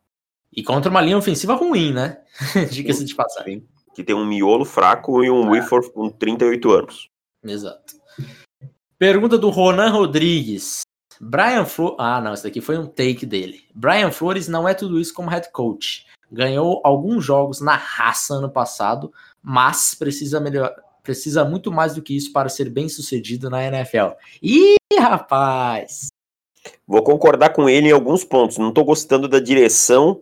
E 0.52 0.62
contra 0.62 0.90
uma 0.90 1.00
linha 1.00 1.18
ofensiva 1.18 1.54
ruim, 1.54 1.92
né? 1.92 2.18
Diga-se 2.70 3.04
de 3.04 3.14
passagem. 3.14 3.66
Que 3.94 4.02
tem 4.02 4.14
um 4.14 4.24
miolo 4.24 4.64
fraco 4.64 5.22
e 5.22 5.30
um 5.30 5.46
é. 5.46 5.58
Whitford 5.58 5.92
com 5.92 6.08
38 6.08 6.70
anos. 6.70 7.08
Exato. 7.44 7.94
Pergunta 8.98 9.38
do 9.38 9.50
Ronan 9.50 9.90
Rodrigues. 9.90 10.82
Brian 11.20 11.66
Flores. 11.66 11.96
Ah, 11.98 12.20
não, 12.20 12.32
isso 12.32 12.42
daqui 12.42 12.60
foi 12.60 12.78
um 12.78 12.86
take 12.86 13.26
dele. 13.26 13.64
Brian 13.74 14.10
Flores 14.10 14.48
não 14.48 14.68
é 14.68 14.74
tudo 14.74 14.98
isso 14.98 15.12
como 15.12 15.30
head 15.30 15.50
coach. 15.52 16.06
Ganhou 16.32 16.80
alguns 16.84 17.24
jogos 17.24 17.60
na 17.60 17.74
raça 17.76 18.34
ano 18.34 18.50
passado, 18.50 19.12
mas 19.42 19.94
precisa 19.94 20.40
precisa 21.03 21.44
muito 21.44 21.72
mais 21.72 21.94
do 21.94 22.03
que 22.03 22.16
isso 22.16 22.33
para 22.33 22.48
ser 22.48 22.68
bem 22.68 22.88
sucedido 22.88 23.48
na 23.48 23.64
NFL. 23.64 24.14
Ih, 24.42 24.76
rapaz! 24.98 26.09
Vou 26.87 27.03
concordar 27.03 27.50
com 27.50 27.68
ele 27.68 27.88
em 27.88 27.92
alguns 27.92 28.24
pontos. 28.24 28.59
Não 28.59 28.68
estou 28.68 28.85
gostando 28.85 29.26
da 29.26 29.40
direção 29.40 30.20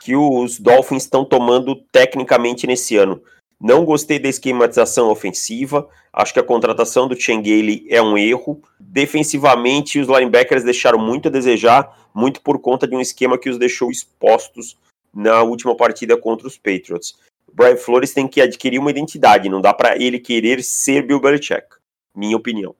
que 0.00 0.14
os 0.16 0.58
Dolphins 0.58 1.04
estão 1.04 1.24
tomando 1.24 1.74
tecnicamente 1.92 2.66
nesse 2.66 2.96
ano. 2.96 3.22
Não 3.60 3.84
gostei 3.84 4.18
da 4.18 4.28
esquematização 4.28 5.10
ofensiva. 5.10 5.86
Acho 6.12 6.32
que 6.32 6.40
a 6.40 6.44
contratação 6.44 7.06
do 7.06 7.18
Chengele 7.18 7.86
é 7.90 8.00
um 8.00 8.16
erro. 8.16 8.62
Defensivamente, 8.78 10.00
os 10.00 10.08
linebackers 10.08 10.64
deixaram 10.64 10.98
muito 10.98 11.28
a 11.28 11.30
desejar, 11.30 12.08
muito 12.14 12.40
por 12.40 12.58
conta 12.58 12.88
de 12.88 12.96
um 12.96 13.00
esquema 13.00 13.38
que 13.38 13.50
os 13.50 13.58
deixou 13.58 13.90
expostos 13.90 14.78
na 15.14 15.42
última 15.42 15.76
partida 15.76 16.16
contra 16.16 16.46
os 16.46 16.56
Patriots. 16.56 17.14
Brian 17.54 17.76
Flores 17.76 18.12
tem 18.12 18.28
que 18.28 18.40
adquirir 18.40 18.78
uma 18.78 18.90
identidade, 18.90 19.48
não 19.48 19.60
dá 19.60 19.72
para 19.72 19.96
ele 19.96 20.18
querer 20.18 20.62
ser 20.62 21.06
Bill 21.06 21.20
Belichick, 21.20 21.66
minha 22.14 22.36
opinião. 22.36 22.74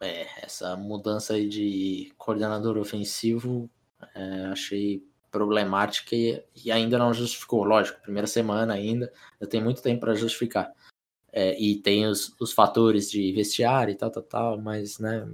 É, 0.00 0.26
essa 0.42 0.76
mudança 0.76 1.34
aí 1.34 1.48
de 1.48 2.12
coordenador 2.18 2.76
ofensivo, 2.76 3.70
é, 4.14 4.46
achei 4.46 5.02
problemática 5.30 6.14
e, 6.14 6.42
e, 6.54 6.70
ainda 6.70 6.98
não 6.98 7.12
justificou. 7.12 7.64
Lógico, 7.64 8.00
primeira 8.00 8.26
semana 8.26 8.74
ainda, 8.74 9.12
eu 9.40 9.46
tenho 9.46 9.64
muito 9.64 9.82
tempo 9.82 10.00
para 10.00 10.14
justificar. 10.14 10.72
É, 11.32 11.58
e 11.60 11.76
tem 11.76 12.06
os, 12.06 12.34
os 12.40 12.52
fatores 12.52 13.10
de 13.10 13.32
vestiário 13.32 13.92
e 13.92 13.94
tal, 13.94 14.10
tal, 14.10 14.22
tal, 14.22 14.60
mas, 14.60 14.98
né, 14.98 15.28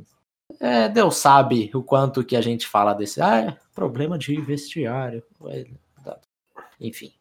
é, 0.61 0.89
Deus 0.89 1.17
sabe 1.17 1.71
o 1.75 1.83
quanto 1.83 2.25
que 2.25 2.37
a 2.37 2.41
gente 2.41 2.67
fala 2.67 2.95
desse, 2.95 3.21
ah, 3.21 3.39
é 3.39 3.57
problema 3.75 4.19
de 4.19 4.41
vestiário. 4.41 5.23
Enfim. 6.83 7.13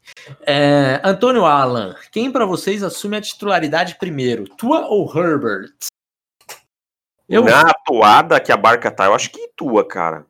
É, 0.42 1.00
Antônio 1.04 1.46
Alan, 1.46 1.96
quem 2.12 2.32
para 2.32 2.46
vocês 2.46 2.82
assume 2.82 3.18
a 3.18 3.22
titularidade 3.22 3.96
primeiro, 4.00 4.46
Tua 4.56 4.88
ou 4.88 5.06
Herbert? 5.08 5.72
Eu... 7.30 7.46
Na 7.46 7.62
atuada 7.62 8.40
que 8.40 8.52
a 8.52 8.58
barca 8.58 8.92
tá, 8.92 9.06
eu 9.06 9.14
acho 9.14 9.30
que 9.30 9.48
Tua, 9.56 9.88
cara. 9.88 10.26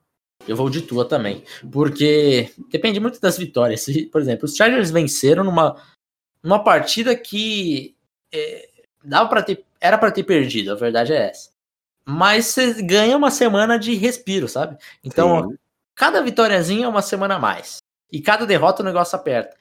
Eu 0.47 0.55
vou 0.55 0.69
de 0.69 0.81
tua 0.81 1.07
também. 1.07 1.43
Porque 1.71 2.51
depende 2.71 2.99
muito 2.99 3.19
das 3.21 3.37
vitórias. 3.37 3.85
Por 4.11 4.21
exemplo, 4.21 4.45
os 4.45 4.55
Chargers 4.55 4.91
venceram 4.91 5.43
numa, 5.43 5.75
numa 6.43 6.63
partida 6.63 7.15
que 7.15 7.95
é, 8.33 8.69
dava 9.03 9.29
para 9.29 9.43
ter. 9.43 9.63
Era 9.79 9.97
para 9.97 10.11
ter 10.11 10.23
perdido, 10.23 10.71
a 10.71 10.75
verdade 10.75 11.13
é 11.13 11.29
essa. 11.29 11.49
Mas 12.05 12.47
você 12.47 12.81
ganha 12.81 13.17
uma 13.17 13.31
semana 13.31 13.77
de 13.77 13.93
respiro, 13.95 14.47
sabe? 14.47 14.77
Então, 15.03 15.55
cada 15.95 16.21
vitóriazinha 16.21 16.85
é 16.85 16.89
uma 16.89 17.01
semana 17.01 17.35
a 17.35 17.39
mais. 17.39 17.77
E 18.11 18.21
cada 18.21 18.45
derrota 18.45 18.81
o 18.81 18.85
negócio 18.85 19.15
aperta. 19.15 19.55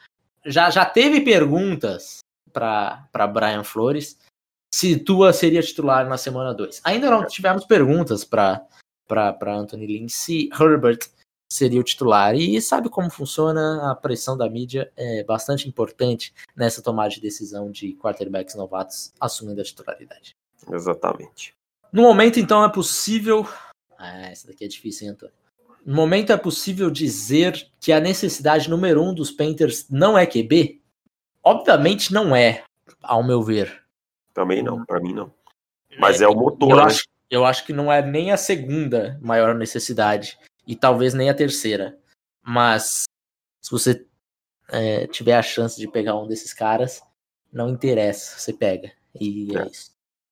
Já, 0.44 0.70
já 0.70 0.84
teve 0.84 1.20
perguntas 1.20 2.18
para 2.52 3.26
Brian 3.32 3.62
Flores 3.62 4.18
se 4.72 4.98
Tua 4.98 5.32
seria 5.32 5.62
titular 5.62 6.08
na 6.08 6.16
semana 6.16 6.54
2. 6.54 6.80
Ainda 6.84 7.10
não 7.10 7.26
tivemos 7.26 7.64
perguntas 7.64 8.24
para 8.24 8.66
para 9.06 9.56
Anthony 9.56 9.86
Lynn 9.86 10.08
se 10.08 10.48
Herbert 10.52 11.10
seria 11.52 11.80
o 11.80 11.84
titular. 11.84 12.36
E 12.36 12.60
sabe 12.62 12.88
como 12.88 13.10
funciona 13.10 13.90
a 13.90 13.94
pressão 13.96 14.36
da 14.36 14.48
mídia? 14.48 14.92
É 14.96 15.24
bastante 15.24 15.68
importante 15.68 16.32
nessa 16.54 16.80
tomada 16.80 17.10
de 17.10 17.20
decisão 17.20 17.70
de 17.72 17.94
quarterbacks 17.94 18.54
novatos 18.54 19.12
assumindo 19.20 19.60
a 19.60 19.64
titularidade. 19.64 20.36
Exatamente. 20.70 21.52
No 21.92 22.02
momento, 22.02 22.38
então, 22.38 22.64
é 22.64 22.68
possível. 22.68 23.44
Ah, 23.98 24.28
essa 24.28 24.46
daqui 24.46 24.64
é 24.64 24.68
difícil, 24.68 25.08
hein, 25.08 25.12
Antônio? 25.14 25.34
No 25.84 25.94
momento, 25.94 26.32
é 26.32 26.36
possível 26.36 26.90
dizer 26.90 27.68
que 27.80 27.92
a 27.92 28.00
necessidade 28.00 28.68
número 28.68 29.02
um 29.02 29.14
dos 29.14 29.30
Painters 29.30 29.88
não 29.88 30.16
é 30.16 30.26
QB? 30.26 30.80
Obviamente 31.42 32.12
não 32.12 32.36
é, 32.36 32.62
ao 33.02 33.22
meu 33.22 33.42
ver. 33.42 33.82
Também 34.34 34.62
não, 34.62 34.84
para 34.84 35.00
mim 35.00 35.14
não. 35.14 35.32
Mas 35.98 36.20
é, 36.20 36.24
é 36.24 36.28
o 36.28 36.34
motor. 36.34 36.70
Eu 36.70 36.76
né? 36.76 36.82
acho, 36.82 37.04
eu 37.30 37.44
acho 37.44 37.64
que 37.64 37.72
não 37.72 37.92
é 37.92 38.02
nem 38.02 38.30
a 38.30 38.36
segunda 38.36 39.18
maior 39.22 39.54
necessidade 39.54 40.38
e 40.66 40.76
talvez 40.76 41.14
nem 41.14 41.30
a 41.30 41.34
terceira. 41.34 41.98
Mas 42.42 43.04
se 43.60 43.70
você 43.70 44.06
é, 44.68 45.06
tiver 45.06 45.36
a 45.36 45.42
chance 45.42 45.78
de 45.78 45.88
pegar 45.88 46.16
um 46.16 46.26
desses 46.26 46.54
caras, 46.54 47.02
não 47.52 47.68
interessa, 47.68 48.38
você 48.38 48.52
pega. 48.52 48.92
E 49.18 49.56
é, 49.56 49.62
é 49.62 49.66
isso. 49.66 49.90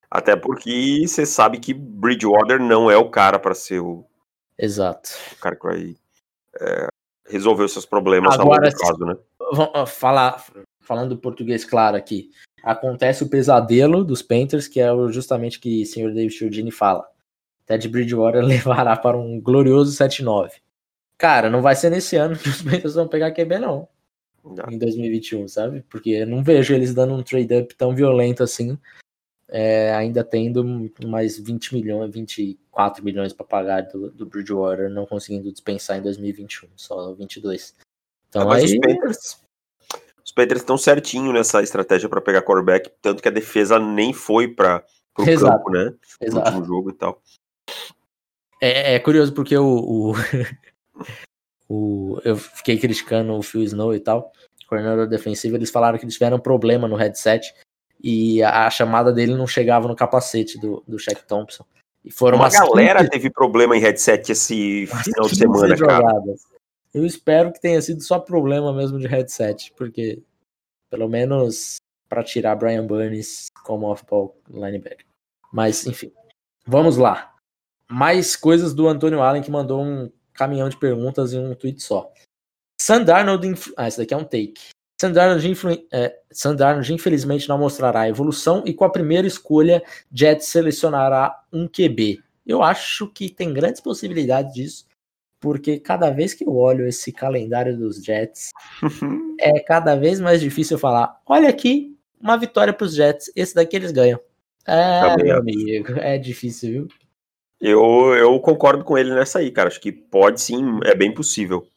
Até 0.09 0.35
porque 0.35 1.05
você 1.05 1.25
sabe 1.25 1.59
que 1.59 1.73
Bridgewater 1.73 2.59
não 2.59 2.89
é 2.89 2.97
o 2.97 3.09
cara 3.09 3.37
para 3.37 3.53
ser 3.53 3.79
o. 3.79 4.05
Exato. 4.59 5.09
O 5.33 5.41
cara 5.41 5.55
que 5.55 5.63
vai 5.63 5.95
é, 6.59 6.87
resolver 7.27 7.63
os 7.63 7.71
seus 7.71 7.85
problemas 7.85 8.33
Agora, 8.33 8.67
a 8.67 8.71
prazo, 8.71 9.05
né? 9.05 9.15
Vamos 9.53 9.89
falar, 9.91 10.45
falando 10.81 11.17
português 11.17 11.63
claro 11.63 11.95
aqui 11.95 12.29
acontece 12.63 13.23
o 13.23 13.29
pesadelo 13.29 14.03
dos 14.03 14.21
Panthers, 14.21 14.67
que 14.67 14.79
é 14.79 14.89
justamente 15.09 15.59
que 15.59 15.81
o 15.81 15.85
Sr. 15.85 16.13
David 16.13 16.31
Chiodini 16.31 16.71
fala. 16.71 17.07
Ted 17.65 17.87
Bridgewater 17.87 18.43
levará 18.43 18.95
para 18.97 19.17
um 19.17 19.39
glorioso 19.39 19.91
7-9. 19.91 20.51
Cara, 21.17 21.49
não 21.49 21.61
vai 21.61 21.75
ser 21.75 21.89
nesse 21.89 22.15
ano 22.15 22.37
que 22.37 22.49
os 22.49 22.61
Panthers 22.61 22.95
vão 22.95 23.07
pegar 23.07 23.31
QB, 23.31 23.59
não. 23.59 23.87
em 24.69 24.77
2021, 24.77 25.47
sabe? 25.47 25.83
Porque 25.89 26.11
eu 26.11 26.27
não 26.27 26.43
vejo 26.43 26.73
eles 26.73 26.93
dando 26.93 27.13
um 27.13 27.23
trade-up 27.23 27.75
tão 27.75 27.93
violento 27.93 28.41
assim, 28.41 28.77
é, 29.51 29.93
ainda 29.93 30.23
tendo 30.23 30.63
mais 31.05 31.37
20 31.37 31.73
milhões, 31.73 32.13
24 32.13 33.03
milhões 33.03 33.33
para 33.33 33.45
pagar 33.45 33.81
do, 33.81 34.11
do 34.11 34.25
Bridgewater, 34.25 34.89
não 34.89 35.05
conseguindo 35.05 35.51
dispensar 35.51 35.97
em 35.97 36.01
2021, 36.01 36.69
só 36.75 37.13
22. 37.13 37.75
Então 38.29 38.51
aí... 38.51 38.63
os 38.63 38.77
Panthers, 38.77 39.41
os 40.23 40.31
Panthers 40.31 40.61
estão 40.61 40.77
certinho 40.77 41.33
nessa 41.33 41.63
estratégia 41.63 42.07
para 42.07 42.21
pegar 42.21 42.43
quarterback, 42.43 42.91
tanto 43.01 43.21
que 43.21 43.27
a 43.27 43.31
defesa 43.31 43.79
nem 43.79 44.13
foi 44.13 44.47
para 44.47 44.85
o 45.17 45.25
campo, 45.25 45.71
né? 45.71 45.93
Exato. 46.21 46.51
No 46.51 46.57
último 46.57 46.65
jogo 46.65 46.89
e 46.91 46.93
tal. 46.93 47.21
É, 48.61 48.95
é 48.95 48.99
curioso 48.99 49.33
porque 49.33 49.57
o, 49.57 49.65
o, 49.65 50.13
o, 51.67 52.21
eu 52.23 52.35
fiquei 52.35 52.77
criticando 52.77 53.33
o 53.33 53.41
Phil 53.41 53.63
Snow 53.63 53.95
e 53.95 53.99
tal, 53.99 54.31
coordenador 54.67 55.07
defensivo, 55.07 55.55
eles 55.55 55.71
falaram 55.71 55.97
que 55.97 56.05
eles 56.05 56.13
tiveram 56.13 56.37
um 56.37 56.41
problema 56.41 56.87
no 56.87 56.95
headset 56.95 57.51
e 58.01 58.41
a, 58.43 58.69
chamada 58.69 59.11
dele 59.11 59.35
não 59.35 59.45
chegava 59.45 59.87
no 59.87 59.95
capacete 59.95 60.59
do, 60.59 60.83
do 60.87 60.97
Shaq 60.97 61.23
Thompson. 61.25 61.65
E 62.03 62.11
foram 62.11 62.37
Uma 62.37 62.49
galera 62.49 62.99
15, 62.99 63.09
teve 63.11 63.29
problema 63.29 63.75
em 63.75 63.81
headset 63.81 64.31
esse 64.31 64.87
final 64.87 65.27
de 65.27 65.35
semana, 65.35 65.77
cara. 65.77 65.77
jogadas. 65.77 66.41
Eu 66.93 67.05
espero 67.05 67.51
que 67.51 67.59
tenha 67.59 67.81
sido 67.81 68.01
só 68.01 68.17
problema 68.19 68.73
mesmo 68.73 68.97
de 68.97 69.07
headset, 69.07 69.73
porque 69.75 70.21
pelo 70.89 71.07
menos 71.07 71.75
para 72.07 72.23
tirar 72.23 72.55
Brian 72.55 72.87
Burns 72.87 73.47
como 73.63 73.85
off-ball 73.87 74.35
linebacker. 74.49 75.05
Mas, 75.51 75.85
enfim, 75.85 76.11
vamos 76.65 76.97
lá. 76.97 77.35
Mais 77.87 78.35
coisas 78.35 78.73
do 78.73 78.87
Antônio 78.87 79.21
Allen 79.21 79.43
que 79.43 79.51
mandou 79.51 79.83
um 79.83 80.11
caminhão 80.33 80.69
de 80.69 80.77
perguntas 80.77 81.33
em 81.33 81.39
um 81.39 81.53
tweet 81.53 81.81
só. 81.81 82.11
Sandarnold, 82.81 83.45
inf... 83.45 83.71
ah, 83.77 83.87
esse 83.87 83.97
daqui 83.97 84.13
é 84.13 84.17
um 84.17 84.23
take. 84.23 84.69
Influ... 85.45 85.71
é, 85.91 86.15
infelizmente 86.91 87.47
não 87.47 87.57
mostrará 87.57 88.01
a 88.01 88.09
evolução 88.09 88.63
e 88.65 88.73
com 88.73 88.83
a 88.83 88.89
primeira 88.89 89.27
escolha, 89.27 89.81
Jets 90.11 90.47
selecionará 90.47 91.41
um 91.51 91.67
QB. 91.67 92.19
Eu 92.45 92.63
acho 92.63 93.07
que 93.07 93.29
tem 93.29 93.53
grandes 93.53 93.79
possibilidades 93.79 94.53
disso, 94.53 94.85
porque 95.39 95.79
cada 95.79 96.09
vez 96.09 96.33
que 96.33 96.43
eu 96.43 96.55
olho 96.55 96.87
esse 96.87 97.11
calendário 97.11 97.77
dos 97.77 98.03
Jets, 98.03 98.51
é 99.39 99.59
cada 99.59 99.95
vez 99.95 100.19
mais 100.19 100.41
difícil 100.41 100.77
falar: 100.77 101.21
olha 101.25 101.47
aqui, 101.47 101.95
uma 102.19 102.37
vitória 102.37 102.73
para 102.73 102.85
os 102.85 102.93
Jets, 102.93 103.31
esse 103.35 103.55
daqui 103.55 103.75
eles 103.75 103.91
ganham. 103.91 104.19
É, 104.67 105.01
Também 105.01 105.25
meu 105.25 105.37
amigo, 105.37 105.93
é 105.99 106.17
difícil, 106.17 106.71
viu? 106.71 106.87
Eu, 107.61 108.13
eu 108.15 108.39
concordo 108.39 108.83
com 108.83 108.97
ele 108.97 109.13
nessa 109.13 109.39
aí, 109.39 109.51
cara. 109.51 109.67
Acho 109.67 109.81
que 109.81 109.91
pode 109.91 110.41
sim, 110.41 110.79
é 110.85 110.95
bem 110.95 111.13
possível. 111.13 111.67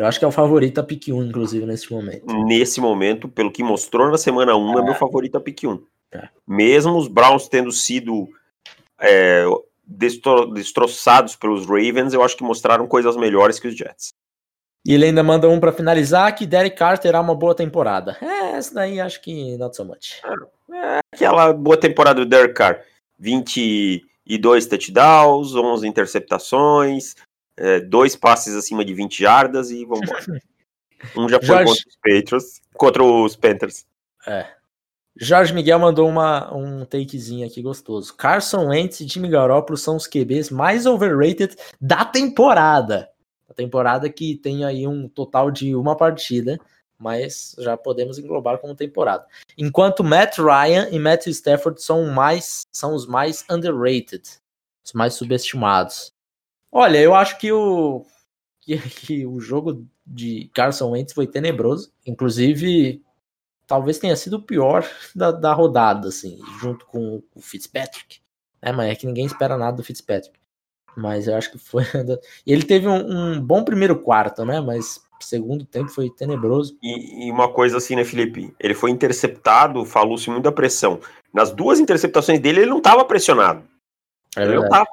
Eu 0.00 0.06
acho 0.06 0.18
que 0.18 0.24
é 0.24 0.28
o 0.28 0.32
favorito 0.32 0.78
a 0.78 0.82
pick 0.82 1.08
1, 1.08 1.24
inclusive, 1.24 1.66
nesse 1.66 1.92
momento. 1.92 2.24
Nesse 2.44 2.80
momento, 2.80 3.28
pelo 3.28 3.52
que 3.52 3.62
mostrou 3.62 4.10
na 4.10 4.16
semana 4.16 4.56
1, 4.56 4.78
é, 4.78 4.82
meu 4.82 4.94
favorito 4.94 5.36
a 5.36 5.40
pick 5.40 5.64
1. 5.64 5.82
É. 6.12 6.28
Mesmo 6.48 6.96
os 6.96 7.06
Browns 7.06 7.48
tendo 7.48 7.70
sido 7.70 8.26
é, 8.98 9.44
destro- 9.86 10.46
destroçados 10.46 11.36
pelos 11.36 11.66
Ravens, 11.66 12.14
eu 12.14 12.22
acho 12.22 12.34
que 12.34 12.42
mostraram 12.42 12.86
coisas 12.86 13.14
melhores 13.14 13.58
que 13.60 13.68
os 13.68 13.76
Jets. 13.76 14.08
E 14.86 14.94
ele 14.94 15.04
ainda 15.04 15.22
manda 15.22 15.46
um 15.50 15.60
para 15.60 15.70
finalizar 15.70 16.34
que 16.34 16.46
Derek 16.46 16.74
Carr 16.76 16.98
terá 16.98 17.20
uma 17.20 17.34
boa 17.34 17.54
temporada. 17.54 18.16
É, 18.22 18.56
essa 18.56 18.72
daí 18.72 18.98
acho 18.98 19.20
que 19.20 19.58
not 19.58 19.76
so 19.76 19.84
much. 19.84 20.22
Aquela 21.14 21.52
boa 21.52 21.76
temporada 21.76 22.24
do 22.24 22.26
Derek 22.26 22.54
Carr. 22.54 22.80
22 23.18 24.66
touchdowns, 24.66 25.54
11 25.54 25.86
interceptações, 25.86 27.14
é, 27.60 27.78
dois 27.78 28.16
passes 28.16 28.54
acima 28.54 28.84
de 28.84 28.94
20 28.94 29.20
jardas 29.20 29.70
e 29.70 29.84
vambora. 29.84 30.20
Um 31.16 31.26
já 31.30 31.38
foi 31.38 31.46
Jorge- 31.46 31.64
contra 31.64 31.88
os 31.88 31.96
Patriots, 31.96 32.60
contra 32.74 33.02
os 33.02 33.34
Panthers. 33.34 33.86
É. 34.26 34.46
Jorge 35.16 35.54
Miguel 35.54 35.78
mandou 35.78 36.06
uma, 36.06 36.54
um 36.54 36.84
takezinho 36.84 37.46
aqui 37.46 37.62
gostoso. 37.62 38.14
Carson 38.14 38.68
Wentz 38.68 39.00
e 39.00 39.08
Jimmy 39.08 39.30
Garoppolo 39.30 39.78
são 39.78 39.96
os 39.96 40.06
QBs 40.06 40.50
mais 40.50 40.84
overrated 40.84 41.56
da 41.80 42.04
temporada. 42.04 43.08
A 43.48 43.54
temporada 43.54 44.10
que 44.10 44.36
tem 44.36 44.62
aí 44.62 44.86
um 44.86 45.08
total 45.08 45.50
de 45.50 45.74
uma 45.74 45.96
partida, 45.96 46.60
mas 46.98 47.56
já 47.58 47.78
podemos 47.78 48.18
englobar 48.18 48.58
como 48.58 48.74
temporada. 48.74 49.24
Enquanto 49.56 50.04
Matt 50.04 50.36
Ryan 50.36 50.90
e 50.90 50.98
Matthew 50.98 51.32
Stafford 51.32 51.82
são, 51.82 52.04
mais, 52.12 52.66
são 52.70 52.94
os 52.94 53.06
mais 53.06 53.42
underrated, 53.50 54.22
os 54.84 54.92
mais 54.92 55.14
subestimados. 55.14 56.12
Olha, 56.72 56.98
eu 56.98 57.14
acho 57.14 57.38
que 57.38 57.50
o, 57.52 58.04
que, 58.60 58.78
que 58.78 59.26
o 59.26 59.40
jogo 59.40 59.86
de 60.06 60.50
Carson 60.54 60.90
Wentz 60.90 61.12
foi 61.12 61.26
tenebroso. 61.26 61.92
Inclusive, 62.06 63.02
talvez 63.66 63.98
tenha 63.98 64.16
sido 64.16 64.36
o 64.36 64.42
pior 64.42 64.88
da, 65.14 65.30
da 65.30 65.52
rodada, 65.52 66.08
assim, 66.08 66.38
junto 66.60 66.86
com 66.86 67.22
o 67.34 67.40
Fitzpatrick. 67.40 68.20
É, 68.62 68.72
mas 68.72 68.90
é 68.90 68.94
que 68.94 69.06
ninguém 69.06 69.26
espera 69.26 69.56
nada 69.56 69.76
do 69.76 69.84
Fitzpatrick. 69.84 70.38
Mas 70.96 71.28
eu 71.28 71.36
acho 71.36 71.52
que 71.52 71.58
foi. 71.58 71.84
E 72.46 72.52
ele 72.52 72.64
teve 72.64 72.86
um, 72.88 73.34
um 73.34 73.40
bom 73.40 73.64
primeiro 73.64 73.98
quarto, 74.00 74.44
né? 74.44 74.60
Mas 74.60 75.00
segundo 75.20 75.64
tempo 75.64 75.88
foi 75.88 76.10
tenebroso. 76.10 76.76
E, 76.82 77.26
e 77.26 77.30
uma 77.30 77.52
coisa 77.52 77.76
assim, 77.78 77.94
né, 77.94 78.04
Felipe? 78.04 78.54
Ele 78.58 78.74
foi 78.74 78.90
interceptado, 78.90 79.84
falou-se 79.84 80.28
muito 80.30 80.44
da 80.44 80.52
pressão. 80.52 81.00
Nas 81.32 81.52
duas 81.52 81.78
interceptações 81.78 82.40
dele, 82.40 82.60
ele 82.60 82.70
não 82.70 82.78
estava 82.78 83.04
pressionado. 83.04 83.62
É 84.36 84.42
ele 84.42 84.54
não 84.54 84.62
verdade. 84.62 84.84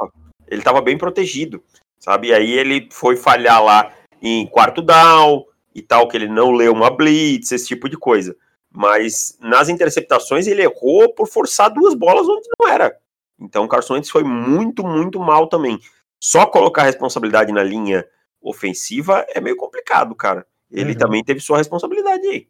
Ele 0.48 0.62
tava 0.62 0.82
bem 0.82 0.98
protegido, 0.98 1.64
sabe? 2.00 2.28
E 2.30 2.34
aí 2.34 2.52
ele 2.52 2.88
foi 2.92 3.16
falhar 3.16 3.64
lá 3.64 3.94
em 4.22 4.48
quarto 4.48 4.82
down 4.82 5.46
e 5.76 5.82
tal, 5.82 6.08
que 6.08 6.18
ele 6.18 6.28
não 6.28 6.52
leu 6.52 6.74
uma 6.74 6.90
blitz, 6.90 7.52
esse 7.52 7.68
tipo 7.68 7.88
de 7.90 7.98
coisa. 7.98 8.36
Mas 8.72 9.38
nas 9.40 9.70
interceptações 9.70 10.48
ele 10.48 10.62
errou 10.64 11.14
por 11.14 11.28
forçar 11.28 11.70
duas 11.72 11.94
bolas 11.94 12.28
onde 12.28 12.48
não 12.60 12.68
era. 12.68 12.98
Então 13.40 13.66
o 13.66 13.68
Carson 13.68 13.94
Wentz 13.96 14.10
foi 14.10 14.24
muito, 14.24 14.84
muito 14.86 15.20
mal 15.20 15.48
também. 15.48 15.80
Só 16.20 16.46
colocar 16.46 16.84
responsabilidade 16.84 17.52
na 17.52 17.62
linha 17.64 18.06
ofensiva 18.42 19.26
é 19.30 19.40
meio 19.42 19.56
complicado, 19.56 20.16
cara. 20.16 20.46
Ele 20.72 20.92
Uhum. 20.94 20.98
também 20.98 21.24
teve 21.24 21.40
sua 21.40 21.58
responsabilidade 21.58 22.26
aí. 22.28 22.48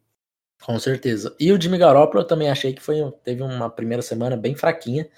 Com 0.62 0.78
certeza. 0.78 1.34
E 1.38 1.52
o 1.52 1.60
Jimmy 1.60 1.78
Garoppolo 1.78 2.22
eu 2.22 2.26
também 2.26 2.50
achei 2.50 2.72
que 2.72 2.82
foi, 2.82 2.96
teve 3.22 3.42
uma 3.42 3.70
primeira 3.70 4.02
semana 4.02 4.36
bem 4.36 4.54
fraquinha. 4.56 5.08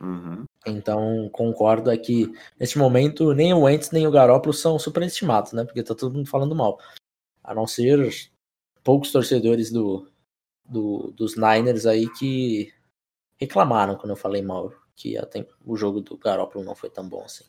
Uhum. 0.00 0.44
Então, 0.66 1.28
concordo 1.30 1.90
aqui. 1.90 2.32
Neste 2.58 2.78
momento, 2.78 3.32
nem 3.34 3.52
o 3.52 3.60
Wentz 3.62 3.90
nem 3.90 4.06
o 4.06 4.10
Garoppolo 4.10 4.52
são 4.52 4.78
superestimados, 4.78 5.52
né? 5.52 5.64
Porque 5.64 5.82
tá 5.82 5.94
todo 5.94 6.14
mundo 6.14 6.28
falando 6.28 6.54
mal. 6.54 6.78
A 7.44 7.54
não 7.54 7.66
ser 7.66 8.10
poucos 8.82 9.12
torcedores 9.12 9.70
do, 9.70 10.06
do- 10.68 11.12
dos 11.12 11.36
Niners 11.36 11.84
aí 11.86 12.08
que 12.14 12.72
reclamaram 13.38 13.96
quando 13.96 14.10
eu 14.10 14.16
falei 14.16 14.42
mal. 14.42 14.72
Que 14.96 15.16
até 15.16 15.46
o 15.64 15.76
jogo 15.76 16.00
do 16.00 16.16
Garoppolo 16.16 16.64
não 16.64 16.74
foi 16.74 16.90
tão 16.90 17.08
bom 17.08 17.22
assim. 17.24 17.44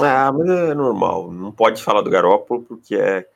Ah, 0.00 0.32
mas 0.32 0.48
é 0.48 0.74
normal. 0.74 1.30
Não 1.32 1.52
pode 1.52 1.82
falar 1.82 2.00
do 2.02 2.10
Garópolo 2.10 2.62
porque 2.62 2.94
é, 2.96 3.28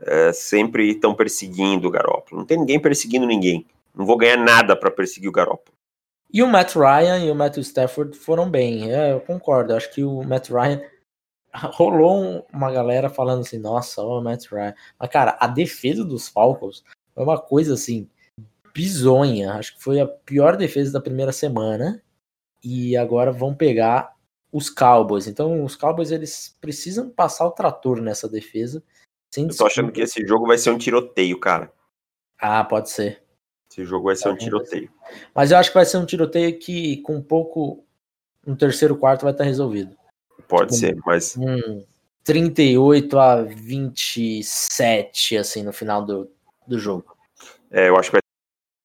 é, 0.00 0.32
sempre 0.32 0.90
estão 0.90 1.14
perseguindo 1.14 1.86
o 1.86 1.90
Garópolo. 1.90 2.40
Não 2.40 2.46
tem 2.46 2.58
ninguém 2.58 2.80
perseguindo 2.80 3.26
ninguém. 3.26 3.66
Não 3.94 4.06
vou 4.06 4.16
ganhar 4.16 4.38
nada 4.38 4.74
pra 4.74 4.90
perseguir 4.90 5.28
o 5.28 5.32
Garópolo. 5.32 5.76
E 6.32 6.42
o 6.42 6.46
Matt 6.48 6.74
Ryan 6.76 7.18
e 7.24 7.30
o 7.30 7.34
Matthew 7.34 7.62
Stafford 7.62 8.16
foram 8.16 8.48
bem. 8.50 8.92
É, 8.92 9.12
eu 9.12 9.20
concordo. 9.20 9.72
Eu 9.72 9.76
acho 9.76 9.92
que 9.92 10.02
o 10.04 10.22
Matt 10.22 10.48
Ryan 10.50 10.80
rolou 11.74 12.22
um- 12.22 12.42
uma 12.52 12.70
galera 12.70 13.08
falando 13.10 13.40
assim, 13.40 13.58
nossa, 13.58 14.02
o 14.02 14.20
Matt 14.20 14.46
Ryan. 14.50 14.74
Mas, 14.98 15.10
cara, 15.10 15.36
a 15.40 15.46
defesa 15.46 16.04
dos 16.04 16.28
Falcons 16.28 16.84
foi 17.14 17.24
uma 17.24 17.40
coisa 17.40 17.74
assim, 17.74 18.08
bizonha. 18.72 19.54
Acho 19.54 19.76
que 19.76 19.82
foi 19.82 20.00
a 20.00 20.06
pior 20.06 20.56
defesa 20.56 20.92
da 20.92 21.00
primeira 21.00 21.32
semana. 21.32 22.02
E 22.62 22.96
agora 22.96 23.32
vão 23.32 23.54
pegar 23.54 24.14
os 24.52 24.68
Cowboys. 24.68 25.26
Então, 25.26 25.64
os 25.64 25.74
Cowboys 25.74 26.10
eles 26.10 26.56
precisam 26.60 27.08
passar 27.10 27.46
o 27.46 27.52
trator 27.52 28.00
nessa 28.00 28.28
defesa. 28.28 28.82
Sem 29.32 29.46
Eu 29.48 29.56
tô 29.56 29.66
achando 29.66 29.92
que 29.92 30.00
esse 30.02 30.26
jogo 30.26 30.46
vai 30.46 30.58
ser 30.58 30.70
um 30.70 30.78
tiroteio, 30.78 31.38
cara. 31.40 31.72
Ah, 32.38 32.62
pode 32.64 32.90
ser. 32.90 33.19
Esse 33.70 33.84
jogo 33.84 34.06
vai 34.06 34.16
ser 34.16 34.28
um 34.30 34.36
tiroteio. 34.36 34.90
Mas 35.34 35.50
eu 35.52 35.58
acho 35.58 35.70
que 35.70 35.74
vai 35.76 35.84
ser 35.86 35.98
um 35.98 36.04
tiroteio 36.06 36.58
que 36.58 36.98
com 37.02 37.16
um 37.16 37.22
pouco. 37.22 37.84
No 38.46 38.56
terceiro 38.56 38.96
quarto 38.96 39.22
vai 39.22 39.32
estar 39.32 39.44
resolvido. 39.44 39.96
Pode 40.48 40.72
Tipo, 40.74 40.80
ser, 40.80 40.96
mas 41.06 41.36
um 41.36 41.84
38 42.24 43.18
a 43.18 43.42
27, 43.42 45.36
assim, 45.36 45.62
no 45.62 45.72
final 45.72 46.04
do, 46.04 46.30
do 46.66 46.78
jogo. 46.78 47.04
é, 47.70 47.88
eu 47.88 47.96
acho 47.96 48.10
que 48.10 48.16
vai 48.16 48.20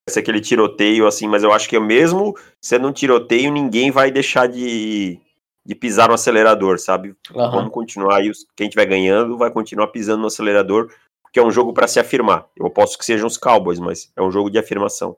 ser 0.10 0.19
aquele 0.19 0.41
tiroteio, 0.41 1.08
assim, 1.08 1.28
mas 1.28 1.43
eu 1.43 1.52
acho 1.52 1.67
que 1.67 1.80
mesmo 1.80 2.36
sendo 2.62 2.88
um 2.88 2.91
tiroteio, 2.93 3.52
ninguém 3.52 3.89
vai 3.91 4.12
deixar 4.12 4.48
de, 4.48 5.19
de 5.65 5.76
pisar 5.76 6.08
no 6.10 6.13
acelerador, 6.13 6.78
sabe? 6.78 7.15
Aham. 7.34 7.52
Vamos 7.52 7.71
continuar 7.74 8.17
aí, 8.17 8.32
quem 8.56 8.67
estiver 8.67 8.86
ganhando 8.86 9.38
vai 9.38 9.50
continuar 9.50 9.88
pisando 9.88 10.21
no 10.21 10.28
acelerador, 10.28 10.91
porque 11.36 11.39
é 11.41 11.43
um 11.45 11.52
jogo 11.52 11.74
pra 11.74 11.86
se 11.86 12.00
afirmar. 12.00 12.48
Eu 12.56 12.69
posso 12.69 12.98
que 12.98 13.04
sejam 13.04 13.28
os 13.28 13.36
Cowboys, 13.36 13.78
mas 13.78 14.10
é 14.15 14.21
um 14.21 14.32
jogo 14.32 14.50
de 14.50 14.58
afirmação. 14.58 15.17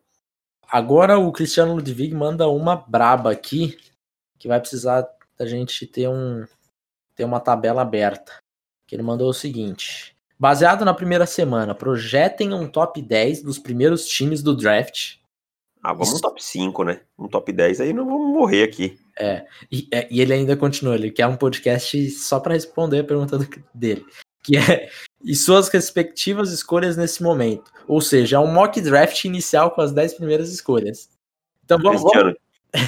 Agora 0.68 1.20
o 1.20 1.32
Cristiano 1.32 1.76
Ludwig 1.76 2.12
manda 2.16 2.48
uma 2.48 2.76
braba 2.76 3.32
aqui, 3.32 3.78
que 4.40 4.48
vai 4.48 4.60
precisar 4.60 5.08
da 5.38 5.46
gente 5.46 5.86
ter 5.86 6.10
um 6.10 6.44
ter 7.16 7.24
uma 7.24 7.40
tabela 7.40 7.84
aberta. 7.84 8.34
Que 8.88 8.96
ele 8.96 9.04
mandou 9.04 9.30
o 9.30 9.34
seguinte: 9.34 10.16
Baseado 10.40 10.84
na 10.84 10.92
primeira 10.94 11.28
semana, 11.28 11.76
projetem 11.76 12.52
um 12.52 12.68
top 12.68 13.00
10 13.00 13.44
dos 13.44 13.60
primeiros 13.60 14.08
times 14.08 14.42
do 14.42 14.56
draft. 14.56 15.18
Ah, 15.84 15.94
vamos 15.94 16.08
Isso. 16.10 16.18
um 16.18 16.22
top 16.22 16.44
5, 16.44 16.84
né? 16.84 17.02
Um 17.18 17.28
top 17.28 17.52
10 17.54 17.80
aí 17.82 17.94
não 17.94 18.06
vamos 18.08 18.34
morrer 18.34 18.64
aqui. 18.64 19.00
E, 19.72 19.88
é, 19.94 20.08
e 20.10 20.20
ele 20.20 20.34
ainda 20.34 20.58
continua, 20.58 20.96
ele 20.96 21.12
quer 21.12 21.28
um 21.28 21.38
podcast 21.38 22.10
só 22.10 22.40
para 22.40 22.56
responder 22.56 23.02
a 23.02 23.04
pergunta 23.04 23.38
do- 23.38 23.48
dele. 23.72 24.04
Que 24.44 24.58
é, 24.58 24.90
e 25.28 25.36
suas 25.36 25.68
respectivas 25.70 26.52
escolhas 26.52 26.96
nesse 26.96 27.22
momento. 27.22 27.70
Ou 27.88 28.00
seja, 28.02 28.38
é 28.38 28.40
um 28.40 28.52
mock 28.52 28.80
draft 28.82 29.26
inicial 29.26 29.72
com 29.72 29.82
as 29.82 29.92
10 29.92 30.14
primeiras 30.16 30.50
escolhas. 30.52 31.10
Então 31.66 31.78
vamos, 31.80 32.02
Cristiano, 32.02 32.36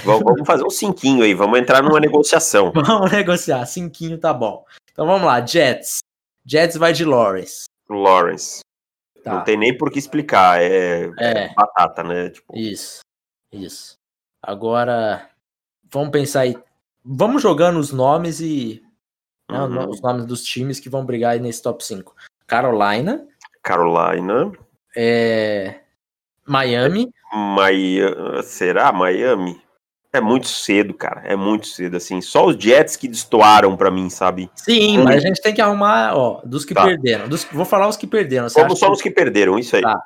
vamos, 0.06 0.24
vamos 0.24 0.48
fazer 0.48 0.64
um 0.64 0.70
cinquinho 0.70 1.24
aí, 1.24 1.34
vamos 1.34 1.60
entrar 1.60 1.84
numa 1.84 2.00
negociação. 2.00 2.72
vamos 2.74 3.12
negociar. 3.12 3.66
Cinquinho 3.66 4.18
tá 4.18 4.34
bom. 4.34 4.66
Então 4.92 5.06
vamos 5.06 5.28
lá, 5.28 5.46
Jets. 5.46 6.00
Jets 6.46 6.78
vai 6.78 6.94
de 6.94 7.04
Lawrence. 7.04 7.66
Lawrence. 7.90 8.62
Tá. 9.24 9.34
Não 9.36 9.44
tem 9.44 9.58
nem 9.58 9.78
por 9.78 9.92
que 9.92 10.00
explicar, 10.00 10.62
é, 10.62 11.12
É. 11.20 11.54
batata, 11.54 12.04
né? 12.04 12.30
Tipo, 12.30 12.58
Isso, 12.58 13.02
isso. 13.52 13.96
Agora, 14.42 15.30
vamos 15.92 16.10
pensar 16.12 16.42
aí. 16.42 16.56
Vamos 17.04 17.42
jogando 17.42 17.80
os 17.80 17.92
nomes 17.92 18.40
e. 18.40 18.82
né, 19.52 19.60
Uhum. 19.60 19.90
os 19.90 20.00
nomes 20.02 20.26
dos 20.26 20.44
times 20.44 20.80
que 20.80 20.90
vão 20.90 21.06
brigar 21.06 21.34
aí 21.34 21.40
nesse 21.40 21.62
top 21.62 21.84
5. 21.84 22.16
Carolina, 22.50 23.26
Carolina, 23.62 24.52
é, 24.98 25.76
Miami, 26.48 27.12
Miami, 27.32 28.02
será 28.44 28.92
Miami? 28.92 29.62
É 30.12 30.20
muito 30.20 30.48
cedo, 30.48 30.96
cara, 30.96 31.22
é 31.24 31.36
muito 31.36 31.68
cedo, 31.68 31.96
assim, 31.96 32.20
só 32.22 32.48
os 32.48 32.56
Jets 32.56 32.96
que 32.96 33.08
destoaram 33.08 33.78
pra 33.78 33.92
mim, 33.92 34.10
sabe? 34.10 34.50
sim, 34.56 34.98
Hum. 34.98 35.04
mas 35.04 35.18
a 35.18 35.20
gente 35.28 35.40
tem 35.40 35.54
que 35.54 35.62
arrumar, 35.62 36.16
ó, 36.18 36.42
dos 36.44 36.66
que 36.66 36.74
Tá. 36.74 36.84
perderam. 36.86 37.30
Dos- 37.30 37.44
vou 37.52 37.64
falar 37.66 37.88
os 37.88 37.96
que 37.96 38.08
perderam. 38.08 38.50
Você 38.50 38.60
Como 38.60 38.76
só 38.76 38.88
que- 38.88 38.92
os 38.94 39.02
que 39.04 39.12
perderam, 39.12 39.60
isso 39.60 39.76
aí. 39.76 39.84
Tá. 39.84 40.02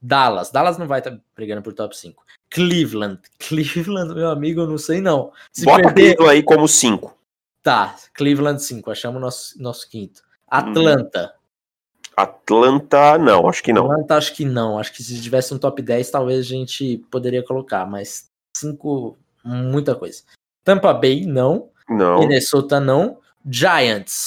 Dallas, 0.00 0.52
Dallas 0.52 0.78
não 0.78 0.86
vai 0.86 1.00
estar 1.00 1.18
brigando 1.34 1.60
por 1.62 1.72
top 1.72 1.96
5. 1.96 2.22
Cleveland, 2.48 3.18
Cleveland, 4.06 4.14
meu 4.14 4.30
amigo, 4.30 4.60
eu 4.60 4.68
não 4.68 4.78
sei 4.78 5.00
não. 5.00 5.32
Se 5.52 5.64
Bota 5.64 5.82
perder, 5.82 6.14
Cleveland 6.14 6.30
aí 6.36 6.42
como 6.44 6.68
5. 6.68 7.18
tá, 7.60 7.96
Cleveland 8.14 8.62
5, 8.62 8.92
achamos 8.92 9.20
nosso, 9.20 9.60
nosso 9.60 9.90
quinto. 9.90 10.22
Atlanta, 10.48 11.34
Atlanta, 12.22 13.16
não, 13.16 13.48
acho 13.48 13.62
que 13.62 13.72
não. 13.72 13.90
Atlanta 13.90 14.16
acho 14.16 14.34
que 14.34 14.44
não. 14.44 14.78
Acho 14.78 14.92
que 14.92 15.02
se 15.04 15.20
tivesse 15.22 15.54
um 15.54 15.58
top 15.58 15.80
10, 15.80 16.10
talvez 16.10 16.40
a 16.40 16.48
gente 16.48 16.98
poderia 17.10 17.44
colocar, 17.44 17.86
mas 17.86 18.28
5, 18.56 19.16
muita 19.44 19.94
coisa. 19.94 20.22
Tampa 20.64 20.92
Bay, 20.92 21.24
não. 21.24 21.70
Não, 21.88 22.18
Minnesota, 22.18 22.80
não. 22.80 23.18
Giants. 23.48 24.24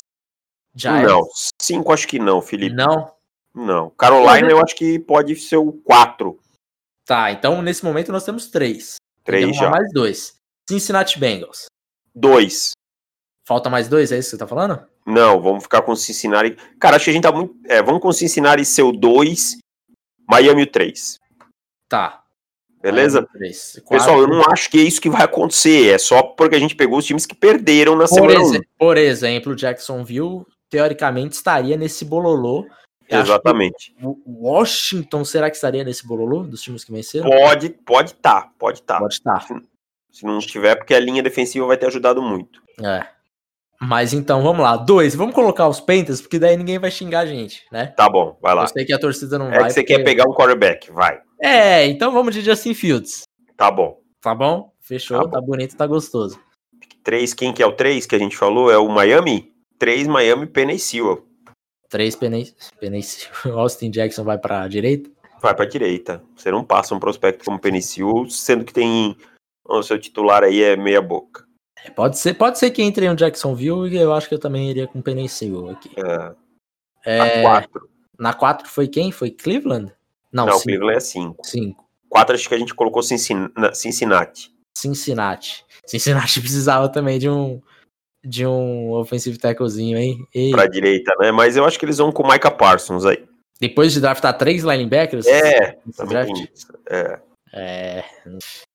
Giants, 0.74 1.06
não. 1.12 1.28
5 1.62 1.92
acho 1.92 2.08
que 2.08 2.18
não, 2.18 2.42
Felipe. 2.42 2.74
não. 2.76 3.12
Não. 3.54 3.90
Carolina 3.92 4.50
eu 4.50 4.60
acho 4.60 4.74
que 4.76 4.98
pode 4.98 5.36
ser 5.36 5.58
o 5.58 5.74
4. 5.74 6.40
Tá, 7.06 7.32
então 7.32 7.62
nesse 7.62 7.84
momento 7.84 8.12
nós 8.12 8.24
temos 8.24 8.50
três. 8.50 8.96
Tem 9.26 9.48
que 9.48 9.52
3 9.52 9.58
arrumar 9.58 9.64
já. 9.64 9.70
mais 9.70 9.94
dois. 9.94 10.36
Cincinnati 10.70 11.20
Bengals. 11.20 11.66
2. 12.16 12.72
Falta 13.46 13.70
mais 13.70 13.88
dois, 13.90 14.12
é 14.12 14.18
isso 14.18 14.30
que 14.30 14.32
você 14.32 14.38
tá 14.38 14.48
falando? 14.48 14.82
Não, 15.06 15.42
vamos 15.42 15.64
ficar 15.64 15.82
com 15.82 15.92
o 15.92 15.96
Cincinnati. 15.96 16.56
Cara, 16.80 16.96
acho 16.96 17.06
que 17.06 17.12
a 17.12 17.14
gente 17.14 17.24
tá 17.24 17.32
muito. 17.32 17.56
É, 17.68 17.82
vamos 17.82 18.02
com 18.02 18.08
o 18.10 18.14
Cincinnati 18.14 18.64
ser 18.64 18.84
o 18.84 18.92
2, 18.92 19.58
Miami 20.30 20.64
o 20.64 20.68
3. 20.68 21.20
Tá. 21.90 22.22
Beleza? 22.82 23.28
Três. 23.34 23.80
Pessoal, 23.88 24.20
eu 24.20 24.28
não 24.28 24.42
acho 24.52 24.70
que 24.70 24.80
é 24.80 24.84
isso 24.84 25.00
que 25.02 25.10
vai 25.10 25.22
acontecer. 25.24 25.94
É 25.94 25.98
só 26.00 26.24
porque 26.24 26.56
a 26.56 26.60
gente 26.60 26.76
pegou 26.76 26.98
os 26.98 27.06
times 27.06 27.26
que 27.28 27.36
perderam 27.36 27.96
na 27.96 28.06
por, 28.08 28.16
semana 28.16 28.40
1. 28.40 28.42
exe- 28.44 28.62
por 28.78 28.98
exemplo, 28.98 29.56
Jacksonville, 29.56 30.44
teoricamente, 30.70 31.36
estaria 31.36 31.78
nesse 31.78 32.04
bololô. 32.06 32.66
Eu 33.08 33.20
Exatamente. 33.20 33.94
o 34.02 34.18
Washington, 34.48 35.26
será 35.26 35.50
que 35.50 35.58
estaria 35.58 35.84
nesse 35.84 36.08
bololô 36.08 36.44
dos 36.44 36.62
times 36.62 36.84
que 36.84 36.92
venceram? 36.92 37.30
Pode, 37.30 37.70
pode 37.70 38.14
tá, 38.16 38.50
pode 38.58 38.82
tá. 38.82 38.98
Pode 39.00 39.14
estar. 39.16 39.46
Se 40.12 40.26
não 40.26 40.40
tiver, 40.40 40.76
porque 40.76 40.94
a 40.96 41.00
linha 41.00 41.22
defensiva 41.22 41.66
vai 41.68 41.78
ter 41.78 41.88
ajudado 41.88 42.22
muito. 42.22 42.62
É. 42.82 43.06
Mas 43.82 44.14
então, 44.14 44.44
vamos 44.44 44.62
lá. 44.62 44.78
Dois, 44.78 45.16
vamos 45.16 45.34
colocar 45.34 45.68
os 45.68 45.80
Panthers, 45.82 46.22
porque 46.22 46.38
daí 46.38 46.56
ninguém 46.56 46.78
vai 46.78 46.92
xingar 46.92 47.22
a 47.22 47.26
gente, 47.26 47.64
né? 47.72 47.88
Tá 47.98 48.08
bom, 48.08 48.38
vai 48.42 48.54
lá. 48.54 48.64
Eu 48.64 48.68
sei 48.68 48.86
que 48.86 48.94
a 48.94 49.00
torcida 49.00 49.40
não 49.40 49.48
É 49.52 49.58
vai. 49.60 49.68
que 49.68 49.74
você 49.74 49.82
porque- 49.82 49.98
quer 49.98 50.04
pegar 50.04 50.30
um 50.30 50.34
quarterback, 50.34 50.92
vai. 50.92 51.20
É, 51.42 51.86
então 51.88 52.12
vamos 52.12 52.36
de 52.36 52.42
Justin 52.42 52.74
Fields. 52.76 53.24
Tá 53.58 53.72
bom. 53.72 53.98
Tá 54.22 54.36
bom? 54.36 54.72
Fechou, 54.80 55.24
Tá 55.24 55.32
tá, 55.32 55.42
bonito, 55.42 55.76
tá 55.76 55.88
gostoso. 55.88 56.40
3, 57.04 57.34
quem 57.34 57.52
que 57.52 57.64
é 57.64 57.66
o 57.66 57.72
3 57.72 58.06
que 58.06 58.16
a 58.16 58.20
gente 58.20 58.38
falou? 58.38 58.72
É 58.72 58.78
o 58.78 58.88
Miami? 58.88 59.52
3 59.80 60.08
Miami 60.08 60.46
Penny 60.46 60.78
Sewell. 60.78 61.26
Três 61.90 62.16
Penei. 62.16 62.54
Penei. 62.80 63.02
Austin 63.58 63.90
Jackson 63.90 64.24
vai 64.24 64.38
pra 64.38 64.68
direita. 64.68 65.10
Vai 65.42 65.56
pra 65.56 65.66
direita. 65.66 66.22
Você 66.36 66.52
não 66.52 66.64
passa 66.64 66.94
um 66.94 67.00
prospecto 67.00 67.44
como 67.44 67.60
Penny 67.60 67.82
Sewell, 67.82 68.30
sendo 68.30 68.64
que 68.64 68.72
tem. 68.72 69.18
O 69.68 69.82
seu 69.82 70.00
titular 70.00 70.44
aí 70.44 70.62
é 70.62 70.76
meia 70.76 71.02
boca. 71.02 71.44
É, 71.86 71.90
Pode 71.90 72.18
ser, 72.18 72.34
pode 72.36 72.60
ser 72.60 72.72
que 72.72 72.82
entre 72.82 73.10
um 73.10 73.16
Jacksonville 73.16 73.90
e 73.90 73.98
eu 73.98 74.14
acho 74.14 74.28
que 74.30 74.36
eu 74.36 74.40
também 74.40 74.70
iria 74.70 74.88
com 74.88 75.02
Penei 75.02 75.28
Sewell 75.28 75.70
aqui. 75.70 75.90
É, 77.06 77.40
É, 77.40 77.42
4. 77.42 77.90
na 78.20 78.34
4 78.34 78.68
foi 78.70 78.88
quem? 78.88 79.12
Foi 79.12 79.32
Cleveland? 79.32 79.92
Não, 80.32 80.46
Não, 80.46 80.54
o 80.54 80.58
cinco. 80.58 80.66
Cleveland 80.68 80.98
é 80.98 81.00
5. 81.00 81.38
Cinco. 81.46 81.86
4 82.10 82.36
acho 82.36 82.48
que 82.50 82.56
a 82.56 82.60
gente 82.60 82.76
colocou 82.76 83.02
Cincin- 83.02 83.50
Cincinnati. 83.74 84.52
Cincinnati. 84.78 85.66
Cincinnati 85.86 86.40
precisava 86.42 86.88
também 86.90 87.18
de 87.20 87.30
um 87.30 87.62
de 88.24 88.46
um 88.46 88.92
offensive 88.92 89.36
tacklezinho, 89.40 89.98
hein? 89.98 90.28
E 90.36 90.52
Pra 90.52 90.68
direita, 90.68 91.12
né? 91.20 91.32
Mas 91.32 91.58
eu 91.58 91.66
acho 91.66 91.80
que 91.80 91.86
eles 91.86 91.98
vão 91.98 92.12
com 92.12 92.22
o 92.22 92.28
Micah 92.32 92.52
Parsons 92.52 93.04
aí. 93.04 93.26
depois 93.60 93.92
de 93.94 94.00
draftar 94.00 94.38
três 94.38 94.64
linebackers 94.64 95.26
É, 95.26 95.80
draft. 96.08 96.30
É. 96.88 97.20
é, 97.54 98.04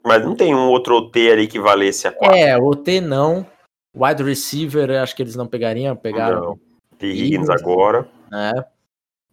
Mas 0.04 0.24
não 0.24 0.34
tem 0.36 0.54
um 0.54 0.68
outro 0.68 0.96
OT 0.96 1.30
ali 1.30 1.46
que 1.46 1.58
valesse 1.58 2.06
a 2.08 2.12
4. 2.12 2.36
é, 2.36 2.56
o 2.58 2.74
T 2.74 3.00
não. 3.00 3.46
Wide 3.94 4.22
receiver, 4.22 4.90
acho 5.02 5.16
que 5.16 5.22
eles 5.22 5.34
não 5.36 5.46
pegariam, 5.46 5.96
pegaram, 5.96 6.40
Não. 6.40 6.60
T. 6.98 7.06
Higgins 7.06 7.48
agora. 7.48 8.06
né? 8.30 8.52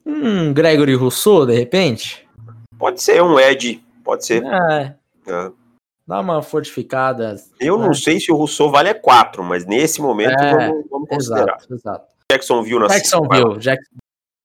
Um 0.06 0.54
Gregory 0.54 0.96
Rousseau, 0.96 1.46
de 1.46 1.54
repente. 1.54 2.28
Pode 2.78 3.02
ser 3.02 3.22
um 3.22 3.40
Ed. 3.40 3.84
Pode 4.04 4.26
ser. 4.26 4.44
É, 4.46 4.96
É. 5.28 5.52
dá 6.08 6.20
uma 6.22 6.42
fortificada. 6.42 7.36
Eu 7.60 7.78
não 7.78 7.92
É. 7.92 7.94
sei 7.94 8.20
se 8.20 8.32
o 8.32 8.36
Rousseau 8.36 8.70
vale 8.72 8.90
a 8.90 8.96
4, 8.96 9.44
mas 9.44 9.66
nesse 9.66 10.02
momento 10.02 10.42
É, 10.42 10.68
vamos, 10.70 10.86
vamos 10.90 11.10
considerar. 11.10 11.58
Exato, 11.58 11.74
exato. 11.74 12.06
Jacksonville 12.32 12.80
na. 12.80 12.88
Jacksonville, 12.88 13.58
Jack... 13.60 13.82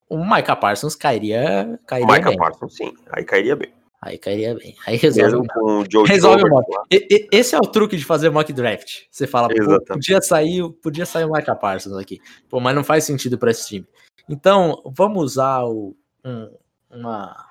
o 0.08 0.18
Micah 0.18 0.56
Parsons 0.56 0.94
cairia, 0.96 1.78
cairia 1.86 2.06
Micah 2.12 2.28
bem. 2.30 2.38
Parsons, 2.38 2.74
sim. 2.76 2.92
Aí 3.12 3.24
cairia 3.24 3.54
bem. 3.56 3.70
Aí 4.00 4.16
cairia 4.16 4.54
bem. 4.54 4.76
Aí 4.86 4.96
resolve. 4.96 5.32
Mesmo 5.32 5.46
com 5.52 5.80
o 5.80 5.84
Joe 5.90 6.06
Resolve 6.06 6.42
o 6.42 6.46
Gilbert 6.46 6.66
mock. 6.68 6.86
E- 6.90 7.06
e- 7.10 7.28
Esse 7.32 7.54
é 7.56 7.58
o 7.58 7.62
truque 7.62 7.96
de 7.96 8.04
fazer 8.04 8.30
mock 8.30 8.52
draft. 8.52 9.02
Você 9.10 9.26
fala, 9.26 9.48
podia 9.88 10.20
sair, 10.22 10.68
podia 10.82 11.04
sair 11.04 11.24
o 11.24 11.32
Micah 11.32 11.56
Parsons 11.56 11.96
aqui. 11.96 12.20
Pô, 12.48 12.60
mas 12.60 12.76
não 12.76 12.84
faz 12.84 13.02
sentido 13.04 13.36
para 13.36 13.50
esse 13.50 13.66
time. 13.66 13.86
Então, 14.28 14.80
vamos 14.86 15.24
usar 15.24 15.64
o, 15.64 15.96
um, 16.24 16.50
uma, 16.90 17.44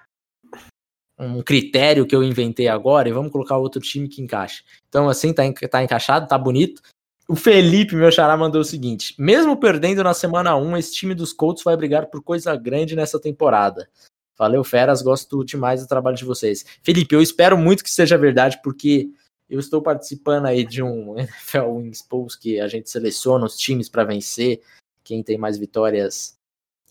um 1.20 1.42
critério 1.42 2.06
que 2.06 2.16
eu 2.16 2.24
inventei 2.24 2.68
agora 2.68 3.10
e 3.10 3.14
vamos 3.14 3.32
colocar 3.32 3.58
outro 3.58 3.82
time 3.82 4.08
que 4.08 4.22
encaixe. 4.22 4.64
Então, 4.88 5.10
assim, 5.10 5.34
tá, 5.34 5.44
tá 5.70 5.84
encaixado, 5.84 6.28
tá 6.28 6.38
bonito. 6.38 6.82
O 7.28 7.36
Felipe, 7.36 7.94
meu 7.94 8.10
xará, 8.10 8.38
mandou 8.38 8.62
o 8.62 8.66
seguinte: 8.66 9.14
mesmo 9.20 9.58
perdendo 9.58 10.02
na 10.02 10.14
semana 10.14 10.56
1, 10.56 10.78
esse 10.78 10.94
time 10.94 11.14
dos 11.14 11.34
Colts 11.34 11.62
vai 11.64 11.76
brigar 11.76 12.06
por 12.06 12.24
coisa 12.24 12.56
grande 12.56 12.96
nessa 12.96 13.20
temporada. 13.20 13.90
Valeu, 14.38 14.64
feras, 14.64 15.02
gosto 15.02 15.44
demais 15.44 15.82
do 15.82 15.88
trabalho 15.88 16.16
de 16.16 16.26
vocês. 16.26 16.64
Felipe, 16.84 17.16
eu 17.16 17.22
espero 17.22 17.58
muito 17.58 17.84
que 17.84 17.90
seja 17.90 18.18
verdade, 18.18 18.60
porque 18.64 19.10
eu 19.50 19.60
estou 19.60 19.82
participando 19.82 20.46
aí 20.46 20.64
de 20.64 20.84
um 20.84 21.18
NFL 21.18 21.70
Wings 21.70 22.02
Polls 22.04 22.38
que 22.38 22.60
a 22.60 22.68
gente 22.68 22.90
seleciona 22.90 23.46
os 23.46 23.58
times 23.58 23.90
para 23.90 24.04
vencer. 24.04 24.62
Quem 25.04 25.24
tem 25.24 25.38
mais 25.38 25.58
vitórias, 25.58 26.38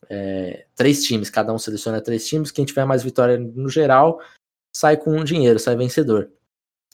é, 0.09 0.66
três 0.74 1.04
times, 1.04 1.30
cada 1.30 1.52
um 1.52 1.59
seleciona 1.59 2.00
três 2.00 2.26
times. 2.26 2.50
Quem 2.50 2.64
tiver 2.64 2.85
mais 2.85 3.02
vitória 3.02 3.38
no 3.38 3.68
geral, 3.68 4.21
sai 4.75 4.96
com 4.96 5.23
dinheiro, 5.23 5.58
sai 5.58 5.77
vencedor. 5.77 6.31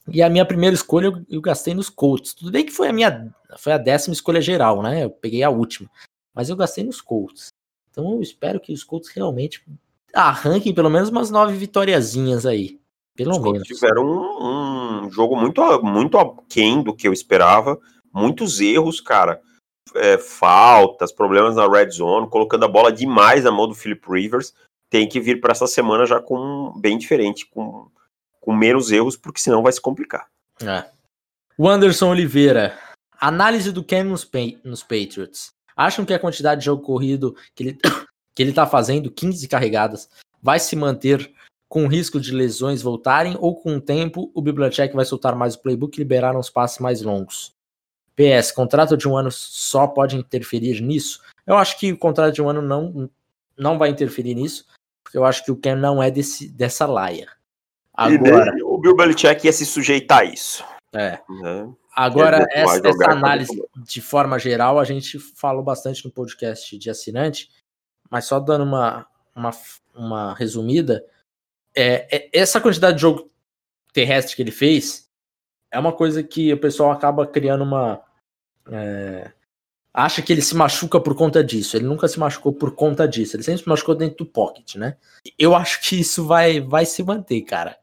E 0.09 0.20
a 0.20 0.29
minha 0.29 0.45
primeira 0.45 0.74
escolha 0.74 1.07
eu, 1.07 1.24
eu 1.31 1.41
gastei 1.41 1.74
nos 1.74 1.89
Colts. 1.89 2.35
Tudo 2.35 2.51
bem 2.51 2.66
que 2.66 2.72
foi 2.72 2.89
a 2.89 2.93
minha, 2.93 3.33
foi 3.57 3.72
a 3.72 3.79
décima 3.79 4.12
escolha 4.12 4.41
geral, 4.41 4.83
né? 4.83 5.05
Eu 5.05 5.11
peguei 5.11 5.43
a 5.43 5.51
última, 5.51 5.89
mas 6.35 6.49
eu 6.49 6.57
gastei 6.57 6.85
nos 6.85 7.01
Colts. 7.01 7.49
Então 7.91 8.12
eu 8.12 8.20
espero 8.20 8.61
que 8.61 8.72
os 8.72 8.83
Colts 8.83 9.11
realmente 9.11 9.64
arranquem 10.15 10.75
pelo 10.75 10.91
menos 10.91 11.09
umas 11.09 11.31
nove 11.31 11.57
vitóriazinhas 11.57 12.47
aí. 12.47 12.81
Pelo 13.15 13.33
Os 13.33 13.39
Colts 13.39 13.53
menos. 13.53 13.69
tiveram 13.69 14.05
um, 14.05 15.05
um 15.05 15.11
jogo 15.11 15.37
muito, 15.37 15.83
muito 15.83 16.19
aquém 16.19 16.83
do 16.83 16.95
que 16.95 17.07
eu 17.07 17.13
esperava. 17.13 17.79
Muitos 18.13 18.61
erros, 18.61 19.01
cara. 19.01 19.41
É, 19.95 20.17
faltas, 20.17 21.13
problemas 21.13 21.57
na 21.57 21.69
red 21.69 21.91
zone, 21.91 22.29
colocando 22.31 22.65
a 22.65 22.69
bola 22.69 22.91
demais 22.91 23.45
na 23.45 23.51
mão 23.51 23.69
do 23.69 23.75
Philip 23.75 24.03
Rivers. 24.09 24.55
Tem 24.89 25.09
que 25.09 25.21
vir 25.21 25.41
para 25.41 25.53
essa 25.53 25.67
semana 25.67 26.07
já 26.07 26.21
com 26.21 26.73
bem 26.79 26.97
diferente, 26.97 27.47
com, 27.47 27.91
com 28.41 28.55
menos 28.55 28.91
erros, 28.91 29.17
porque 29.17 29.41
senão 29.41 29.63
vai 29.63 29.73
se 29.73 29.81
complicar. 29.81 30.29
É. 30.63 30.85
O 31.59 31.69
Anderson 31.69 32.11
Oliveira. 32.11 32.79
Análise 33.21 33.71
do 33.71 33.85
Cam 33.85 34.05
nos, 34.05 34.29
nos 34.65 34.83
Patriots. 34.83 35.53
Acham 35.77 36.05
que 36.05 36.13
a 36.13 36.19
quantidade 36.19 36.61
de 36.61 36.67
jogo 36.67 36.83
corrido 36.83 37.37
que 37.55 37.63
ele, 37.65 37.79
que 38.35 38.43
ele 38.43 38.51
está 38.51 38.66
fazendo, 38.66 39.11
15 39.11 39.47
carregadas, 39.49 40.09
vai 40.43 40.59
se 40.59 40.74
manter 40.76 41.33
com 41.68 41.87
risco 41.87 42.20
de 42.20 42.33
lesões 42.33 42.83
voltarem 42.83 43.37
ou 43.41 43.57
com 43.57 43.76
o 43.76 43.80
tempo 43.80 44.30
o 44.35 44.43
Bibliotech 44.43 44.95
vai 44.95 45.05
soltar 45.05 45.35
mais 45.35 45.55
o 45.55 45.62
playbook 45.62 45.97
e 45.97 46.03
liberar 46.03 46.37
uns 46.37 46.51
passes 46.51 46.78
mais 46.78 47.01
longos? 47.01 47.55
PS, 48.14 48.53
contrato 48.53 48.97
de 48.97 49.09
um 49.09 49.16
ano 49.16 49.30
só 49.30 49.87
pode 49.87 50.16
interferir 50.16 50.83
nisso? 50.83 51.22
Eu 51.47 51.57
acho 51.57 51.78
que 51.78 51.93
o 51.93 51.99
contrato 51.99 52.35
de 52.35 52.43
um 52.43 52.49
ano 52.49 52.61
não, 52.61 53.09
não 53.57 53.78
vai 53.78 53.89
interferir 53.89 54.35
nisso, 54.35 54.66
porque 55.03 55.16
eu 55.16 55.24
acho 55.24 55.45
que 55.45 55.51
o 55.51 55.57
Ken 55.57 55.74
não 55.74 56.03
é 56.03 56.11
desse, 56.11 56.49
dessa 56.49 56.87
laia. 56.87 57.28
Agora, 57.95 58.53
o 58.64 58.78
Bill 58.78 58.97
Belichick 58.97 59.47
ia 59.47 59.53
se 59.53 59.66
sujeitar 59.66 60.20
a 60.20 60.24
isso. 60.24 60.64
É. 60.95 61.20
Uhum. 61.28 61.74
Agora, 61.95 62.47
essa, 62.51 62.87
essa 62.87 63.11
análise 63.11 63.62
de 63.76 64.01
forma 64.01 64.39
geral, 64.39 64.78
a 64.78 64.85
gente 64.85 65.18
falou 65.18 65.62
bastante 65.62 66.05
no 66.05 66.11
podcast 66.11 66.78
de 66.78 66.91
assinante, 66.91 67.51
mas 68.13 68.27
só 68.27 68.39
dando 68.39 68.65
uma, 68.65 69.07
uma, 69.35 69.51
uma 69.95 70.35
resumida, 70.35 71.03
é, 71.75 72.07
é, 72.15 72.29
essa 72.31 72.61
quantidade 72.61 72.97
de 72.97 73.01
jogo 73.01 73.31
terrestre 73.91 74.37
que 74.37 74.43
ele 74.43 74.51
fez 74.51 75.09
é 75.71 75.79
uma 75.79 75.95
coisa 75.95 76.23
que 76.23 76.53
o 76.53 76.61
pessoal 76.61 76.91
acaba 76.91 77.27
criando 77.27 77.65
uma. 77.65 78.03
É, 78.71 79.33
acha 79.95 80.21
que 80.21 80.31
ele 80.31 80.43
se 80.43 80.55
machuca 80.55 81.01
por 81.01 81.17
conta 81.17 81.43
disso. 81.43 81.75
Ele 81.75 81.87
nunca 81.87 82.07
se 82.07 82.21
machucou 82.21 82.53
por 82.53 82.75
conta 82.75 83.09
disso. 83.09 83.35
Ele 83.35 83.43
sempre 83.43 83.63
se 83.63 83.69
machucou 83.69 83.95
dentro 83.95 84.19
do 84.19 84.27
pocket, 84.27 84.75
né? 84.75 84.99
Eu 85.39 85.57
acho 85.57 85.81
que 85.81 85.99
isso 85.99 86.27
vai, 86.27 86.61
vai 86.61 86.85
se 86.85 87.03
manter, 87.03 87.41
cara. 87.41 87.79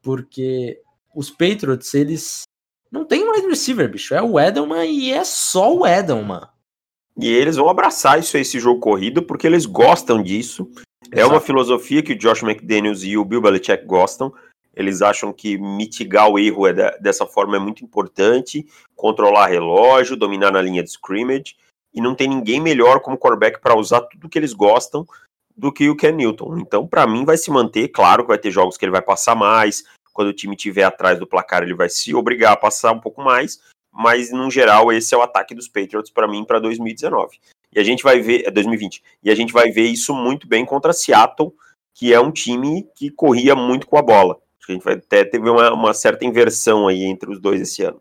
Porque 0.00 0.80
os 1.14 1.30
Patriots, 1.30 1.92
eles 1.92 2.44
não 2.90 3.04
tem 3.04 3.26
mais 3.26 3.44
receiver, 3.44 3.90
bicho. 3.90 4.14
É 4.14 4.22
o 4.22 4.40
Edelman 4.40 4.86
e 4.86 5.12
é 5.12 5.24
só 5.24 5.76
o 5.76 5.86
Edelman. 5.86 6.48
E 7.16 7.28
eles 7.28 7.56
vão 7.56 7.68
abraçar 7.68 8.18
isso 8.18 8.36
esse 8.36 8.58
jogo 8.58 8.80
corrido 8.80 9.22
porque 9.22 9.46
eles 9.46 9.66
gostam 9.66 10.22
disso. 10.22 10.68
Exato. 10.74 11.20
É 11.20 11.24
uma 11.24 11.40
filosofia 11.40 12.02
que 12.02 12.12
o 12.12 12.18
Josh 12.18 12.42
McDaniels 12.42 13.02
e 13.02 13.16
o 13.16 13.24
Bill 13.24 13.40
Belichick 13.40 13.84
gostam. 13.84 14.32
Eles 14.74 15.02
acham 15.02 15.32
que 15.32 15.56
mitigar 15.56 16.28
o 16.28 16.38
erro 16.38 16.66
é 16.66 16.98
dessa 16.98 17.24
forma 17.26 17.56
é 17.56 17.60
muito 17.60 17.84
importante, 17.84 18.66
controlar 18.96 19.46
relógio, 19.46 20.16
dominar 20.16 20.50
na 20.50 20.60
linha 20.60 20.82
de 20.82 20.90
scrimmage, 20.90 21.56
e 21.94 22.00
não 22.00 22.14
tem 22.14 22.26
ninguém 22.26 22.60
melhor 22.60 22.98
como 22.98 23.16
quarterback 23.16 23.60
para 23.60 23.78
usar 23.78 24.00
tudo 24.00 24.28
que 24.28 24.36
eles 24.36 24.52
gostam 24.52 25.06
do 25.56 25.70
que 25.70 25.88
o 25.88 25.96
Ken 25.96 26.10
Newton. 26.10 26.58
Então, 26.58 26.88
para 26.88 27.06
mim, 27.06 27.24
vai 27.24 27.36
se 27.36 27.50
manter. 27.52 27.88
Claro 27.88 28.24
que 28.24 28.28
vai 28.28 28.38
ter 28.38 28.50
jogos 28.50 28.76
que 28.76 28.84
ele 28.84 28.90
vai 28.90 29.02
passar 29.02 29.36
mais. 29.36 29.84
Quando 30.12 30.28
o 30.28 30.32
time 30.32 30.56
estiver 30.56 30.82
atrás 30.82 31.18
do 31.20 31.26
placar, 31.26 31.62
ele 31.62 31.74
vai 31.74 31.88
se 31.88 32.12
obrigar 32.12 32.52
a 32.52 32.56
passar 32.56 32.92
um 32.92 33.00
pouco 33.00 33.22
mais. 33.22 33.60
Mas, 33.94 34.32
no 34.32 34.50
geral, 34.50 34.92
esse 34.92 35.14
é 35.14 35.18
o 35.18 35.22
ataque 35.22 35.54
dos 35.54 35.68
Patriots 35.68 36.10
para 36.10 36.26
mim 36.26 36.44
para 36.44 36.58
2019. 36.58 37.38
E 37.72 37.78
a 37.78 37.84
gente 37.84 38.02
vai 38.02 38.20
ver. 38.20 38.44
É 38.46 38.50
2020. 38.50 39.02
E 39.22 39.30
a 39.30 39.34
gente 39.34 39.52
vai 39.52 39.70
ver 39.70 39.86
isso 39.86 40.12
muito 40.12 40.48
bem 40.48 40.64
contra 40.64 40.92
Seattle, 40.92 41.52
que 41.94 42.12
é 42.12 42.18
um 42.18 42.32
time 42.32 42.88
que 42.96 43.08
corria 43.10 43.54
muito 43.54 43.86
com 43.86 43.96
a 43.96 44.02
bola. 44.02 44.36
Acho 44.58 44.66
que 44.66 44.72
a 44.72 44.74
gente 44.74 44.84
vai 44.84 44.94
até 44.94 45.24
ter 45.24 45.38
uma, 45.38 45.72
uma 45.72 45.94
certa 45.94 46.24
inversão 46.24 46.88
aí 46.88 47.04
entre 47.04 47.30
os 47.30 47.40
dois 47.40 47.60
esse 47.60 47.84
ano. 47.84 48.00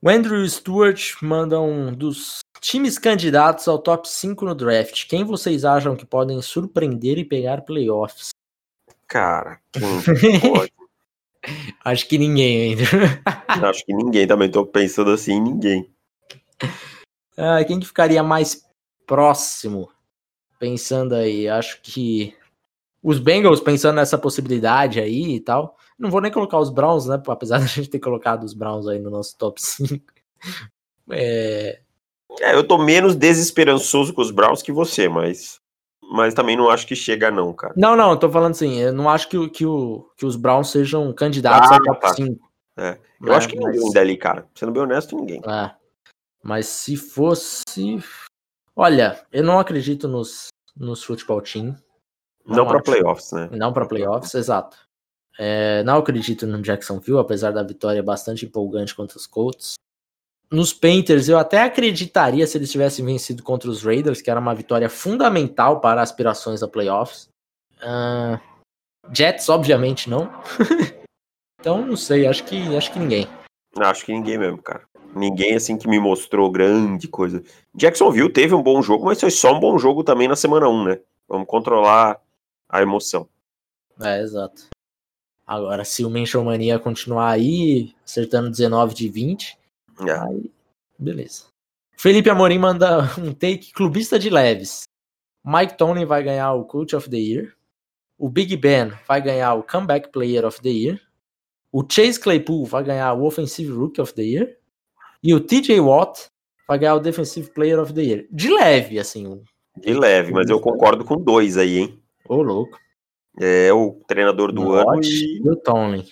O 0.00 0.08
Andrew 0.08 0.48
Stewart 0.48 1.14
manda 1.20 1.60
um 1.60 1.92
dos 1.92 2.38
times 2.60 2.98
candidatos 2.98 3.66
ao 3.68 3.78
top 3.78 4.08
5 4.08 4.44
no 4.44 4.54
draft. 4.54 5.08
Quem 5.08 5.24
vocês 5.24 5.64
acham 5.64 5.96
que 5.96 6.06
podem 6.06 6.40
surpreender 6.40 7.18
e 7.18 7.24
pegar 7.24 7.62
playoffs? 7.62 8.30
Cara, 9.06 9.60
quem 9.72 10.40
pode? 10.52 10.72
Acho 11.84 12.08
que 12.08 12.18
ninguém 12.18 12.70
ainda. 12.70 12.82
Acho 13.68 13.84
que 13.84 13.94
ninguém 13.94 14.26
também. 14.26 14.50
Tô 14.50 14.66
pensando 14.66 15.10
assim, 15.10 15.40
ninguém. 15.40 15.90
Ah, 17.36 17.64
quem 17.64 17.78
que 17.78 17.86
ficaria 17.86 18.22
mais 18.22 18.64
próximo? 19.06 19.88
Pensando 20.58 21.14
aí, 21.14 21.48
acho 21.48 21.80
que 21.82 22.34
os 23.00 23.20
Bengals 23.20 23.60
pensando 23.60 23.94
nessa 23.94 24.18
possibilidade 24.18 24.98
aí 24.98 25.36
e 25.36 25.40
tal. 25.40 25.76
Não 25.96 26.10
vou 26.10 26.20
nem 26.20 26.32
colocar 26.32 26.58
os 26.58 26.70
Browns, 26.70 27.06
né? 27.06 27.20
Apesar 27.28 27.58
da 27.60 27.66
gente 27.66 27.88
ter 27.88 28.00
colocado 28.00 28.44
os 28.44 28.54
Browns 28.54 28.86
aí 28.88 28.98
no 28.98 29.10
nosso 29.10 29.36
top 29.38 29.60
5. 29.62 30.04
É... 31.10 31.80
é, 32.40 32.54
eu 32.54 32.66
tô 32.66 32.76
menos 32.76 33.14
desesperançoso 33.14 34.12
com 34.12 34.20
os 34.20 34.30
Browns 34.30 34.62
que 34.62 34.72
você, 34.72 35.08
mas. 35.08 35.60
Mas 36.10 36.32
também 36.32 36.56
não 36.56 36.70
acho 36.70 36.86
que 36.86 36.96
chega, 36.96 37.30
não, 37.30 37.52
cara. 37.52 37.74
Não, 37.76 37.94
não, 37.94 38.12
eu 38.12 38.16
tô 38.16 38.30
falando 38.30 38.52
assim, 38.52 38.80
eu 38.80 38.92
não 38.92 39.10
acho 39.10 39.28
que, 39.28 39.48
que, 39.50 39.66
o, 39.66 40.08
que 40.16 40.24
os 40.24 40.36
Browns 40.36 40.70
sejam 40.70 41.12
candidatos 41.12 41.70
ah, 41.70 41.74
ao 41.74 41.82
top 41.82 42.00
tá. 42.00 42.14
5. 42.14 42.50
É. 42.78 42.98
Eu 43.22 43.34
acho 43.34 43.48
que 43.48 43.60
mas... 43.60 43.74
ninguém 43.74 43.92
dali, 43.92 44.16
cara. 44.16 44.46
Sendo 44.54 44.72
bem 44.72 44.82
honesto, 44.82 45.14
ninguém. 45.16 45.42
É. 45.46 45.70
Mas 46.42 46.66
se 46.66 46.96
fosse. 46.96 47.62
Olha, 48.74 49.20
eu 49.30 49.44
não 49.44 49.58
acredito 49.58 50.08
nos, 50.08 50.48
nos 50.74 51.04
futebol 51.04 51.42
team. 51.42 51.76
Não, 52.46 52.56
não 52.56 52.66
para 52.66 52.80
playoffs, 52.80 53.32
né? 53.32 53.48
Não 53.52 53.72
para 53.72 53.86
playoffs, 53.86 54.34
exato. 54.34 54.78
É, 55.38 55.82
não 55.82 55.98
acredito 55.98 56.46
no 56.46 56.62
Jacksonville, 56.62 57.18
apesar 57.18 57.50
da 57.50 57.62
vitória 57.62 58.02
bastante 58.02 58.46
empolgante 58.46 58.94
contra 58.94 59.18
os 59.18 59.26
Colts. 59.26 59.74
Nos 60.50 60.72
Panthers, 60.72 61.28
eu 61.28 61.38
até 61.38 61.62
acreditaria 61.62 62.46
se 62.46 62.56
eles 62.56 62.72
tivessem 62.72 63.04
vencido 63.04 63.42
contra 63.42 63.68
os 63.68 63.82
Raiders, 63.82 64.22
que 64.22 64.30
era 64.30 64.40
uma 64.40 64.54
vitória 64.54 64.88
fundamental 64.88 65.80
para 65.80 66.00
aspirações 66.00 66.62
a 66.62 66.68
playoffs. 66.68 67.28
Uh, 67.82 68.40
Jets, 69.12 69.48
obviamente, 69.50 70.08
não. 70.08 70.30
então, 71.60 71.84
não 71.84 71.96
sei, 71.96 72.26
acho 72.26 72.44
que, 72.44 72.74
acho 72.74 72.90
que 72.90 72.98
ninguém. 72.98 73.28
Acho 73.76 74.06
que 74.06 74.12
ninguém 74.12 74.38
mesmo, 74.38 74.62
cara. 74.62 74.88
Ninguém 75.14 75.54
assim 75.54 75.76
que 75.76 75.86
me 75.86 76.00
mostrou 76.00 76.50
grande 76.50 77.08
coisa. 77.08 77.42
Jacksonville 77.74 78.32
teve 78.32 78.54
um 78.54 78.62
bom 78.62 78.80
jogo, 78.80 79.04
mas 79.04 79.20
foi 79.20 79.30
só 79.30 79.54
um 79.54 79.60
bom 79.60 79.78
jogo 79.78 80.02
também 80.02 80.28
na 80.28 80.36
semana 80.36 80.68
1, 80.68 80.84
né? 80.84 81.00
Vamos 81.28 81.46
controlar 81.46 82.18
a 82.68 82.80
emoção. 82.80 83.28
É, 84.00 84.20
exato. 84.22 84.66
Agora, 85.46 85.84
se 85.84 86.04
o 86.04 86.10
Mention 86.10 86.44
Mania 86.44 86.78
continuar 86.78 87.30
aí, 87.30 87.94
acertando 88.04 88.50
19 88.50 88.94
de 88.94 89.08
20, 89.08 89.57
é. 90.06 90.12
aí, 90.12 90.50
beleza. 90.98 91.44
Felipe 91.96 92.30
Amorim 92.30 92.58
manda 92.58 93.02
um 93.18 93.32
take 93.32 93.72
clubista 93.72 94.18
de 94.18 94.30
leves. 94.30 94.84
Mike 95.44 95.76
Tony 95.76 96.04
vai 96.04 96.22
ganhar 96.22 96.52
o 96.54 96.64
Coach 96.64 96.94
of 96.94 97.08
the 97.08 97.16
Year. 97.16 97.54
O 98.18 98.28
Big 98.28 98.56
Ben 98.56 98.92
vai 99.06 99.22
ganhar 99.22 99.54
o 99.54 99.62
Comeback 99.62 100.10
Player 100.10 100.44
of 100.44 100.60
the 100.60 100.68
Year. 100.68 101.00
O 101.72 101.84
Chase 101.88 102.18
Claypool 102.18 102.64
vai 102.66 102.82
ganhar 102.82 103.12
o 103.14 103.24
Offensive 103.24 103.70
Rookie 103.70 104.00
of 104.00 104.12
the 104.14 104.22
Year. 104.22 104.56
E 105.22 105.34
o 105.34 105.40
TJ 105.40 105.80
Watt 105.80 106.28
vai 106.66 106.78
ganhar 106.78 106.94
o 106.94 107.00
Defensive 107.00 107.50
Player 107.50 107.78
of 107.80 107.92
the 107.92 108.02
Year. 108.02 108.26
De 108.30 108.48
leve, 108.50 108.98
assim. 108.98 109.42
De 109.76 109.92
leve, 109.92 110.32
mas 110.32 110.48
eu 110.50 110.60
concordo 110.60 111.04
com 111.04 111.16
dois 111.16 111.56
aí, 111.56 111.78
hein? 111.78 112.02
Ô, 112.28 112.42
louco. 112.42 112.78
É 113.40 113.72
o 113.72 114.00
treinador 114.06 114.52
do 114.52 114.68
Watt 114.68 114.88
ano 114.88 115.00
e, 115.04 115.38
e 115.38 115.48
o 115.48 115.56
Tomlin. 115.56 116.06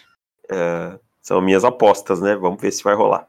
É, 0.51 0.99
são 1.21 1.41
minhas 1.41 1.65
apostas, 1.65 2.21
né? 2.21 2.37
Vamos 2.37 2.61
ver 2.61 2.71
se 2.71 2.83
vai 2.85 2.95
rolar. 2.95 3.29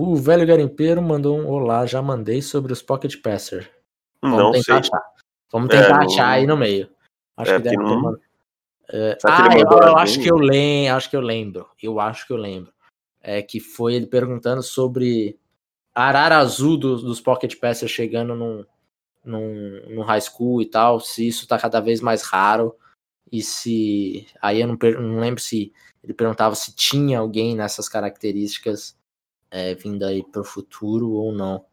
O 0.00 0.14
velho 0.14 0.46
garimpeiro 0.46 1.02
mandou 1.02 1.36
um 1.36 1.48
olá, 1.48 1.84
já 1.84 2.00
mandei 2.00 2.40
sobre 2.40 2.72
os 2.72 2.80
Pocket 2.80 3.20
Passer. 3.20 3.68
Vamos 4.22 4.38
não 4.38 4.50
tentar 4.52 4.64
sei. 4.64 4.74
achar. 4.76 5.02
Vamos 5.50 5.68
tentar 5.70 6.02
É, 6.02 6.06
achar 6.06 6.22
não- 6.26 6.32
aí 6.34 6.46
no 6.46 6.56
meio. 6.56 6.88
Acho 7.36 7.50
É, 7.50 7.56
que 7.56 7.62
deve 7.64 7.76
ter 7.78 7.82
não- 7.82 8.16
É, 8.90 9.18
ah, 9.24 9.48
eu, 9.58 9.88
eu 9.88 9.96
acho 9.98 10.20
que 10.20 10.30
eu 10.30 10.36
lembro, 10.36 10.94
acho 10.96 11.10
que 11.10 11.16
eu 11.16 11.20
lembro. 11.20 11.68
Eu 11.82 11.98
acho 11.98 12.26
que 12.28 12.32
eu 12.32 12.36
lembro. 12.36 12.72
É 13.20 13.42
que 13.42 13.58
foi 13.58 13.94
ele 13.96 14.06
perguntando 14.06 14.62
sobre 14.62 15.36
a 15.92 16.04
arara 16.04 16.38
azul 16.38 16.78
dos, 16.78 17.02
dos 17.02 17.20
Pocket 17.20 17.56
Passers 17.58 17.90
chegando 17.90 18.36
num, 18.36 18.64
num, 19.24 19.82
num 19.96 20.02
high 20.02 20.20
school 20.20 20.62
e 20.62 20.66
tal, 20.66 21.00
se 21.00 21.26
isso 21.26 21.46
tá 21.48 21.58
cada 21.58 21.80
vez 21.80 22.00
mais 22.00 22.22
raro 22.22 22.74
e 23.32 23.42
se. 23.42 24.26
Aí 24.40 24.60
eu 24.60 24.68
não, 24.68 24.76
per- 24.76 25.00
não 25.00 25.18
lembro 25.18 25.40
se 25.40 25.72
ele 26.04 26.14
perguntava 26.14 26.54
se 26.54 26.72
tinha 26.74 27.18
alguém 27.18 27.56
nessas 27.56 27.88
características 27.88 28.96
é, 29.50 29.74
vindo 29.74 30.04
aí 30.04 30.22
pro 30.22 30.44
futuro 30.44 31.10
ou 31.10 31.32
não. 31.32 31.64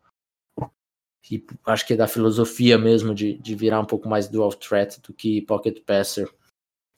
E 1.30 1.44
acho 1.66 1.88
que 1.88 1.94
é 1.94 1.98
da 1.98 2.08
filosofia 2.08 2.78
mesmo 2.78 3.14
de, 3.16 3.38
de 3.38 3.56
virar 3.56 3.80
um 3.80 3.86
pouco 3.86 4.08
mais 4.08 4.28
dual 4.28 4.54
threat 4.54 5.02
do 5.02 5.14
que 5.14 5.42
pocket 5.42 5.84
passer. 5.84 6.30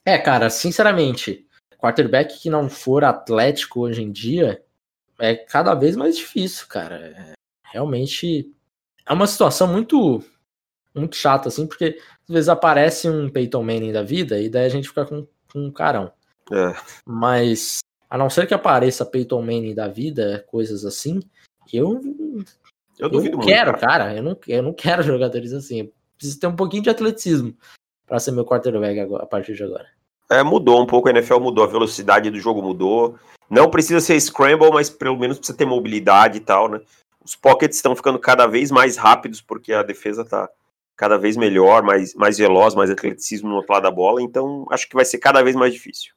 É, 0.04 0.18
cara, 0.18 0.50
sinceramente, 0.50 1.46
quarterback 1.78 2.38
que 2.38 2.50
não 2.50 2.68
for 2.68 3.04
atlético 3.04 3.80
hoje 3.80 4.02
em 4.02 4.12
dia 4.12 4.62
é 5.18 5.34
cada 5.34 5.74
vez 5.74 5.96
mais 5.96 6.16
difícil, 6.16 6.66
cara. 6.68 6.96
É, 6.96 7.32
realmente 7.72 8.54
é 9.06 9.12
uma 9.12 9.26
situação 9.26 9.66
muito 9.66 10.22
muito 10.94 11.16
chata, 11.16 11.48
assim, 11.48 11.66
porque 11.66 11.98
às 12.28 12.34
vezes 12.34 12.48
aparece 12.48 13.08
um 13.08 13.30
Peyton 13.30 13.62
Manning 13.62 13.92
da 13.92 14.02
vida 14.02 14.40
e 14.40 14.48
daí 14.48 14.66
a 14.66 14.68
gente 14.68 14.88
fica 14.88 15.04
com, 15.06 15.26
com 15.52 15.66
um 15.66 15.70
carão. 15.70 16.12
É. 16.52 16.74
Mas, 17.06 17.78
a 18.08 18.16
não 18.16 18.30
ser 18.30 18.46
que 18.46 18.54
apareça 18.54 19.04
Peyton 19.04 19.40
Manning 19.42 19.74
da 19.74 19.88
vida, 19.88 20.44
coisas 20.48 20.84
assim, 20.84 21.20
eu, 21.72 22.00
Eu 22.98 23.08
eu 23.08 23.10
não 23.10 23.20
muito. 23.20 23.40
quero, 23.40 23.72
cara. 23.72 23.86
cara. 23.86 24.16
Eu 24.16 24.22
não, 24.22 24.38
eu 24.48 24.62
não 24.62 24.72
quero 24.72 25.02
jogadores 25.04 25.52
assim. 25.52 25.80
Eu 25.80 25.92
preciso 26.16 26.40
ter 26.40 26.46
um 26.46 26.56
pouquinho 26.56 26.82
de 26.82 26.90
atleticismo 26.90 27.54
pra 28.06 28.18
ser 28.18 28.32
meu 28.32 28.44
quarterback 28.44 28.98
agora, 28.98 29.24
a 29.24 29.26
partir 29.26 29.54
de 29.54 29.62
agora. 29.62 29.86
É, 30.30 30.42
mudou 30.42 30.82
um 30.82 30.86
pouco, 30.86 31.08
a 31.08 31.10
NFL 31.10 31.40
mudou, 31.40 31.64
a 31.64 31.68
velocidade 31.68 32.30
do 32.30 32.40
jogo 32.40 32.62
mudou. 32.62 33.16
Não 33.48 33.70
precisa 33.70 34.00
ser 34.00 34.20
scramble, 34.20 34.70
mas 34.70 34.90
pelo 34.90 35.18
menos 35.18 35.38
precisa 35.38 35.56
ter 35.56 35.64
mobilidade 35.64 36.38
e 36.38 36.40
tal, 36.40 36.68
né? 36.68 36.80
Os 37.24 37.34
pockets 37.34 37.76
estão 37.76 37.96
ficando 37.96 38.18
cada 38.18 38.46
vez 38.46 38.70
mais 38.70 38.96
rápidos 38.96 39.40
porque 39.40 39.72
a 39.72 39.82
defesa 39.82 40.24
tá, 40.24 40.48
cada 40.96 41.16
vez 41.16 41.36
melhor, 41.36 41.82
mais, 41.82 42.14
mais 42.14 42.36
veloz, 42.36 42.74
mais 42.74 42.90
atleticismo 42.90 43.48
no 43.48 43.56
outro 43.56 43.72
lado 43.72 43.84
da 43.84 43.90
bola, 43.90 44.20
então 44.20 44.66
acho 44.70 44.88
que 44.88 44.94
vai 44.94 45.04
ser 45.04 45.18
cada 45.18 45.42
vez 45.42 45.54
mais 45.56 45.72
difícil. 45.72 46.12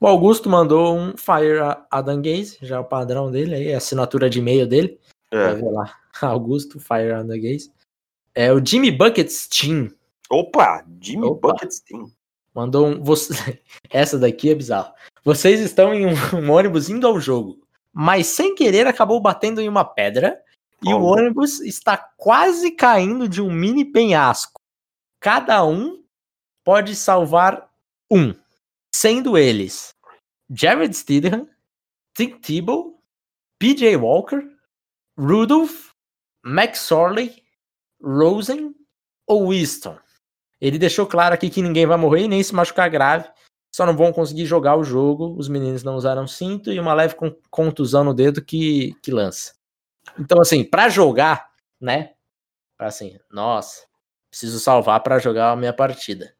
O 0.00 0.06
Augusto 0.06 0.48
mandou 0.48 0.96
um 0.96 1.16
Fire 1.16 1.58
Adam 1.90 2.22
Gaze, 2.22 2.58
já 2.62 2.76
é 2.76 2.78
o 2.78 2.84
padrão 2.84 3.30
dele, 3.30 3.54
aí, 3.54 3.74
a 3.74 3.78
assinatura 3.78 4.30
de 4.30 4.38
e-mail 4.38 4.66
dele. 4.66 4.98
É. 5.30 5.44
Vai 5.44 5.54
ver 5.56 5.70
lá, 5.70 5.94
Augusto 6.22 6.78
Fire 6.78 7.12
Adam 7.12 7.40
Gaze. 7.40 7.72
É 8.34 8.52
o 8.52 8.64
Jimmy 8.64 8.92
Buckets 8.92 9.48
Team. 9.48 9.90
Opa, 10.30 10.84
Jimmy 11.00 11.26
Opa. 11.26 11.48
Buckets 11.48 11.80
Team. 11.80 12.10
Mandou 12.54 12.86
um. 12.86 13.02
Você... 13.02 13.60
Essa 13.90 14.18
daqui 14.18 14.50
é 14.50 14.54
bizarro. 14.54 14.92
Vocês 15.24 15.60
estão 15.60 15.92
em 15.92 16.06
um, 16.06 16.12
um 16.38 16.50
ônibus 16.50 16.88
indo 16.88 17.06
ao 17.06 17.20
jogo, 17.20 17.58
mas 17.92 18.26
sem 18.26 18.54
querer 18.54 18.86
acabou 18.86 19.20
batendo 19.20 19.60
em 19.60 19.68
uma 19.68 19.84
pedra 19.84 20.40
e 20.84 20.94
o 20.94 21.02
ônibus 21.02 21.60
está 21.60 21.96
quase 21.96 22.70
caindo 22.70 23.28
de 23.28 23.42
um 23.42 23.50
mini 23.50 23.84
penhasco. 23.84 24.60
Cada 25.18 25.64
um 25.64 26.02
pode 26.62 26.94
salvar 26.94 27.68
um, 28.10 28.32
sendo 28.94 29.36
eles 29.36 29.94
Jared 30.50 30.94
Stidham, 30.94 31.48
Tim 32.14 32.38
Tebow, 32.38 33.02
PJ 33.58 33.96
Walker, 33.96 34.42
Rudolph, 35.18 35.90
Max 36.44 36.80
Sorley, 36.80 37.42
Rosen 38.02 38.74
ou 39.26 39.50
Winston. 39.50 39.98
Ele 40.60 40.78
deixou 40.78 41.06
claro 41.06 41.34
aqui 41.34 41.50
que 41.50 41.62
ninguém 41.62 41.86
vai 41.86 41.96
morrer 41.96 42.22
e 42.22 42.28
nem 42.28 42.42
se 42.42 42.54
machucar 42.54 42.90
grave, 42.90 43.30
só 43.74 43.86
não 43.86 43.96
vão 43.96 44.12
conseguir 44.12 44.46
jogar 44.46 44.76
o 44.76 44.84
jogo. 44.84 45.36
Os 45.38 45.48
meninos 45.48 45.84
não 45.84 45.94
usaram 45.94 46.26
cinto 46.26 46.72
e 46.72 46.80
uma 46.80 46.94
leve 46.94 47.14
contusão 47.50 48.02
no 48.02 48.14
dedo 48.14 48.44
que, 48.44 48.94
que 49.02 49.10
lança. 49.10 49.54
Então, 50.18 50.40
assim, 50.40 50.64
para 50.64 50.88
jogar, 50.88 51.50
né? 51.80 52.14
Assim, 52.78 53.18
nossa, 53.30 53.86
preciso 54.30 54.58
salvar 54.58 55.02
para 55.02 55.18
jogar 55.18 55.52
a 55.52 55.56
minha 55.56 55.72
partida. 55.72 56.34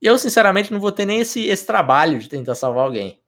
Eu, 0.00 0.18
sinceramente, 0.18 0.72
não 0.72 0.80
vou 0.80 0.92
ter 0.92 1.04
nem 1.04 1.20
esse, 1.20 1.46
esse 1.46 1.66
trabalho 1.66 2.18
de 2.18 2.28
tentar 2.28 2.54
salvar 2.54 2.84
alguém. 2.84 3.20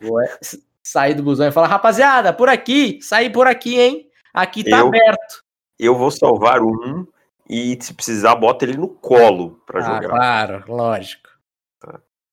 Vou 0.00 0.20
é, 0.20 0.38
sair 0.82 1.14
do 1.14 1.22
busão 1.22 1.48
e 1.48 1.52
falar, 1.52 1.68
rapaziada, 1.68 2.32
por 2.32 2.48
aqui, 2.48 2.98
sair 3.02 3.30
por 3.30 3.46
aqui, 3.46 3.78
hein? 3.78 4.10
Aqui 4.32 4.64
tá 4.64 4.78
eu, 4.78 4.88
aberto. 4.88 5.44
Eu 5.78 5.94
vou 5.96 6.10
salvar 6.10 6.62
um 6.62 7.06
e, 7.48 7.76
se 7.80 7.92
precisar, 7.92 8.36
bota 8.36 8.64
ele 8.64 8.76
no 8.76 8.88
colo 8.88 9.60
para 9.66 9.80
ah, 9.80 9.82
jogar. 9.82 10.08
Claro, 10.08 10.64
lógico. 10.68 11.28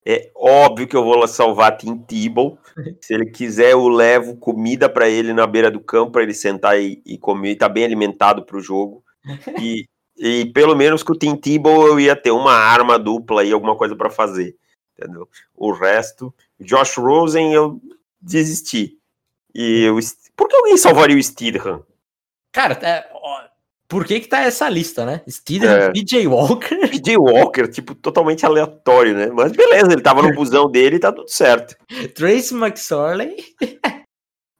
É 0.09 0.31
óbvio 0.33 0.87
que 0.87 0.95
eu 0.95 1.03
vou 1.03 1.27
salvar 1.27 1.75
Tim 1.75 1.97
Tebow. 1.97 2.57
Se 3.01 3.13
ele 3.13 3.25
quiser, 3.25 3.71
eu 3.71 3.89
levo 3.89 4.37
comida 4.37 4.87
para 4.87 5.09
ele 5.09 5.33
na 5.33 5.45
beira 5.45 5.69
do 5.69 5.81
campo 5.81 6.13
para 6.13 6.23
ele 6.23 6.33
sentar 6.33 6.79
e, 6.79 7.01
e 7.05 7.17
comer. 7.17 7.57
Tá 7.57 7.67
bem 7.67 7.83
alimentado 7.83 8.45
para 8.45 8.55
o 8.55 8.61
jogo. 8.61 9.03
E, 9.59 9.85
e 10.17 10.45
pelo 10.53 10.75
menos 10.75 11.03
com 11.03 11.13
o 11.13 11.17
Tim 11.17 11.35
Tebow 11.35 11.87
eu 11.87 11.99
ia 11.99 12.15
ter 12.15 12.31
uma 12.31 12.53
arma 12.53 12.97
dupla 12.97 13.43
e 13.43 13.51
alguma 13.51 13.75
coisa 13.75 13.95
para 13.95 14.09
fazer. 14.09 14.55
Entendeu? 14.97 15.29
O 15.55 15.71
resto, 15.71 16.33
Josh 16.59 16.97
Rosen 16.97 17.53
eu 17.53 17.79
desisti. 18.19 18.97
E 19.53 19.83
eu, 19.83 19.97
por 20.35 20.47
que 20.47 20.55
alguém 20.55 20.77
salvaria 20.77 21.17
o 21.17 21.23
Steedham? 21.23 21.83
Cara, 22.51 22.73
é, 22.81 23.07
por 23.87 24.05
que 24.05 24.19
que 24.19 24.27
tá 24.27 24.41
essa 24.41 24.67
lista, 24.67 25.05
né? 25.05 25.21
Steedham, 25.29 25.71
é. 25.71 25.91
PJ 25.91 26.27
Walker. 26.27 26.87
PJ 26.89 27.17
Walker, 27.17 27.67
tipo, 27.69 27.95
totalmente 27.95 28.45
aleatório, 28.45 29.13
né? 29.13 29.27
Mas 29.27 29.53
beleza, 29.53 29.93
ele 29.93 30.01
tava 30.01 30.21
no 30.21 30.33
busão 30.33 30.69
dele 30.69 30.97
e 30.97 30.99
tá 30.99 31.11
tudo 31.11 31.29
certo. 31.29 31.75
Trace 32.13 32.53
McSorley. 32.53 33.37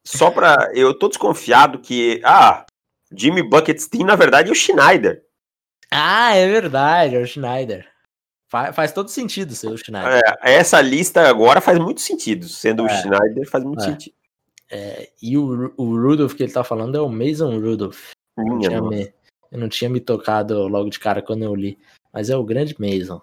Só 0.06 0.32
pra. 0.32 0.72
Eu 0.74 0.98
tô 0.98 1.10
desconfiado 1.10 1.80
que. 1.80 2.22
Ah, 2.24 2.66
Jimmy 3.12 3.44
Bucketstein, 3.44 4.06
na 4.06 4.16
verdade, 4.16 4.48
é 4.50 4.52
o 4.52 4.56
Schneider. 4.56 5.27
Ah, 5.92 6.36
é 6.36 6.48
verdade, 6.48 7.16
é 7.16 7.20
o 7.20 7.26
Schneider. 7.26 7.88
Faz, 8.50 8.76
faz 8.76 8.92
todo 8.92 9.10
sentido 9.10 9.54
ser 9.54 9.68
o 9.68 9.78
Schneider. 9.78 10.22
É, 10.42 10.56
essa 10.56 10.82
lista 10.82 11.28
agora 11.28 11.60
faz 11.60 11.78
muito 11.78 12.02
sentido. 12.02 12.48
Sendo 12.48 12.84
é. 12.84 12.86
o 12.86 12.90
Schneider, 12.90 13.50
faz 13.50 13.64
muito 13.64 13.82
é. 13.84 13.86
sentido. 13.86 14.16
É, 14.70 15.10
e 15.22 15.38
o, 15.38 15.74
o 15.78 15.96
Rudolph 15.96 16.34
que 16.34 16.44
ele 16.44 16.52
tá 16.52 16.64
falando 16.64 16.98
é 16.98 17.02
o 17.02 17.10
Mason 17.10 17.60
Rudolph. 17.60 18.12
Minha 18.38 18.82
me, 18.82 19.14
eu 19.52 19.60
não 19.60 19.70
tinha 19.70 19.90
me 19.90 20.00
tocado 20.00 20.68
logo 20.68 20.90
de 20.90 21.00
cara 21.00 21.22
quando 21.22 21.44
eu 21.44 21.56
li. 21.56 21.78
Mas 22.12 22.30
é 22.30 22.38
o 22.38 22.44
grande 22.44 22.76
Mason. 22.80 23.22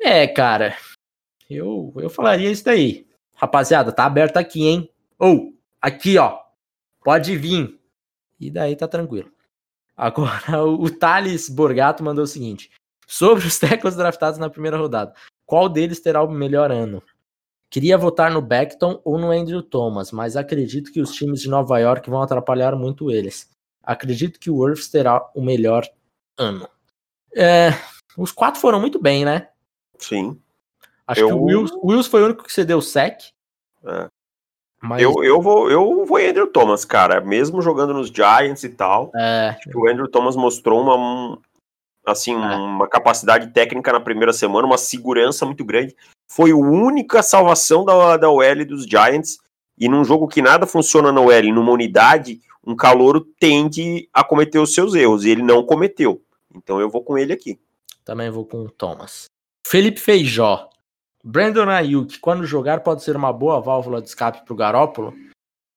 É, 0.00 0.26
cara. 0.26 0.76
Eu, 1.48 1.92
eu 1.96 2.10
falaria 2.10 2.50
isso 2.50 2.64
daí. 2.64 3.06
Rapaziada, 3.34 3.92
tá 3.92 4.04
aberto 4.04 4.36
aqui, 4.36 4.66
hein? 4.66 4.90
Ou, 5.18 5.36
oh, 5.36 5.52
aqui, 5.80 6.18
ó. 6.18 6.38
Pode 7.02 7.36
vir. 7.36 7.78
E 8.40 8.50
daí 8.50 8.76
tá 8.76 8.88
tranquilo. 8.88 9.33
Agora, 9.96 10.64
o 10.64 10.90
Thales 10.90 11.48
Borgato 11.48 12.02
mandou 12.02 12.24
o 12.24 12.28
seguinte: 12.28 12.70
Sobre 13.06 13.46
os 13.46 13.58
tecos 13.58 13.94
draftados 13.94 14.38
na 14.38 14.50
primeira 14.50 14.76
rodada, 14.76 15.14
qual 15.46 15.68
deles 15.68 16.00
terá 16.00 16.22
o 16.22 16.30
melhor 16.30 16.70
ano? 16.70 17.02
Queria 17.70 17.98
votar 17.98 18.30
no 18.30 18.40
Beckton 18.40 19.00
ou 19.04 19.18
no 19.18 19.32
Andrew 19.32 19.62
Thomas, 19.62 20.12
mas 20.12 20.36
acredito 20.36 20.92
que 20.92 21.00
os 21.00 21.12
times 21.12 21.40
de 21.40 21.48
Nova 21.48 21.78
York 21.78 22.08
vão 22.08 22.22
atrapalhar 22.22 22.76
muito 22.76 23.10
eles. 23.10 23.50
Acredito 23.82 24.38
que 24.38 24.48
o 24.48 24.56
Worths 24.56 24.88
terá 24.88 25.20
o 25.34 25.42
melhor 25.42 25.84
ano. 26.38 26.68
É, 27.34 27.70
os 28.16 28.30
quatro 28.30 28.60
foram 28.60 28.80
muito 28.80 29.00
bem, 29.00 29.24
né? 29.24 29.48
Sim. 29.98 30.40
Acho 31.06 31.22
eu... 31.22 31.28
que 31.28 31.34
o 31.34 31.42
Wills, 31.42 31.74
o 31.74 31.88
Wills 31.88 32.08
foi 32.08 32.22
o 32.22 32.26
único 32.26 32.44
que 32.44 32.52
cedeu 32.52 32.80
sec. 32.80 33.20
É. 33.84 34.08
Mas... 34.84 35.00
Eu, 35.02 35.24
eu, 35.24 35.40
vou, 35.40 35.70
eu 35.70 36.04
vou 36.04 36.18
Andrew 36.18 36.46
Thomas, 36.46 36.84
cara. 36.84 37.20
Mesmo 37.20 37.62
jogando 37.62 37.94
nos 37.94 38.08
Giants 38.08 38.62
e 38.64 38.68
tal. 38.68 39.10
É. 39.14 39.56
Que 39.62 39.76
o 39.76 39.88
Andrew 39.88 40.08
Thomas 40.08 40.36
mostrou 40.36 40.82
uma, 40.82 41.38
assim, 42.06 42.34
é. 42.34 42.36
uma 42.36 42.86
capacidade 42.86 43.52
técnica 43.52 43.92
na 43.92 44.00
primeira 44.00 44.32
semana, 44.32 44.66
uma 44.66 44.76
segurança 44.76 45.46
muito 45.46 45.64
grande. 45.64 45.96
Foi 46.28 46.50
a 46.50 46.56
única 46.56 47.22
salvação 47.22 47.84
da, 47.84 48.18
da 48.18 48.30
OL 48.30 48.64
dos 48.66 48.84
Giants. 48.84 49.38
E 49.78 49.88
num 49.88 50.04
jogo 50.04 50.28
que 50.28 50.42
nada 50.42 50.66
funciona 50.66 51.10
na 51.10 51.20
OL, 51.20 51.52
numa 51.52 51.72
unidade, 51.72 52.40
um 52.64 52.76
calouro 52.76 53.20
tende 53.40 54.08
a 54.12 54.22
cometer 54.22 54.58
os 54.58 54.72
seus 54.72 54.94
erros, 54.94 55.24
e 55.24 55.30
ele 55.30 55.42
não 55.42 55.64
cometeu. 55.64 56.22
Então 56.54 56.80
eu 56.80 56.88
vou 56.88 57.02
com 57.02 57.18
ele 57.18 57.32
aqui. 57.32 57.58
Também 58.04 58.30
vou 58.30 58.44
com 58.44 58.58
o 58.58 58.70
Thomas. 58.70 59.24
Felipe 59.66 59.98
Feijó. 59.98 60.68
Brandon 61.24 61.70
Ayuk, 61.70 62.18
quando 62.18 62.44
jogar, 62.44 62.80
pode 62.80 63.02
ser 63.02 63.16
uma 63.16 63.32
boa 63.32 63.58
válvula 63.58 64.02
de 64.02 64.08
escape 64.08 64.44
para 64.44 64.52
o 64.52 64.56
Garópolo? 64.56 65.14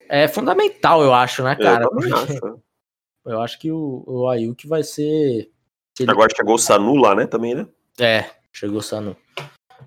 É 0.10 0.28
fundamental, 0.28 1.02
eu 1.02 1.14
acho, 1.14 1.42
né, 1.42 1.56
cara? 1.56 1.86
Eu, 1.86 2.16
acho. 2.16 2.60
eu 3.26 3.42
acho 3.42 3.60
que 3.60 3.72
o, 3.72 4.04
o 4.06 4.28
Ayuk 4.28 4.68
vai 4.68 4.84
ser. 4.84 5.50
Ele... 5.98 6.12
Agora 6.12 6.34
chegou 6.36 6.56
o 6.56 6.60
Sanu 6.60 6.96
lá, 6.96 7.16
né? 7.16 7.26
Também, 7.26 7.56
né? 7.56 7.66
É, 7.98 8.30
chegou 8.52 8.80
o 8.80 8.84
Sanu. 8.84 9.16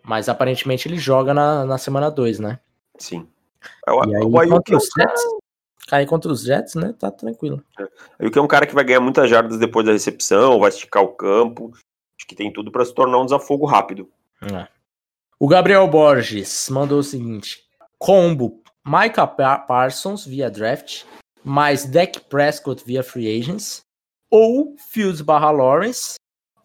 Mas 0.03 0.31
aparentemente 0.31 0.89
ele 0.89 0.99
joga 0.99 1.35
na, 1.35 1.67
na 1.67 1.77
semana 1.77 2.11
2, 2.11 2.39
né? 2.39 2.59
Sim. 2.97 3.29
É 3.87 3.93
o, 3.93 4.03
aí, 4.03 4.25
o 4.25 4.39
Ayuk 4.39 4.73
é 4.73 4.77
um 4.77 4.81
cara 4.97 5.15
cair 5.87 6.07
contra 6.07 6.33
os 6.33 6.43
Jets, 6.43 6.75
né? 6.75 6.95
Tá 6.99 7.11
tranquilo. 7.11 7.63
É. 8.19 8.31
que 8.31 8.39
é 8.39 8.43
um 8.43 8.47
cara 8.47 8.67
que 8.67 8.75
vai 8.75 8.85
ganhar 8.85 9.01
muitas 9.01 9.29
jardas 9.29 9.59
depois 9.59 9.85
da 9.85 9.93
recepção, 9.93 10.59
vai 10.59 10.71
esticar 10.71 11.03
o 11.03 11.09
campo. 11.09 11.71
Acho 12.19 12.27
que 12.27 12.35
tem 12.35 12.51
tudo 12.51 12.73
para 12.73 12.85
se 12.85 12.95
tornar 12.95 13.19
um 13.19 13.25
desafogo 13.27 13.67
rápido. 13.67 14.09
É. 14.41 14.80
O 15.43 15.49
Gabriel 15.49 15.89
Borges 15.89 16.69
mandou 16.69 16.99
o 16.99 17.03
seguinte: 17.03 17.65
combo 17.99 18.63
Micah 18.85 19.27
Parsons 19.27 20.27
via 20.27 20.51
draft, 20.51 21.05
mais 21.43 21.87
Dak 21.87 22.21
Prescott 22.29 22.85
via 22.85 23.03
free 23.03 23.41
agents, 23.41 23.81
ou 24.31 24.77
Fields 24.91 25.23
barra 25.23 25.51
Lawrence 25.51 26.17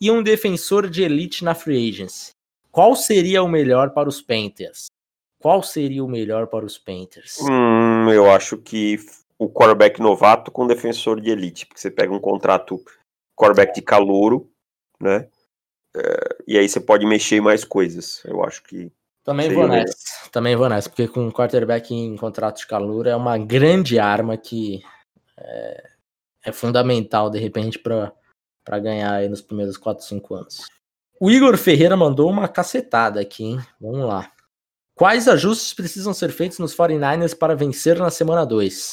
e 0.01 0.11
um 0.11 0.21
defensor 0.21 0.89
de 0.89 1.03
elite 1.03 1.41
na 1.41 1.55
free 1.55 1.89
agents. 1.89 2.31
Qual 2.69 2.97
seria 2.97 3.41
o 3.41 3.47
melhor 3.47 3.91
para 3.91 4.09
os 4.09 4.21
Panthers? 4.21 4.87
Qual 5.41 5.63
seria 5.63 6.03
o 6.03 6.09
melhor 6.09 6.47
para 6.47 6.65
os 6.65 6.77
Panthers? 6.77 7.37
Hum, 7.39 8.09
eu 8.11 8.29
acho 8.29 8.57
que 8.57 8.97
o 9.39 9.47
quarterback 9.47 10.01
novato 10.01 10.51
com 10.51 10.67
defensor 10.67 11.21
de 11.21 11.29
elite, 11.29 11.65
porque 11.65 11.79
você 11.79 11.89
pega 11.89 12.13
um 12.13 12.19
contrato 12.19 12.83
quarterback 13.37 13.73
de 13.73 13.81
calouro, 13.81 14.51
né? 14.99 15.29
É, 15.95 16.35
e 16.47 16.57
aí 16.57 16.67
você 16.67 16.79
pode 16.79 17.05
mexer 17.05 17.37
em 17.37 17.41
mais 17.41 17.63
coisas. 17.63 18.21
Eu 18.25 18.43
acho 18.43 18.61
que. 18.63 18.91
Também 19.23 19.51
vou 19.51 19.67
nessa. 19.67 20.29
Também 20.31 20.55
vou 20.55 20.69
nessa, 20.69 20.89
porque 20.89 21.07
com 21.07 21.21
um 21.21 21.31
quarterback 21.31 21.93
em 21.93 22.15
contrato 22.15 22.57
de 22.57 22.67
calor 22.67 23.07
é 23.07 23.15
uma 23.15 23.37
grande 23.37 23.97
arma 23.97 24.37
que 24.37 24.83
é, 25.37 25.89
é 26.43 26.51
fundamental, 26.51 27.29
de 27.29 27.39
repente, 27.39 27.79
para 27.79 28.79
ganhar 28.79 29.13
aí 29.13 29.29
nos 29.29 29.41
primeiros 29.41 29.77
4, 29.77 30.05
5 30.05 30.35
anos. 30.35 30.67
O 31.19 31.31
Igor 31.31 31.57
Ferreira 31.57 31.95
mandou 31.95 32.29
uma 32.29 32.47
cacetada 32.47 33.21
aqui, 33.21 33.43
hein? 33.45 33.59
Vamos 33.79 34.05
lá. 34.05 34.31
Quais 34.93 35.27
ajustes 35.27 35.73
precisam 35.73 36.13
ser 36.13 36.31
feitos 36.31 36.59
nos 36.59 36.75
49ers 36.75 37.37
para 37.37 37.55
vencer 37.55 37.97
na 37.97 38.09
semana 38.09 38.45
2? 38.45 38.91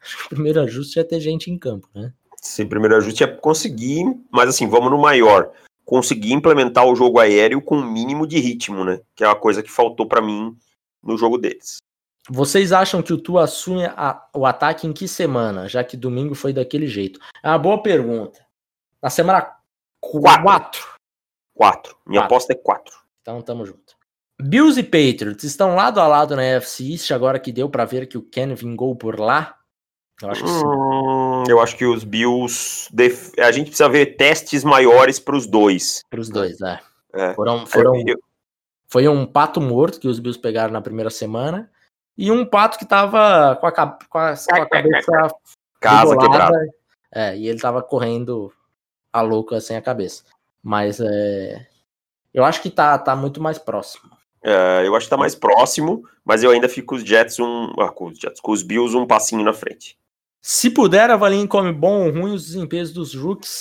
Acho 0.00 0.18
que 0.18 0.26
o 0.26 0.28
primeiro 0.28 0.60
ajuste 0.60 0.98
é 0.98 1.04
ter 1.04 1.20
gente 1.20 1.50
em 1.50 1.58
campo, 1.58 1.88
né? 1.94 2.12
Sim, 2.40 2.64
o 2.64 2.68
primeiro 2.68 2.96
ajuste 2.96 3.24
é 3.24 3.26
conseguir, 3.26 4.04
mas 4.30 4.48
assim, 4.48 4.68
vamos 4.68 4.90
no 4.90 4.98
maior. 4.98 5.52
Conseguir 5.88 6.34
implementar 6.34 6.84
o 6.84 6.94
jogo 6.94 7.18
aéreo 7.18 7.62
com 7.62 7.78
o 7.78 7.82
mínimo 7.82 8.26
de 8.26 8.38
ritmo, 8.38 8.84
né? 8.84 9.00
Que 9.16 9.24
é 9.24 9.26
uma 9.26 9.34
coisa 9.34 9.62
que 9.62 9.70
faltou 9.70 10.06
para 10.06 10.20
mim 10.20 10.54
no 11.02 11.16
jogo 11.16 11.38
deles. 11.38 11.78
Vocês 12.28 12.72
acham 12.72 13.00
que 13.00 13.10
o 13.10 13.16
Tu 13.16 13.38
assume 13.38 13.86
a, 13.86 14.22
o 14.34 14.44
ataque 14.44 14.86
em 14.86 14.92
que 14.92 15.08
semana, 15.08 15.66
já 15.66 15.82
que 15.82 15.96
domingo 15.96 16.34
foi 16.34 16.52
daquele 16.52 16.86
jeito? 16.86 17.18
É 17.42 17.48
uma 17.48 17.58
boa 17.58 17.82
pergunta. 17.82 18.38
Na 19.00 19.08
semana 19.08 19.56
Quatro. 19.98 20.42
Quatro. 20.42 20.88
Quatro. 21.54 21.96
Minha 22.06 22.20
Quatro. 22.20 22.36
aposta 22.36 22.52
é 22.52 22.56
quatro. 22.56 22.94
Então 23.22 23.40
tamo 23.40 23.64
junto. 23.64 23.96
Bills 24.38 24.78
e 24.78 24.82
Patriots 24.82 25.42
estão 25.42 25.74
lado 25.74 26.00
a 26.00 26.06
lado 26.06 26.36
na 26.36 26.44
NFC 26.44 26.92
East, 26.92 27.10
agora 27.12 27.40
que 27.40 27.50
deu 27.50 27.70
pra 27.70 27.86
ver 27.86 28.06
que 28.06 28.18
o 28.18 28.22
Ken 28.22 28.54
vingou 28.54 28.94
por 28.94 29.18
lá. 29.18 29.57
Eu 30.22 30.30
acho 30.30 30.42
que 30.42 30.48
sim. 30.50 30.64
Hum, 30.66 31.44
eu 31.48 31.60
acho 31.60 31.76
que 31.76 31.84
os 31.86 32.02
Bills. 32.04 32.88
def- 32.92 33.32
A 33.38 33.52
gente 33.52 33.66
precisa 33.68 33.88
ver 33.88 34.16
testes 34.16 34.64
maiores 34.64 35.18
para 35.20 35.36
os 35.36 35.46
dois. 35.46 36.02
Pros 36.10 36.28
dois, 36.28 36.58
né? 36.58 36.80
É. 37.14 37.34
Foram, 37.34 37.66
foram, 37.66 37.94
Eu- 38.06 38.18
foi 38.88 39.06
um 39.08 39.24
pato 39.26 39.60
morto 39.60 40.00
que 40.00 40.08
os 40.08 40.18
Bills 40.18 40.40
pegaram 40.40 40.72
na 40.72 40.80
primeira 40.80 41.10
semana. 41.10 41.70
E 42.16 42.32
um 42.32 42.44
pato 42.44 42.78
que 42.78 42.84
tava 42.84 43.56
com 43.60 43.66
a, 43.68 43.72
com 43.72 43.80
a, 43.80 43.96
com 44.08 44.18
a 44.18 44.66
cabeça 44.66 45.12
Casa 45.80 46.16
quebrada. 46.16 46.68
É, 47.14 47.36
e 47.36 47.46
ele 47.46 47.60
tava 47.60 47.80
correndo 47.80 48.52
a 49.12 49.20
louco 49.20 49.58
sem 49.60 49.76
a 49.76 49.82
cabeça. 49.82 50.24
Mas 50.62 50.98
é. 51.00 51.66
Eu 52.34 52.44
acho 52.44 52.60
que 52.60 52.70
tá, 52.70 52.98
tá 52.98 53.14
muito 53.14 53.40
mais 53.40 53.58
próximo. 53.58 54.10
É, 54.42 54.82
eu 54.86 54.94
acho 54.96 55.06
que 55.06 55.10
tá 55.10 55.16
mais 55.16 55.34
próximo, 55.34 56.02
mas 56.24 56.42
eu 56.42 56.50
ainda 56.50 56.68
fico 56.68 56.88
com 56.88 56.94
os 56.96 57.02
Jets 57.04 57.38
um. 57.38 57.72
ah, 57.78 57.90
com 57.90 58.06
os 58.06 58.18
Jets, 58.18 58.40
com 58.40 58.50
os 58.52 58.62
Bills 58.62 58.96
um 58.96 59.06
passinho 59.06 59.44
na 59.44 59.52
frente. 59.52 59.96
Se 60.40 60.70
puder, 60.70 61.10
avaliem 61.10 61.46
como 61.46 61.72
bom 61.72 62.06
ou 62.06 62.12
ruim 62.12 62.32
os 62.34 62.44
desempenhos 62.46 62.92
dos 62.92 63.14
rooks 63.14 63.60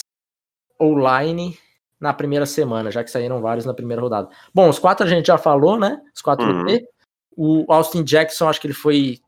ou 0.80 0.96
line 0.98 1.58
na 2.00 2.14
primeira 2.14 2.46
semana, 2.46 2.92
já 2.92 3.04
que 3.04 3.10
saíram 3.10 3.42
vários 3.42 3.66
na 3.66 3.74
primeira 3.74 4.02
rodada. 4.02 4.30
Bom, 4.54 4.70
os 4.70 4.78
quatro 4.80 5.06
a 5.06 5.10
gente 5.10 5.28
já 5.28 5.38
falou, 5.38 5.78
né? 5.80 6.02
Os 6.16 6.22
quatro 6.22 6.46
Uhum. 6.46 6.78
O 7.40 7.72
Austin 7.72 8.04
Jackson, 8.04 8.50
acho 8.50 8.60
que 8.60 8.66
ele 8.68 8.74
foi 8.74 9.20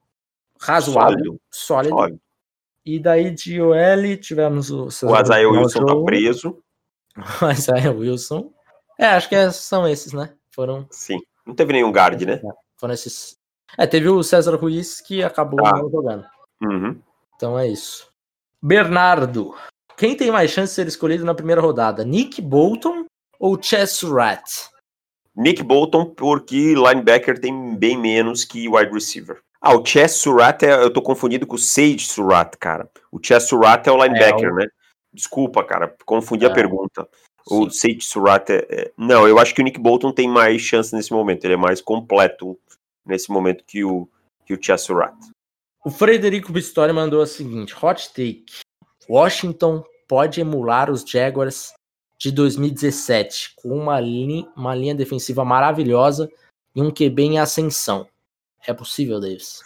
razoável, 0.60 1.40
sólido. 1.52 1.96
Sólido. 1.96 2.22
E 2.86 3.00
daí 3.00 3.30
de 3.32 3.62
OL 3.62 4.18
tivemos 4.20 4.72
o 4.72 4.88
O 5.04 5.16
Azael 5.16 5.52
Wilson 5.52 5.86
tá 5.86 5.96
preso. 6.04 6.64
O 7.44 7.52
Isaiah 7.52 7.92
Wilson. 7.92 8.52
É, 8.98 9.08
acho 9.08 9.28
que 9.30 9.36
é- 9.36 9.52
são 9.52 9.88
esses, 9.88 10.14
né? 10.14 10.34
Foram, 10.52 10.88
Sim. 10.90 11.20
Não 11.46 11.54
teve 11.54 11.74
nenhum 11.74 11.92
guard, 11.92 12.22
né? 12.22 12.42
foram 12.78 12.94
esses. 12.94 13.38
É, 13.78 13.86
teve 13.86 14.08
o 14.10 14.24
César 14.24 14.56
Ruiz 14.56 15.02
que 15.02 15.22
acabou 15.24 15.60
não 15.62 15.90
jogando. 15.90 16.26
Uhum. 16.62 17.00
Então 17.40 17.58
é 17.58 17.66
isso. 17.70 18.10
Bernardo. 18.62 19.56
Quem 19.96 20.14
tem 20.14 20.30
mais 20.30 20.52
chance 20.52 20.72
de 20.72 20.76
ser 20.76 20.88
escolhido 20.88 21.24
na 21.24 21.34
primeira 21.34 21.62
rodada? 21.62 22.04
Nick 22.04 22.42
Bolton 22.42 23.06
ou 23.40 23.58
Chess 23.62 23.94
Surratt? 23.94 24.68
Nick 25.34 25.64
Bolton, 25.64 26.06
porque 26.06 26.74
linebacker 26.76 27.40
tem 27.40 27.78
bem 27.78 27.98
menos 27.98 28.44
que 28.44 28.68
wide 28.68 28.92
receiver. 28.92 29.40
Ah, 29.62 29.74
o 29.74 29.86
Chess 29.86 30.16
Surratt, 30.18 30.66
é, 30.66 30.84
eu 30.84 30.92
tô 30.92 31.02
confundido 31.02 31.48
com 31.48 31.56
o 31.56 31.60
Sage 31.60 32.00
Surratt, 32.00 32.58
cara. 32.58 32.90
O 33.10 33.20
Chess 33.24 33.48
Surratt 33.48 33.88
é 33.88 33.92
o 33.94 34.04
linebacker, 34.04 34.50
É, 34.50 34.52
o- 34.52 34.56
né? 34.56 34.68
Desculpa, 35.14 35.64
cara, 35.64 35.96
confundi 36.06 36.44
É. 36.44 36.50
a 36.50 36.54
pergunta. 36.54 37.08
O 37.50 37.70
Sim. 37.70 37.94
Sage 37.94 38.02
Surratt 38.02 38.50
é, 38.52 38.68
é- 38.70 38.92
Não, 38.98 39.26
eu 39.26 39.40
acho 39.40 39.56
que 39.56 39.62
o 39.62 39.64
Nick 39.64 39.80
Bolton 39.80 40.12
tem 40.12 40.28
mais 40.28 40.62
chance 40.62 40.94
nesse 40.94 41.14
momento. 41.14 41.46
Ele 41.46 41.54
é 41.54 41.58
mais 41.58 41.80
completo 41.80 42.60
nesse 43.06 43.32
momento 43.32 43.64
que 43.66 43.82
o, 43.86 44.10
que 44.46 44.54
o 44.54 44.62
Chess 44.62 44.82
Surratt. 44.84 45.16
O 45.84 45.90
Frederico 45.90 46.52
Bistori 46.52 46.92
mandou 46.94 47.22
a 47.22 47.28
seguinte: 47.28 47.74
hot 47.82 48.10
take. 48.14 48.46
Washington 49.10 49.84
pode 50.08 50.40
emular 50.42 50.92
os 50.92 51.02
Jaguars 51.04 51.74
de 52.18 52.32
2017 52.32 53.54
com 53.56 53.70
uma, 53.70 54.00
li- 54.00 54.48
uma 54.56 54.76
linha 54.76 54.94
defensiva 54.94 55.44
maravilhosa 55.46 56.30
e 56.76 56.82
um 56.82 56.92
QB 56.92 57.24
em 57.24 57.40
ascensão. 57.40 58.08
É 58.68 58.74
possível, 58.74 59.20
Davis? 59.20 59.62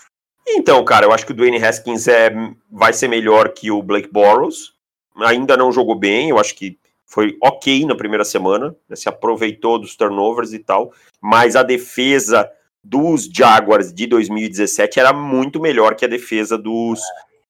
Então, 0.48 0.84
cara, 0.86 1.06
eu 1.06 1.12
acho 1.12 1.26
que 1.26 1.32
o 1.32 1.36
Dwayne 1.36 1.64
Haskins 1.64 2.08
é, 2.08 2.30
vai 2.70 2.94
ser 2.94 3.08
melhor 3.08 3.50
que 3.50 3.72
o 3.72 3.82
Blake 3.82 4.10
Bortles. 4.12 4.74
Ainda 5.16 5.58
não 5.58 5.72
jogou 5.72 5.96
bem, 5.96 6.30
eu 6.30 6.40
acho 6.40 6.56
que 6.56 6.78
foi 7.06 7.38
ok 7.42 7.86
na 7.86 7.96
primeira 7.96 8.26
semana, 8.26 8.76
né, 8.90 8.96
se 8.96 9.08
aproveitou 9.08 9.78
dos 9.80 9.96
turnovers 9.96 10.54
e 10.54 10.60
tal, 10.60 10.92
mas 11.22 11.56
a 11.56 11.62
defesa 11.62 12.50
dos 12.84 13.26
Jaguars 13.26 13.94
de 13.94 14.08
2017 14.08 15.00
era 15.00 15.14
muito 15.14 15.60
melhor 15.60 15.96
que 15.96 16.06
a 16.06 16.08
defesa 16.08 16.58
dos 16.58 17.00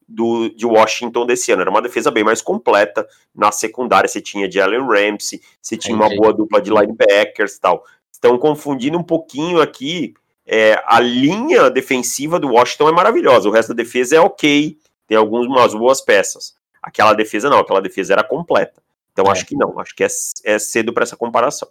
do, 0.08 0.50
de 0.50 0.66
Washington 0.66 1.26
desse 1.26 1.52
ano. 1.52 1.62
Era 1.62 1.72
uma 1.72 1.82
defesa 1.82 2.12
bem 2.12 2.24
mais 2.24 2.42
completa. 2.42 3.08
Na 3.34 3.52
secundária 3.52 4.08
você 4.08 4.22
tinha 4.22 4.52
Jalen 4.52 4.86
Ramsey, 4.86 5.42
você 5.62 5.76
tinha 5.76 5.96
uma 5.96 6.10
boa 6.10 6.34
dupla 6.34 6.62
de 6.62 6.70
linebackers 6.70 7.56
e 7.56 7.62
tal. 7.62 7.84
Estão 8.12 8.38
confundindo 8.38 8.98
um 8.98 9.04
pouquinho 9.04 9.60
aqui 9.62 10.14
é, 10.46 10.82
a 10.86 11.00
linha 11.00 11.70
defensiva 11.70 12.40
do 12.40 12.50
Washington 12.50 12.90
é 12.90 12.92
maravilhosa, 12.92 13.48
o 13.48 13.52
resto 13.52 13.70
da 13.70 13.82
defesa 13.82 14.18
é 14.18 14.20
ok, 14.20 14.78
tem 15.08 15.18
algumas 15.18 15.74
boas 15.74 16.02
peças. 16.02 16.56
Aquela 16.82 17.14
defesa 17.14 17.50
não, 17.50 17.60
aquela 17.60 17.82
defesa 17.82 18.14
era 18.14 18.24
completa. 18.24 18.82
Então 19.14 19.26
É. 19.26 19.32
acho 19.32 19.46
que 19.46 19.56
não, 19.56 19.80
acho 19.80 19.96
que 19.96 20.04
é, 20.04 20.08
é 20.44 20.60
cedo 20.60 20.92
para 20.92 21.04
essa 21.04 21.16
comparação. 21.16 21.70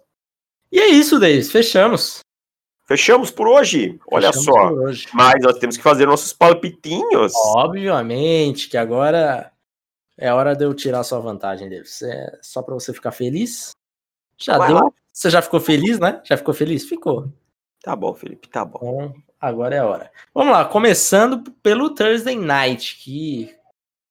E 0.71 0.79
é 0.79 0.87
isso, 0.87 1.19
Davis. 1.19 1.51
Fechamos. 1.51 2.19
Fechamos 2.85 3.31
por 3.31 3.47
hoje, 3.47 3.99
olha 4.11 4.33
Fechamos 4.33 5.03
só. 5.03 5.09
Mas 5.13 5.35
nós 5.41 5.57
temos 5.57 5.77
que 5.77 5.83
fazer 5.83 6.05
nossos 6.05 6.33
palpitinhos. 6.33 7.33
Obviamente 7.35 8.67
que 8.69 8.77
agora 8.77 9.51
é 10.17 10.33
hora 10.33 10.55
de 10.55 10.65
eu 10.65 10.73
tirar 10.73 11.03
sua 11.03 11.19
vantagem, 11.19 11.69
Davis. 11.69 12.01
É 12.01 12.39
só 12.41 12.61
pra 12.61 12.73
você 12.73 12.93
ficar 12.93 13.11
feliz. 13.11 13.71
Já 14.37 14.57
Vai 14.57 14.67
deu. 14.69 14.77
lá. 14.77 14.91
Você 15.11 15.29
já 15.29 15.41
ficou 15.41 15.59
feliz, 15.59 15.99
né? 15.99 16.21
Já 16.23 16.35
ficou 16.35 16.53
feliz? 16.53 16.83
Ficou. 16.85 17.29
Tá 17.83 17.95
bom, 17.95 18.13
Felipe, 18.13 18.47
tá 18.47 18.63
bom. 18.65 18.79
Então, 18.79 19.13
agora 19.39 19.75
é 19.75 19.79
a 19.79 19.85
hora. 19.85 20.11
Vamos 20.33 20.53
lá, 20.53 20.65
começando 20.65 21.51
pelo 21.61 21.93
Thursday 21.93 22.35
Night, 22.35 22.97
que 22.97 23.53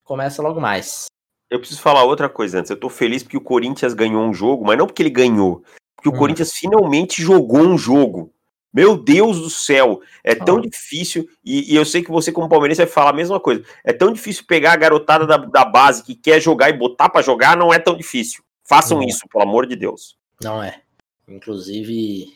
começa 0.04 0.42
logo 0.42 0.60
mais. 0.60 1.06
Eu 1.50 1.58
preciso 1.58 1.80
falar 1.80 2.04
outra 2.04 2.28
coisa 2.28 2.58
antes. 2.60 2.70
Eu 2.70 2.78
tô 2.78 2.88
feliz 2.88 3.22
porque 3.22 3.36
o 3.36 3.40
Corinthians 3.40 3.94
ganhou 3.94 4.22
um 4.22 4.32
jogo, 4.32 4.64
mas 4.64 4.78
não 4.78 4.86
porque 4.86 5.02
ele 5.02 5.10
ganhou, 5.10 5.62
porque 5.96 6.08
o 6.08 6.12
Hum. 6.12 6.18
Corinthians 6.18 6.52
finalmente 6.52 7.22
jogou 7.22 7.60
um 7.60 7.76
jogo. 7.76 8.32
Meu 8.72 8.96
Deus 8.96 9.38
do 9.38 9.50
céu, 9.50 10.00
é 10.24 10.34
tão 10.34 10.56
Ah. 10.58 10.60
difícil, 10.62 11.28
e, 11.44 11.72
e 11.72 11.76
eu 11.76 11.84
sei 11.84 12.02
que 12.02 12.10
você, 12.10 12.32
como 12.32 12.48
palmeirense, 12.48 12.82
vai 12.82 12.90
falar 12.90 13.10
a 13.10 13.14
mesma 13.14 13.38
coisa. 13.38 13.62
É 13.84 13.92
tão 13.92 14.12
difícil 14.12 14.44
pegar 14.46 14.72
a 14.72 14.76
garotada 14.76 15.26
da, 15.26 15.36
da 15.36 15.64
base 15.64 16.02
que 16.02 16.14
quer 16.14 16.40
jogar 16.40 16.70
e 16.70 16.72
botar 16.78 17.08
pra 17.10 17.20
jogar, 17.20 17.56
não 17.56 17.72
é 17.72 17.78
tão 17.78 17.96
difícil. 17.96 18.42
Façam 18.64 18.98
Não. 19.00 19.06
isso, 19.06 19.28
pelo 19.28 19.44
amor 19.44 19.66
de 19.66 19.76
Deus. 19.76 20.16
Não 20.42 20.62
é. 20.62 20.80
Inclusive, 21.28 22.32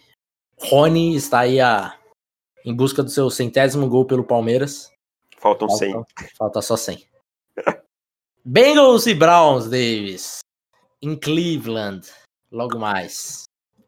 Rony 0.60 1.16
está 1.16 1.40
aí 1.40 1.58
a, 1.60 1.96
em 2.64 2.74
busca 2.74 3.02
do 3.02 3.10
seu 3.10 3.30
centésimo 3.30 3.88
gol 3.88 4.04
pelo 4.04 4.24
Palmeiras. 4.24 4.90
Faltam 5.38 5.68
100. 5.68 5.92
Falta, 5.92 6.14
falta 6.36 6.62
só 6.62 6.76
100. 6.76 7.02
Bengals 8.44 9.06
e 9.06 9.14
Browns, 9.14 9.68
Davis. 9.68 10.38
Em 11.00 11.16
Cleveland. 11.16 12.08
Logo 12.50 12.78
mais. 12.78 13.44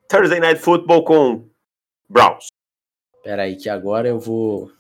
Thursday 0.08 0.40
Night 0.40 0.60
Football 0.60 1.04
com 1.04 1.48
Browns. 2.08 2.46
Pera 3.22 3.42
aí 3.42 3.56
que 3.56 3.68
agora 3.68 4.08
eu 4.08 4.18
vou... 4.18 4.70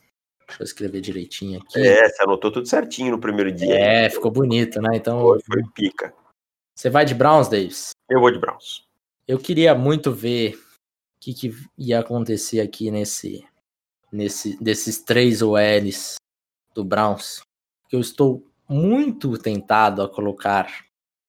Deixa 0.46 0.62
eu 0.62 0.64
escrever 0.64 1.00
direitinho 1.02 1.60
aqui. 1.60 1.78
É, 1.78 2.08
você 2.08 2.22
anotou 2.22 2.50
tudo 2.50 2.66
certinho 2.66 3.10
no 3.10 3.20
primeiro 3.20 3.52
dia. 3.52 3.74
É, 3.74 4.08
ficou 4.08 4.30
bonito, 4.30 4.80
né? 4.80 4.96
Então, 4.96 5.20
Foi, 5.20 5.40
foi 5.44 5.62
pica. 5.74 6.14
você 6.74 6.88
vai 6.88 7.04
de 7.04 7.14
Browns, 7.14 7.48
Davis? 7.48 7.90
Eu 8.08 8.18
vou 8.20 8.30
de 8.30 8.38
Browns. 8.38 8.82
Eu 9.26 9.38
queria 9.38 9.74
muito 9.74 10.10
ver 10.10 10.54
o 10.54 11.20
que, 11.20 11.34
que 11.34 11.54
ia 11.76 11.98
acontecer 12.00 12.60
aqui 12.62 12.90
nesse, 12.90 13.46
nesse 14.10 14.56
desses 14.62 15.02
três 15.02 15.42
OLs 15.42 16.14
do 16.74 16.82
Browns. 16.82 17.42
Eu 17.92 18.00
estou 18.00 18.42
muito 18.66 19.36
tentado 19.36 20.00
a 20.02 20.08
colocar 20.08 20.86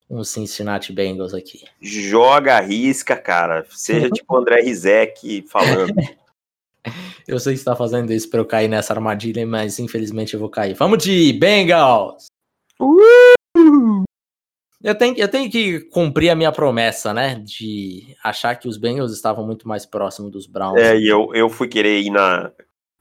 um 0.09 0.23
Cincinnati 0.23 0.91
Bengals 0.91 1.33
aqui. 1.33 1.63
Joga, 1.79 2.57
arrisca, 2.57 3.15
cara. 3.15 3.65
Seja 3.69 4.09
tipo 4.11 4.33
o 4.33 4.37
André 4.37 4.61
Rizek 4.61 5.43
falando. 5.43 5.93
Eu 7.27 7.37
sei 7.39 7.53
que 7.53 7.57
você 7.57 7.61
está 7.61 7.75
fazendo 7.75 8.11
isso 8.11 8.27
para 8.29 8.39
eu 8.39 8.45
cair 8.45 8.67
nessa 8.67 8.93
armadilha, 8.93 9.45
mas 9.45 9.77
infelizmente 9.77 10.33
eu 10.33 10.39
vou 10.39 10.49
cair. 10.49 10.73
Vamos 10.73 11.03
de 11.03 11.33
Bengals! 11.33 12.27
Eu 14.81 14.95
tenho, 14.95 15.15
eu 15.17 15.27
tenho 15.27 15.51
que 15.51 15.81
cumprir 15.81 16.29
a 16.29 16.35
minha 16.35 16.51
promessa, 16.51 17.13
né? 17.13 17.35
De 17.35 18.15
achar 18.23 18.55
que 18.55 18.67
os 18.67 18.77
Bengals 18.77 19.11
estavam 19.11 19.45
muito 19.45 19.67
mais 19.67 19.85
próximos 19.85 20.31
dos 20.31 20.47
Browns. 20.47 20.79
É, 20.79 20.97
e 20.97 21.07
eu, 21.07 21.29
eu 21.35 21.49
fui 21.49 21.67
querer 21.67 21.99
ir 21.99 22.09
na. 22.09 22.51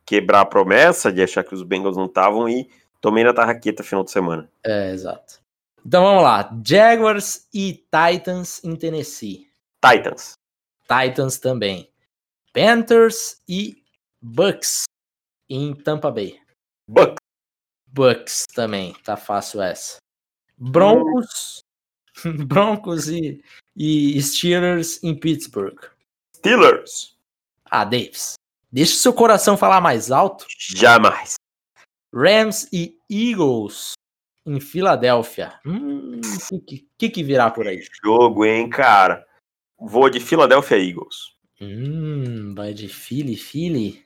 quebrar 0.05 0.41
a 0.41 0.45
promessa 0.45 1.13
de 1.13 1.23
achar 1.23 1.45
que 1.45 1.55
os 1.55 1.63
Bengals 1.63 1.97
não 1.97 2.07
estavam 2.07 2.49
e 2.49 2.69
tomei 3.01 3.23
na 3.23 3.33
tarraqueta 3.33 3.85
final 3.85 4.03
de 4.03 4.11
semana. 4.11 4.51
É, 4.67 4.91
exato. 4.91 5.41
Então 5.89 6.03
vamos 6.03 6.23
lá. 6.23 6.55
Jaguars 6.63 7.49
e 7.51 7.73
Titans 7.73 8.63
em 8.63 8.77
Tennessee. 8.77 9.51
Titans. 9.83 10.35
Titans 10.83 11.39
também. 11.39 11.91
Panthers 12.53 13.41
e 13.49 13.83
Bucks 14.21 14.85
em 15.49 15.75
Tampa 15.75 16.11
Bay. 16.11 16.39
Bucks. 16.87 17.17
Bucks 17.87 18.45
também, 18.53 18.93
tá 19.03 19.17
fácil 19.17 19.63
essa. 19.63 19.97
Broncos, 20.59 21.61
Broncos 22.47 23.09
e, 23.09 23.43
e 23.75 24.21
Steelers 24.21 25.03
em 25.03 25.19
Pittsburgh. 25.19 25.87
Steelers. 26.37 27.17
Ah, 27.65 27.85
Davis, 27.85 28.35
deixa 28.71 28.93
o 28.93 28.97
seu 28.97 29.15
coração 29.15 29.57
falar 29.57 29.81
mais 29.81 30.11
alto. 30.11 30.45
Jamais. 30.59 31.37
Rams 32.13 32.69
e 32.75 32.95
Eagles 33.09 33.95
em 34.49 34.61
Filadélfia. 34.61 35.53
Hum, 35.65 36.21
o 36.51 36.61
que, 36.61 36.89
que, 36.97 37.11
que 37.11 37.23
virá 37.23 37.51
por 37.51 37.67
aí? 37.67 37.83
Jogo, 38.03 38.45
hein, 38.45 38.69
cara? 38.69 39.27
Vou 39.79 40.09
de 40.09 40.19
Philadelphia 40.19 40.79
Eagles. 40.79 41.37
Hum, 41.61 42.55
vai 42.55 42.73
de 42.73 42.89
Philly, 42.89 43.37
Philly. 43.37 44.05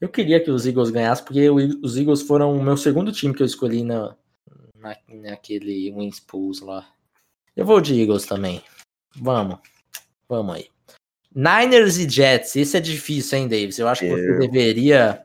Eu 0.00 0.08
queria 0.08 0.42
que 0.42 0.50
os 0.50 0.66
Eagles 0.66 0.90
ganhassem, 0.90 1.24
porque 1.24 1.48
os 1.50 1.96
Eagles 1.96 2.22
foram 2.22 2.56
o 2.56 2.62
meu 2.62 2.76
segundo 2.76 3.12
time 3.12 3.34
que 3.34 3.42
eu 3.42 3.46
escolhi 3.46 3.84
na, 3.84 4.16
na, 4.76 4.96
naquele 5.08 5.92
Wins 5.92 6.20
Pools 6.20 6.60
lá. 6.60 6.88
Eu 7.56 7.64
vou 7.64 7.80
de 7.80 8.00
Eagles 8.00 8.26
também. 8.26 8.62
Vamos. 9.16 9.58
Vamos 10.28 10.56
aí. 10.56 10.68
Niners 11.34 11.98
e 11.98 12.08
Jets. 12.08 12.56
Esse 12.56 12.76
é 12.76 12.80
difícil, 12.80 13.38
hein, 13.38 13.48
Davis? 13.48 13.78
Eu 13.78 13.88
acho 13.88 14.00
que 14.00 14.10
você 14.10 14.38
deveria 14.38 15.24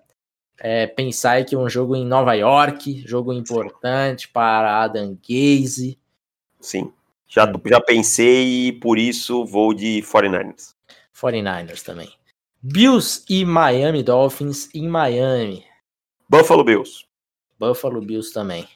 é, 0.59 0.87
pensar 0.87 1.45
que 1.45 1.55
é 1.55 1.57
um 1.57 1.69
jogo 1.69 1.95
em 1.95 2.05
Nova 2.05 2.33
York, 2.33 3.03
jogo 3.05 3.31
importante 3.33 4.27
para 4.27 4.83
Adam 4.83 5.17
Gaze. 5.27 5.97
Sim. 6.59 6.91
Já, 7.27 7.45
hum. 7.45 7.61
já 7.65 7.81
pensei 7.81 8.67
e 8.67 8.71
por 8.71 8.97
isso 8.97 9.45
vou 9.45 9.73
de 9.73 10.01
49ers. 10.01 10.73
49ers 11.13 11.83
também. 11.83 12.09
Bills 12.61 13.23
e 13.29 13.45
Miami 13.45 14.01
Dolphins 14.01 14.69
em 14.73 14.87
Miami. 14.87 15.63
Buffalo 16.29 16.63
Bills. 16.63 17.05
Buffalo 17.59 18.01
Bills 18.01 18.33
também. 18.33 18.67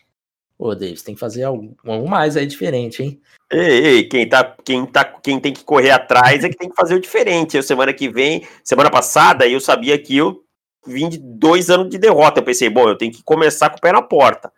Ô, 0.58 0.76
Davis, 0.76 1.02
tem 1.02 1.16
que 1.16 1.20
fazer 1.20 1.44
algo, 1.44 1.76
algo 1.84 2.08
mais 2.08 2.38
aí 2.38 2.46
diferente, 2.46 3.02
hein? 3.02 3.20
Ei, 3.52 3.86
ei, 3.86 4.04
quem, 4.04 4.30
tá, 4.30 4.56
quem, 4.64 4.86
tá, 4.86 5.04
quem 5.04 5.40
tem 5.40 5.52
que 5.52 5.64
correr 5.64 5.90
atrás 5.90 6.44
é 6.44 6.50
que 6.50 6.56
tem 6.56 6.70
que 6.70 6.76
fazer 6.76 6.94
o 6.94 7.02
diferente. 7.02 7.58
Eu, 7.58 7.64
semana 7.64 7.92
que 7.92 8.08
vem, 8.08 8.48
semana 8.64 8.92
passada, 8.92 9.48
eu 9.48 9.60
sabia 9.60 9.98
que 9.98 10.16
eu 10.16 10.44
vim 10.86 11.10
de 11.10 11.18
dois 11.18 11.70
anos 11.70 11.90
de 11.90 11.98
derrota. 11.98 12.40
Eu 12.40 12.46
pensei, 12.46 12.70
bom, 12.70 12.88
eu 12.88 12.98
tenho 12.98 13.12
que 13.12 13.24
começar 13.24 13.70
com 13.70 13.78
o 13.78 13.82
pé 13.82 13.92
na 13.92 14.02
porta. 14.02 14.52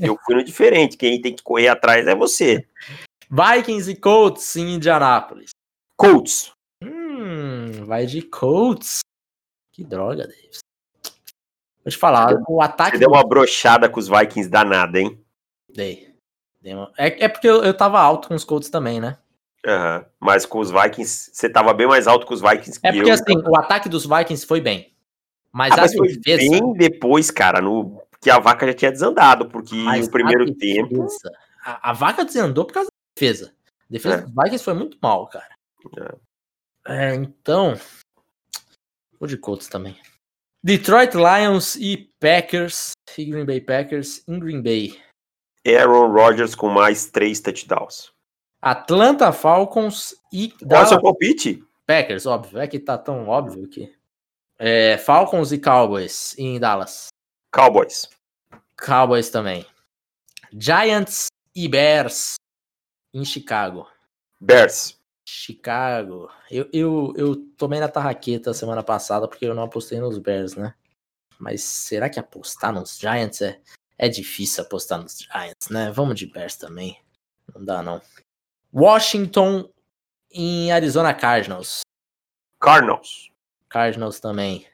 Eu 0.00 0.18
fui 0.24 0.34
no 0.34 0.44
diferente. 0.44 0.96
Quem 0.96 1.20
tem 1.20 1.34
que 1.34 1.42
correr 1.42 1.68
atrás 1.68 2.06
é 2.06 2.14
você. 2.14 2.66
Vikings 3.30 3.90
e 3.90 3.96
Colts 3.96 4.56
em 4.56 4.74
Indianápolis. 4.74 5.50
Colts. 5.96 6.52
Hum, 6.82 7.84
vai 7.84 8.06
de 8.06 8.22
Colts. 8.22 9.00
Que 9.72 9.84
droga, 9.84 10.26
Davis. 10.26 10.60
Vou 11.84 11.90
te 11.90 11.96
falar, 11.96 12.34
o 12.48 12.60
ataque. 12.60 12.96
Você 12.96 12.98
deu 12.98 13.10
uma 13.10 13.24
brochada 13.24 13.88
com 13.88 14.00
os 14.00 14.08
Vikings 14.08 14.48
danada, 14.48 14.98
hein? 14.98 15.20
Dei. 15.72 16.14
Dei 16.60 16.74
uma... 16.74 16.92
é, 16.96 17.24
é 17.24 17.28
porque 17.28 17.48
eu, 17.48 17.62
eu 17.62 17.76
tava 17.76 18.00
alto 18.00 18.28
com 18.28 18.34
os 18.34 18.44
Colts 18.44 18.70
também, 18.70 19.00
né? 19.00 19.18
Uhum. 19.64 20.04
Mas 20.20 20.46
com 20.46 20.58
os 20.58 20.70
Vikings, 20.70 21.30
você 21.32 21.48
tava 21.48 21.74
bem 21.74 21.86
mais 21.86 22.06
alto 22.06 22.26
que 22.26 22.34
os 22.34 22.40
Vikings 22.40 22.80
É 22.82 22.92
porque 22.92 23.10
eu, 23.10 23.14
assim, 23.14 23.24
então. 23.28 23.52
o 23.52 23.56
ataque 23.56 23.88
dos 23.88 24.06
Vikings 24.06 24.46
foi 24.46 24.60
bem. 24.60 24.95
Mas 25.56 25.72
ah, 25.72 25.76
a 25.76 25.80
mas 25.80 25.92
defesa... 25.92 26.50
foi 26.50 26.60
bem 26.60 26.72
depois, 26.74 27.30
cara, 27.30 27.62
no 27.62 28.02
que 28.20 28.28
a 28.28 28.38
vaca 28.38 28.66
já 28.66 28.74
tinha 28.74 28.92
desandado, 28.92 29.48
porque 29.48 29.74
no 29.74 30.10
primeiro 30.10 30.44
defesa, 30.44 30.58
tempo. 30.60 31.06
A, 31.64 31.90
a, 31.90 31.92
vaca 31.94 32.26
desandou 32.26 32.66
por 32.66 32.74
causa 32.74 32.90
da 32.90 33.18
defesa. 33.18 33.54
A 33.80 33.84
defesa 33.88 34.16
é. 34.16 34.20
dos 34.20 34.34
Vikings 34.34 34.62
foi 34.62 34.74
muito 34.74 34.98
mal, 35.00 35.26
cara. 35.28 35.48
É. 36.86 37.12
É, 37.12 37.14
então. 37.14 37.74
Vou 39.18 39.26
de 39.26 39.38
Colts 39.38 39.66
também. 39.66 39.98
Detroit 40.62 41.14
Lions 41.14 41.74
e 41.76 42.12
Packers. 42.20 42.90
E 43.16 43.24
Green 43.24 43.46
Bay 43.46 43.62
Packers 43.62 44.22
em 44.28 44.38
Green 44.38 44.62
Bay. 44.62 45.00
Aaron 45.66 46.12
Rodgers 46.12 46.54
com 46.54 46.68
mais 46.68 47.06
três 47.06 47.40
touchdowns. 47.40 48.12
Atlanta 48.60 49.32
Falcons 49.32 50.14
e 50.30 50.50
Qual 50.50 50.82
é 50.82 50.84
o 50.84 50.86
seu 50.86 51.00
palpite? 51.00 51.64
Packers, 51.86 52.26
óbvio. 52.26 52.58
É 52.58 52.68
que 52.68 52.78
tá 52.78 52.98
tão 52.98 53.26
óbvio 53.26 53.66
que. 53.66 53.95
É, 54.58 54.96
Falcons 54.98 55.52
e 55.52 55.58
Cowboys 55.58 56.36
em 56.38 56.58
Dallas. 56.58 57.08
Cowboys. 57.52 58.08
Cowboys 58.76 59.30
também. 59.30 59.66
Giants 60.52 61.26
e 61.54 61.68
Bears 61.68 62.34
em 63.12 63.24
Chicago. 63.24 63.88
Bears. 64.40 64.98
Chicago. 65.26 66.30
Eu, 66.50 66.68
eu, 66.72 67.14
eu 67.16 67.36
tomei 67.56 67.80
na 67.80 67.88
tarraqueta 67.88 68.54
semana 68.54 68.82
passada 68.82 69.26
porque 69.26 69.44
eu 69.44 69.54
não 69.54 69.64
apostei 69.64 69.98
nos 69.98 70.18
Bears, 70.18 70.54
né? 70.54 70.74
Mas 71.38 71.62
será 71.62 72.08
que 72.08 72.18
apostar 72.18 72.72
nos 72.72 72.98
Giants 72.98 73.42
é, 73.42 73.60
é 73.98 74.08
difícil 74.08 74.62
apostar 74.62 75.00
nos 75.00 75.18
Giants, 75.18 75.68
né? 75.70 75.90
Vamos 75.90 76.18
de 76.18 76.26
Bears 76.26 76.56
também. 76.56 77.00
Não 77.54 77.64
dá, 77.64 77.82
não. 77.82 78.00
Washington 78.72 79.70
em 80.30 80.70
Arizona 80.70 81.12
Cardinals. 81.14 81.80
Cardinals. 82.60 83.30
Cardinals 83.68 84.20
também. 84.20 84.66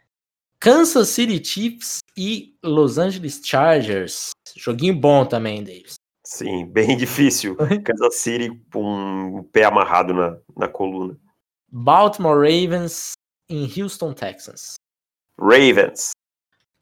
Kansas 0.61 1.09
City 1.09 1.45
Chiefs 1.45 1.99
e 2.17 2.57
Los 2.63 2.99
Angeles 2.99 3.41
Chargers. 3.45 4.31
Joguinho 4.57 4.95
bom 4.95 5.27
também, 5.27 5.63
Davis. 5.63 5.95
Sim, 6.25 6.67
bem 6.67 6.97
difícil. 6.97 7.57
Kansas 7.57 8.17
City 8.17 8.51
com 8.73 9.39
um 9.39 9.43
pé 9.43 9.65
amarrado 9.65 10.15
na, 10.15 10.39
na 10.57 10.69
coluna. 10.69 11.19
Baltimore 11.69 12.37
Ravens 12.37 13.13
em 13.49 13.65
Houston, 13.65 14.13
Texans. 14.13 14.75
Ravens. 15.39 16.11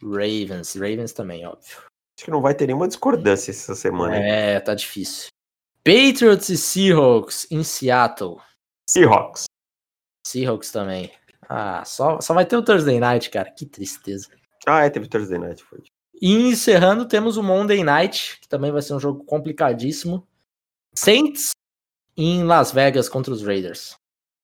Ravens. 0.03 0.75
Ravens 0.75 1.13
também, 1.13 1.47
óbvio. 1.47 1.79
Acho 2.19 2.25
que 2.27 2.31
não 2.31 2.43
vai 2.43 2.55
ter 2.55 2.67
nenhuma 2.67 2.87
discordância 2.89 3.51
essa 3.51 3.75
semana. 3.75 4.17
É, 4.17 4.61
tá 4.61 4.75
difícil. 4.75 5.29
Patriots 5.83 6.51
e 6.51 6.59
Seahawks 6.59 7.47
em 7.51 7.65
Seattle. 7.65 8.37
Seahawks. 8.89 9.45
Seahawks 10.27 10.71
também. 10.71 11.11
Ah, 11.53 11.85
só, 11.85 12.21
só 12.21 12.33
vai 12.33 12.47
ter 12.47 12.57
o 12.57 12.63
Thursday 12.63 13.01
Night, 13.01 13.29
cara. 13.29 13.51
Que 13.51 13.67
tristeza. 13.67 14.29
Ah, 14.65 14.85
é, 14.85 14.89
teve 14.89 15.09
Thursday 15.09 15.37
Night, 15.37 15.65
foi. 15.65 15.83
E 16.23 16.33
encerrando, 16.33 17.09
temos 17.09 17.37
o 17.37 17.43
Monday 17.43 17.83
Night, 17.83 18.39
que 18.41 18.49
também 18.49 18.71
vai 18.71 18.81
ser 18.81 18.95
um 18.95 19.01
jogo 19.01 19.25
complicadíssimo. 19.25 20.25
Saints 20.95 21.51
em 22.17 22.45
Las 22.45 22.71
Vegas 22.71 23.09
contra 23.09 23.33
os 23.33 23.43
Raiders. 23.43 23.97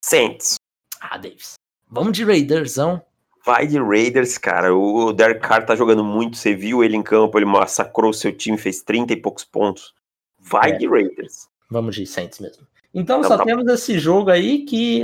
Saints. 0.05 0.57
Ah, 1.01 1.17
Davis. 1.17 1.55
Vamos 1.89 2.13
de 2.13 2.25
Raidersão. 2.25 3.01
Vai 3.45 3.69
de 3.69 3.79
Raiders, 3.79 4.37
cara. 4.37 4.75
O 4.75 5.13
Derek 5.13 5.47
Carr 5.47 5.65
tá 5.65 5.77
jogando 5.77 6.03
muito. 6.03 6.37
Você 6.37 6.57
viu 6.57 6.83
ele 6.83 6.97
em 6.97 7.03
campo, 7.05 7.39
ele 7.39 7.47
massacrou 7.47 8.11
o 8.11 8.15
seu 8.15 8.37
time, 8.37 8.59
fez 8.59 8.83
30 8.83 9.13
e 9.13 9.17
poucos 9.17 9.45
pontos. 9.45 9.95
Vai 10.41 10.73
é. 10.73 10.77
de 10.77 10.89
Raiders. 10.89 11.47
Vamos 11.71 11.95
de 11.95 12.05
Saints 12.05 12.41
mesmo. 12.41 12.67
Então, 12.99 13.19
então 13.19 13.29
só 13.29 13.37
tá 13.37 13.45
temos 13.45 13.67
esse 13.67 13.99
jogo 13.99 14.31
aí 14.31 14.65
que 14.65 15.03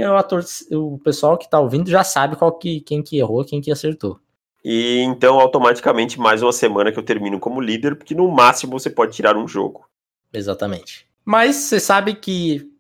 o, 0.71 0.95
o 0.95 0.99
pessoal 0.99 1.37
que 1.37 1.49
tá 1.49 1.61
ouvindo 1.61 1.91
já 1.91 2.03
sabe 2.03 2.37
qual 2.37 2.51
que, 2.53 2.81
quem 2.81 3.03
que 3.03 3.19
errou, 3.19 3.45
quem 3.45 3.61
que 3.61 3.71
acertou. 3.71 4.19
E 4.65 5.01
então, 5.01 5.39
automaticamente, 5.39 6.19
mais 6.19 6.43
uma 6.43 6.53
semana 6.53 6.91
que 6.91 6.99
eu 6.99 7.03
termino 7.03 7.39
como 7.39 7.61
líder, 7.61 7.97
porque 7.97 8.15
no 8.15 8.31
máximo 8.31 8.79
você 8.79 8.89
pode 8.89 9.13
tirar 9.13 9.37
um 9.37 9.47
jogo. 9.47 9.87
Exatamente. 10.33 11.07
Mas 11.25 11.57
você 11.57 11.79
sabe 11.79 12.15
que 12.15 12.73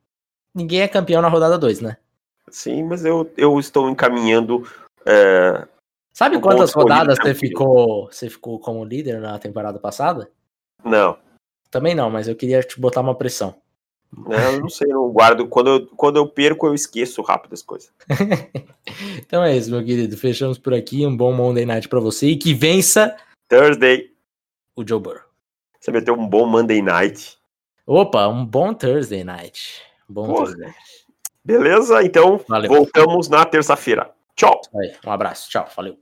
ninguém 0.54 0.80
é 0.80 0.88
campeão 0.88 1.20
na 1.20 1.28
rodada 1.28 1.58
2, 1.58 1.80
né? 1.80 1.98
Sim, 2.48 2.84
mas 2.84 3.04
eu, 3.04 3.30
eu 3.36 3.58
estou 3.60 3.90
encaminhando 3.90 4.66
é, 5.04 5.66
Sabe 6.12 6.38
quantas 6.40 6.72
rodadas 6.72 7.18
você 7.18 7.34
ficou, 7.34 8.06
você 8.06 8.28
ficou 8.28 8.58
como 8.58 8.84
líder 8.84 9.18
na 9.18 9.38
temporada 9.38 9.78
passada? 9.78 10.30
Não. 10.84 11.18
Também 11.70 11.94
não, 11.94 12.10
mas 12.10 12.28
eu 12.28 12.36
queria 12.36 12.62
te 12.62 12.78
botar 12.78 13.00
uma 13.00 13.14
pressão. 13.14 13.61
Eu 14.28 14.60
não 14.60 14.68
sei, 14.68 14.88
não 14.88 15.10
guardo. 15.10 15.48
Quando 15.48 15.70
eu, 15.70 15.86
quando 15.88 16.16
eu 16.16 16.26
perco, 16.26 16.66
eu 16.66 16.74
esqueço 16.74 17.22
rápido 17.22 17.54
as 17.54 17.62
coisas. 17.62 17.90
então 19.18 19.42
é 19.42 19.56
isso, 19.56 19.70
meu 19.70 19.84
querido. 19.84 20.16
Fechamos 20.16 20.58
por 20.58 20.74
aqui. 20.74 21.06
Um 21.06 21.16
bom 21.16 21.32
Monday 21.32 21.64
Night 21.64 21.88
pra 21.88 22.00
você 22.00 22.28
e 22.28 22.36
que 22.36 22.52
vença 22.52 23.16
Thursday. 23.48 24.12
O 24.76 24.86
Joe 24.86 25.00
Burrow. 25.00 25.22
Você 25.80 25.90
meteu 25.90 26.14
um 26.14 26.26
bom 26.26 26.46
Monday 26.46 26.82
Night. 26.82 27.38
Opa, 27.86 28.28
um 28.28 28.44
bom 28.44 28.72
Thursday 28.72 29.24
Night. 29.24 29.82
Bom. 30.08 30.32
Thursday. 30.32 30.72
Beleza, 31.44 32.04
então 32.04 32.40
Valeu. 32.48 32.70
voltamos 32.70 33.28
na 33.28 33.44
terça-feira. 33.44 34.12
Tchau. 34.36 34.60
um 35.04 35.10
abraço. 35.10 35.50
Tchau. 35.50 35.66
Valeu. 35.74 35.98